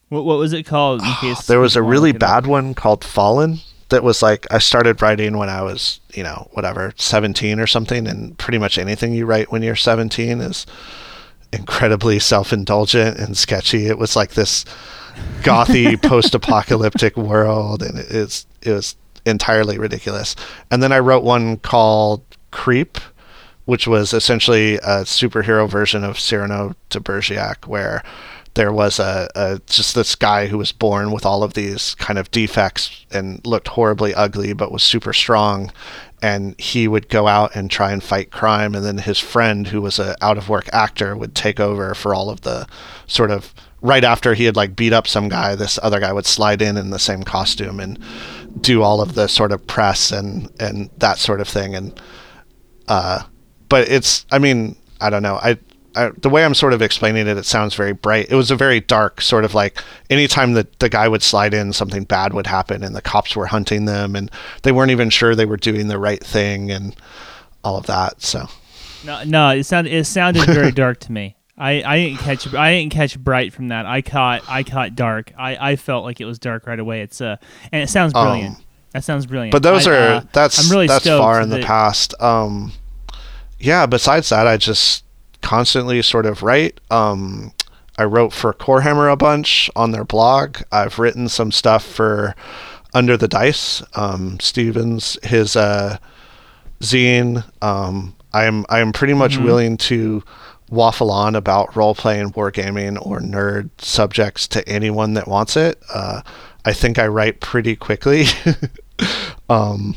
what, 0.10 0.26
what 0.26 0.38
was 0.38 0.54
it 0.54 0.64
called? 0.64 1.02
In 1.02 1.14
case 1.22 1.48
there 1.48 1.60
was 1.60 1.76
a 1.76 1.82
really 1.82 2.12
look 2.12 2.22
it 2.22 2.24
up? 2.24 2.44
bad 2.44 2.48
one 2.48 2.74
called 2.74 3.04
Fallen 3.04 3.60
that 3.90 4.04
was 4.04 4.22
like 4.22 4.48
I 4.52 4.58
started 4.58 5.02
writing 5.02 5.38
when 5.38 5.50
I 5.50 5.62
was, 5.62 6.00
you 6.14 6.24
know, 6.24 6.50
whatever, 6.54 6.94
17 6.98 7.60
or 7.60 7.68
something 7.68 8.08
and 8.08 8.38
pretty 8.38 8.58
much 8.58 8.78
anything 8.78 9.14
you 9.14 9.26
write 9.26 9.52
when 9.52 9.62
you're 9.62 9.76
17 9.76 10.42
is 10.42 10.66
incredibly 11.54 12.20
self-indulgent 12.20 13.18
and 13.18 13.38
sketchy. 13.38 13.88
It 13.88 13.98
was 13.98 14.16
like 14.16 14.32
this 14.32 14.66
gothy 15.42 16.02
post-apocalyptic 16.02 17.16
world 17.16 17.84
and 17.84 18.00
it 18.00 18.08
is 18.12 18.46
it 18.62 18.72
was 18.72 18.96
entirely 19.26 19.78
ridiculous. 19.78 20.36
And 20.72 20.82
then 20.82 20.92
I 20.92 21.00
wrote 21.00 21.24
one 21.24 21.58
called 21.58 22.24
Creep 22.52 22.98
which 23.66 23.88
was 23.88 24.14
essentially 24.14 24.76
a 24.78 25.04
superhero 25.04 25.68
version 25.70 26.04
of 26.04 26.20
Cyrano 26.20 26.76
de 26.90 27.00
Bergerac, 27.00 27.68
where 27.68 28.04
there 28.54 28.72
was 28.72 29.00
a, 29.00 29.28
a 29.36 29.60
just 29.68 29.96
this 29.96 30.16
guy 30.16 30.48
who 30.48 30.58
was 30.58 30.72
born 30.72 31.12
with 31.12 31.26
all 31.26 31.44
of 31.44 31.56
these 31.56 31.94
kind 31.96 32.18
of 32.18 32.32
defects 32.32 33.06
and 33.12 33.46
looked 33.46 33.70
horribly 33.70 34.14
ugly, 34.14 34.54
but 34.54 34.72
was 34.72 34.84
super 34.84 35.12
strong. 35.12 35.72
And 36.22 36.60
he 36.60 36.88
would 36.88 37.10
go 37.10 37.28
out 37.28 37.56
and 37.56 37.70
try 37.70 37.92
and 37.92 38.02
fight 38.02 38.32
crime, 38.32 38.74
and 38.74 38.86
then 38.86 39.00
his 39.00 39.20
friend, 39.20 39.68
who 39.68 39.82
was 39.82 40.00
a 40.00 40.16
out 40.24 40.38
of 40.38 40.48
work 40.48 40.70
actor, 40.72 41.16
would 41.18 41.36
take 41.36 41.60
over 41.60 41.94
for 41.94 42.16
all 42.16 42.30
of 42.30 42.42
the 42.42 42.68
sort 43.08 43.32
of 43.32 43.54
right 43.82 44.04
after 44.04 44.34
he 44.34 44.46
had 44.46 44.56
like 44.56 44.76
beat 44.76 44.94
up 44.94 45.08
some 45.08 45.28
guy. 45.28 45.56
This 45.56 45.78
other 45.84 46.00
guy 46.00 46.14
would 46.14 46.26
slide 46.26 46.62
in 46.62 46.78
in 46.78 46.92
the 46.92 47.00
same 47.00 47.24
costume 47.24 47.80
and 47.80 48.00
do 48.60 48.82
all 48.82 49.02
of 49.02 49.16
the 49.16 49.28
sort 49.28 49.52
of 49.52 49.66
press 49.68 50.12
and 50.12 50.50
and 50.60 50.90
that 50.98 51.18
sort 51.18 51.42
of 51.42 51.48
thing. 51.48 51.76
And 51.76 52.00
uh, 52.88 53.24
but 53.70 53.90
it's 53.90 54.26
I 54.32 54.40
mean 54.40 54.76
I 55.02 55.10
don't 55.10 55.24
know 55.24 55.36
I 55.42 55.58
I, 55.96 56.10
the 56.18 56.30
way 56.30 56.44
I'm 56.44 56.54
sort 56.54 56.74
of 56.74 56.82
explaining 56.82 57.28
it, 57.28 57.38
it 57.38 57.46
sounds 57.46 57.74
very 57.74 57.94
bright. 57.94 58.28
It 58.30 58.36
was 58.36 58.52
a 58.52 58.56
very 58.56 58.82
dark 58.82 59.22
sort 59.22 59.46
of 59.46 59.54
like 59.54 59.82
anytime 60.10 60.54
that 60.54 60.80
the 60.80 60.90
guy 60.90 61.08
would 61.08 61.24
slide 61.24 61.54
in, 61.54 61.72
something 61.72 62.04
bad 62.04 62.34
would 62.34 62.48
happen, 62.48 62.84
and 62.84 62.96
the 62.96 63.02
cops 63.02 63.36
were 63.36 63.46
hunting 63.46 63.86
them, 63.86 64.16
and 64.16 64.30
they 64.64 64.74
weren't 64.74 64.92
even 64.92 65.10
sure 65.10 65.36
they 65.36 65.46
were 65.46 65.58
doing 65.58 65.88
the 65.88 65.98
right 65.98 66.22
thing, 66.22 66.70
and 66.70 66.96
all 67.64 67.78
of 67.78 67.86
that. 67.86 68.22
So, 68.22 68.48
no, 69.06 69.24
no, 69.24 69.50
it 69.50 69.64
sounded 69.64 69.94
it 69.94 70.06
sounded 70.06 70.46
very 70.46 70.72
dark 70.74 71.00
to 71.02 71.12
me. 71.12 71.35
I, 71.58 71.84
I 71.84 71.98
didn't 72.00 72.20
catch 72.20 72.54
I 72.54 72.74
didn't 72.74 72.92
catch 72.92 73.18
bright 73.18 73.54
from 73.54 73.70
that. 73.70 73.86
I 73.86 74.02
caught 74.02 74.44
I 74.48 74.64
caught 74.64 74.96
dark. 74.96 75.32
I, 75.38 75.72
I 75.72 75.76
felt 75.78 76.04
like 76.04 76.20
it 76.20 76.26
was 76.26 76.38
dark 76.38 76.68
right 76.68 76.80
away. 76.80 77.02
It's 77.02 77.22
uh 77.22 77.38
and 77.72 77.82
it 77.82 77.88
sounds 77.88 78.14
brilliant. 78.14 78.58
Um, 78.58 78.64
that 78.92 79.04
sounds 79.04 79.26
brilliant. 79.26 79.52
But 79.52 79.64
those 79.64 79.88
I, 79.88 79.92
are 79.92 80.08
uh, 80.16 80.24
that's 80.34 80.66
I'm 80.66 80.72
really 80.72 80.88
that's 80.88 81.06
far 81.06 81.42
in 81.42 81.50
the 81.50 81.60
past. 81.60 82.14
Um, 82.22 82.74
yeah. 83.60 83.86
Besides 83.86 84.30
that, 84.30 84.48
I 84.48 84.58
just 84.58 85.04
constantly 85.42 86.02
sort 86.02 86.26
of 86.26 86.44
write. 86.44 86.80
Um, 86.92 87.54
I 87.98 88.04
wrote 88.04 88.34
for 88.34 88.54
Corehammer 88.54 89.12
a 89.12 89.16
bunch 89.16 89.70
on 89.76 89.92
their 89.92 90.04
blog. 90.04 90.58
I've 90.72 91.00
written 91.00 91.30
some 91.30 91.52
stuff 91.52 91.86
for 91.86 92.36
Under 92.94 93.16
the 93.16 93.28
Dice. 93.28 93.82
Um, 93.96 94.40
Stevens 94.42 95.18
his 95.24 95.56
uh, 95.56 95.98
zine. 96.82 97.46
Um, 97.62 98.16
I'm 98.34 98.66
I'm 98.70 98.92
pretty 98.92 99.14
much 99.14 99.36
mm-hmm. 99.36 99.46
willing 99.46 99.78
to 99.78 100.24
waffle 100.70 101.12
on 101.12 101.36
about 101.36 101.76
role 101.76 101.96
playing, 101.96 102.32
wargaming, 102.32 103.04
or 103.06 103.20
nerd 103.20 103.70
subjects 103.78 104.48
to 104.50 104.68
anyone 104.68 105.14
that 105.14 105.28
wants 105.28 105.56
it. 105.56 105.82
Uh, 105.94 106.22
I 106.64 106.74
think 106.74 106.98
I 106.98 107.08
write 107.08 107.40
pretty 107.40 107.76
quickly. 107.76 108.26
um, 109.50 109.96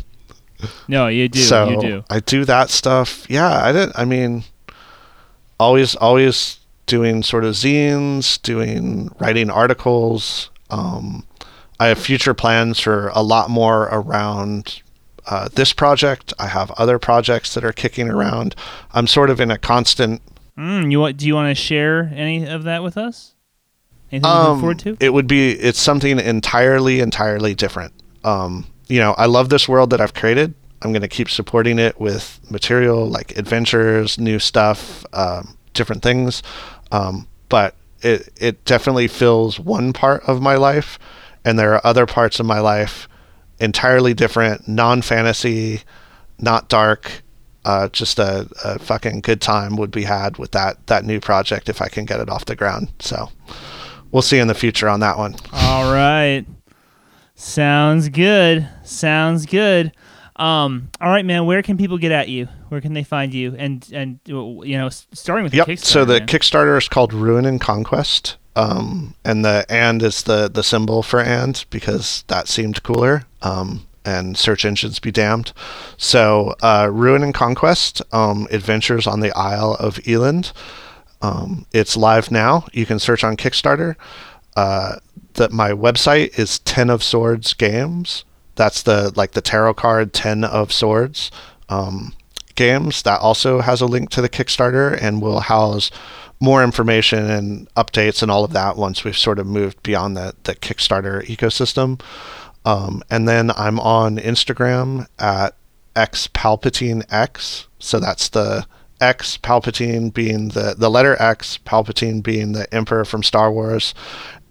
no, 0.86 1.08
you 1.08 1.28
do. 1.28 1.38
So 1.38 1.70
you 1.70 1.80
do. 1.80 2.04
I 2.10 2.20
do 2.20 2.44
that 2.44 2.70
stuff. 2.70 3.26
Yeah, 3.30 3.64
I 3.64 3.72
did. 3.72 3.90
I 3.94 4.04
mean, 4.04 4.44
always, 5.58 5.94
always 5.96 6.58
doing 6.86 7.22
sort 7.22 7.44
of 7.44 7.54
zines, 7.54 8.40
doing 8.42 9.10
writing 9.18 9.50
articles. 9.50 10.50
Um, 10.70 11.24
I 11.80 11.88
have 11.88 11.98
future 11.98 12.34
plans 12.34 12.80
for 12.80 13.08
a 13.14 13.22
lot 13.22 13.50
more 13.50 13.84
around 13.84 14.82
uh, 15.26 15.48
this 15.54 15.72
project. 15.72 16.32
I 16.38 16.48
have 16.48 16.70
other 16.72 16.98
projects 16.98 17.54
that 17.54 17.64
are 17.64 17.72
kicking 17.72 18.08
around. 18.08 18.56
I'm 18.92 19.06
sort 19.06 19.30
of 19.30 19.40
in 19.40 19.50
a 19.50 19.58
constant 19.58 20.22
Mm, 20.58 20.90
you? 20.90 21.12
Do 21.12 21.26
you 21.26 21.34
want 21.34 21.56
to 21.56 21.60
share 21.60 22.10
any 22.14 22.46
of 22.46 22.64
that 22.64 22.82
with 22.82 22.98
us? 22.98 23.34
Anything 24.10 24.30
um, 24.30 24.52
look 24.52 24.60
forward 24.60 24.78
to? 24.80 24.96
It 25.00 25.12
would 25.12 25.26
be. 25.26 25.52
It's 25.52 25.78
something 25.78 26.18
entirely, 26.18 27.00
entirely 27.00 27.54
different. 27.54 27.92
Um, 28.24 28.66
you 28.88 28.98
know, 28.98 29.14
I 29.16 29.26
love 29.26 29.50
this 29.50 29.68
world 29.68 29.90
that 29.90 30.00
I've 30.00 30.14
created. 30.14 30.54
I'm 30.82 30.92
going 30.92 31.02
to 31.02 31.08
keep 31.08 31.30
supporting 31.30 31.78
it 31.78 32.00
with 32.00 32.40
material 32.50 33.06
like 33.06 33.36
adventures, 33.36 34.18
new 34.18 34.38
stuff, 34.38 35.04
um, 35.12 35.56
different 35.74 36.02
things. 36.02 36.42
Um, 36.90 37.28
but 37.48 37.74
it 38.02 38.32
it 38.36 38.64
definitely 38.64 39.08
fills 39.08 39.60
one 39.60 39.92
part 39.92 40.22
of 40.24 40.42
my 40.42 40.56
life, 40.56 40.98
and 41.44 41.58
there 41.58 41.74
are 41.74 41.86
other 41.86 42.06
parts 42.06 42.40
of 42.40 42.46
my 42.46 42.60
life 42.60 43.08
entirely 43.60 44.14
different, 44.14 44.66
non 44.68 45.02
fantasy, 45.02 45.82
not 46.38 46.68
dark, 46.68 47.22
uh, 47.68 47.86
just 47.90 48.18
a, 48.18 48.48
a, 48.64 48.78
fucking 48.78 49.20
good 49.20 49.42
time 49.42 49.76
would 49.76 49.90
be 49.90 50.04
had 50.04 50.38
with 50.38 50.52
that 50.52 50.86
that 50.86 51.04
new 51.04 51.20
project 51.20 51.68
if 51.68 51.82
I 51.82 51.88
can 51.88 52.06
get 52.06 52.18
it 52.18 52.30
off 52.30 52.46
the 52.46 52.56
ground. 52.56 52.88
So 52.98 53.28
we'll 54.10 54.22
see 54.22 54.38
in 54.38 54.48
the 54.48 54.54
future 54.54 54.88
on 54.88 55.00
that 55.00 55.18
one. 55.18 55.36
All 55.52 55.92
right, 55.92 56.46
sounds 57.34 58.08
good. 58.08 58.66
Sounds 58.84 59.44
good. 59.44 59.92
Um, 60.36 60.88
all 60.98 61.10
right, 61.10 61.26
man. 61.26 61.44
Where 61.44 61.62
can 61.62 61.76
people 61.76 61.98
get 61.98 62.10
at 62.10 62.30
you? 62.30 62.48
Where 62.70 62.80
can 62.80 62.94
they 62.94 63.04
find 63.04 63.34
you? 63.34 63.54
And 63.58 63.86
and 63.92 64.18
you 64.24 64.78
know, 64.78 64.88
starting 64.88 65.44
with 65.44 65.52
yep. 65.52 65.66
Kickstarter. 65.66 65.84
So 65.84 66.04
the 66.06 66.20
man. 66.20 66.26
Kickstarter 66.26 66.78
is 66.78 66.88
called 66.88 67.12
Ruin 67.12 67.44
and 67.44 67.60
Conquest. 67.60 68.38
Um, 68.56 69.14
and 69.26 69.44
the 69.44 69.66
and 69.68 70.02
is 70.02 70.22
the 70.22 70.48
the 70.48 70.62
symbol 70.62 71.02
for 71.02 71.20
and 71.20 71.62
because 71.68 72.24
that 72.28 72.48
seemed 72.48 72.82
cooler. 72.82 73.24
Um, 73.42 73.86
and 74.08 74.36
search 74.36 74.64
engines 74.64 74.98
be 74.98 75.10
damned. 75.10 75.52
So, 75.96 76.54
uh, 76.62 76.88
Ruin 76.90 77.22
and 77.22 77.34
Conquest 77.34 78.02
um, 78.12 78.48
Adventures 78.50 79.06
on 79.06 79.20
the 79.20 79.32
Isle 79.36 79.76
of 79.78 80.00
Eland. 80.06 80.52
Um, 81.20 81.66
it's 81.72 81.96
live 81.96 82.30
now. 82.30 82.66
You 82.72 82.86
can 82.86 82.98
search 82.98 83.22
on 83.24 83.36
Kickstarter. 83.36 83.96
Uh, 84.56 84.96
that 85.34 85.52
my 85.52 85.70
website 85.70 86.38
is 86.38 86.58
Ten 86.60 86.90
of 86.90 87.02
Swords 87.02 87.54
Games. 87.54 88.24
That's 88.56 88.82
the 88.82 89.12
like 89.14 89.32
the 89.32 89.40
tarot 89.40 89.74
card 89.74 90.12
Ten 90.12 90.42
of 90.42 90.72
Swords 90.72 91.30
um, 91.68 92.12
games. 92.54 93.02
That 93.02 93.20
also 93.20 93.60
has 93.60 93.80
a 93.80 93.86
link 93.86 94.10
to 94.10 94.20
the 94.20 94.28
Kickstarter 94.28 95.00
and 95.00 95.22
will 95.22 95.40
house 95.40 95.90
more 96.40 96.62
information 96.62 97.30
and 97.30 97.72
updates 97.74 98.22
and 98.22 98.30
all 98.30 98.44
of 98.44 98.52
that 98.52 98.76
once 98.76 99.04
we've 99.04 99.18
sort 99.18 99.38
of 99.38 99.46
moved 99.46 99.82
beyond 99.82 100.16
the, 100.16 100.34
the 100.44 100.54
Kickstarter 100.54 101.24
ecosystem. 101.26 102.00
Um, 102.68 103.02
and 103.08 103.26
then 103.26 103.50
I'm 103.52 103.80
on 103.80 104.18
Instagram 104.18 105.06
at 105.18 105.56
X 105.96 106.28
Palpatine 106.28 107.02
X. 107.10 107.66
So 107.78 107.98
that's 107.98 108.28
the 108.28 108.66
X 109.00 109.38
Palpatine 109.38 110.12
being 110.12 110.48
the 110.48 110.74
the 110.76 110.90
letter 110.90 111.16
X, 111.18 111.58
Palpatine 111.64 112.22
being 112.22 112.52
the 112.52 112.72
Emperor 112.74 113.06
from 113.06 113.22
Star 113.22 113.50
Wars, 113.50 113.94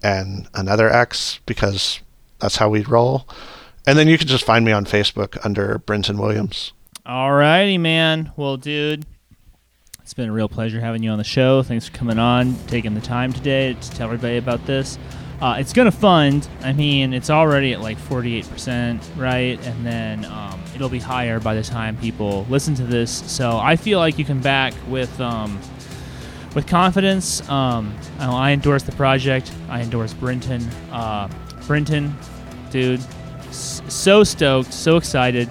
and 0.02 0.48
another 0.52 0.90
X 0.90 1.38
because 1.46 2.00
that's 2.40 2.56
how 2.56 2.68
we 2.68 2.82
roll. 2.82 3.28
And 3.86 3.96
then 3.96 4.08
you 4.08 4.18
can 4.18 4.26
just 4.26 4.44
find 4.44 4.64
me 4.64 4.72
on 4.72 4.84
Facebook 4.84 5.38
under 5.44 5.78
Brenton 5.78 6.18
Williams. 6.18 6.72
Alrighty, 7.06 7.78
man. 7.78 8.32
Well, 8.36 8.56
dude, 8.56 9.06
it's 10.00 10.12
been 10.12 10.28
a 10.28 10.32
real 10.32 10.48
pleasure 10.48 10.80
having 10.80 11.04
you 11.04 11.10
on 11.10 11.18
the 11.18 11.24
show. 11.24 11.62
Thanks 11.62 11.86
for 11.86 11.96
coming 11.96 12.18
on, 12.18 12.56
taking 12.66 12.94
the 12.94 13.00
time 13.00 13.32
today 13.32 13.74
to 13.74 13.90
tell 13.92 14.08
everybody 14.08 14.38
about 14.38 14.66
this. 14.66 14.98
Uh, 15.40 15.56
it's 15.58 15.72
going 15.72 15.86
to 15.86 15.96
fund. 15.96 16.48
I 16.62 16.72
mean, 16.72 17.12
it's 17.12 17.30
already 17.30 17.72
at 17.72 17.80
like 17.80 17.96
48%, 17.96 19.00
right? 19.16 19.64
And 19.64 19.86
then 19.86 20.24
um, 20.24 20.60
it'll 20.74 20.88
be 20.88 20.98
higher 20.98 21.38
by 21.38 21.54
the 21.54 21.62
time 21.62 21.96
people 21.96 22.44
listen 22.48 22.74
to 22.76 22.84
this. 22.84 23.22
So 23.30 23.56
I 23.56 23.76
feel 23.76 24.00
like 24.00 24.18
you 24.18 24.24
can 24.24 24.40
back 24.40 24.74
with 24.88 25.20
um, 25.20 25.60
with 26.54 26.66
confidence. 26.66 27.48
Um, 27.48 27.96
I 28.18 28.50
endorse 28.50 28.82
the 28.82 28.92
project. 28.92 29.52
I 29.68 29.80
endorse 29.80 30.12
Brenton. 30.12 30.62
Uh, 30.90 31.28
Brenton, 31.68 32.16
dude, 32.70 33.00
so 33.52 34.24
stoked, 34.24 34.72
so 34.72 34.96
excited. 34.96 35.48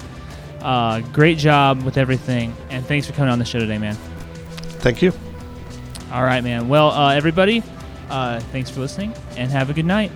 Uh, 0.62 1.00
great 1.00 1.38
job 1.38 1.84
with 1.84 1.98
everything, 1.98 2.54
and 2.70 2.86
thanks 2.86 3.08
for 3.08 3.14
coming 3.14 3.32
on 3.32 3.40
the 3.40 3.46
show 3.46 3.60
today, 3.60 3.78
man. 3.78 3.96
Thank 4.80 5.02
you. 5.02 5.14
All 6.12 6.24
right, 6.24 6.44
man. 6.44 6.68
Well, 6.68 6.90
uh, 6.90 7.14
everybody. 7.14 7.62
Uh, 8.10 8.40
thanks 8.52 8.70
for 8.70 8.80
listening 8.80 9.14
and 9.36 9.52
have 9.52 9.70
a 9.70 9.74
good 9.74 9.86
night. 9.86 10.12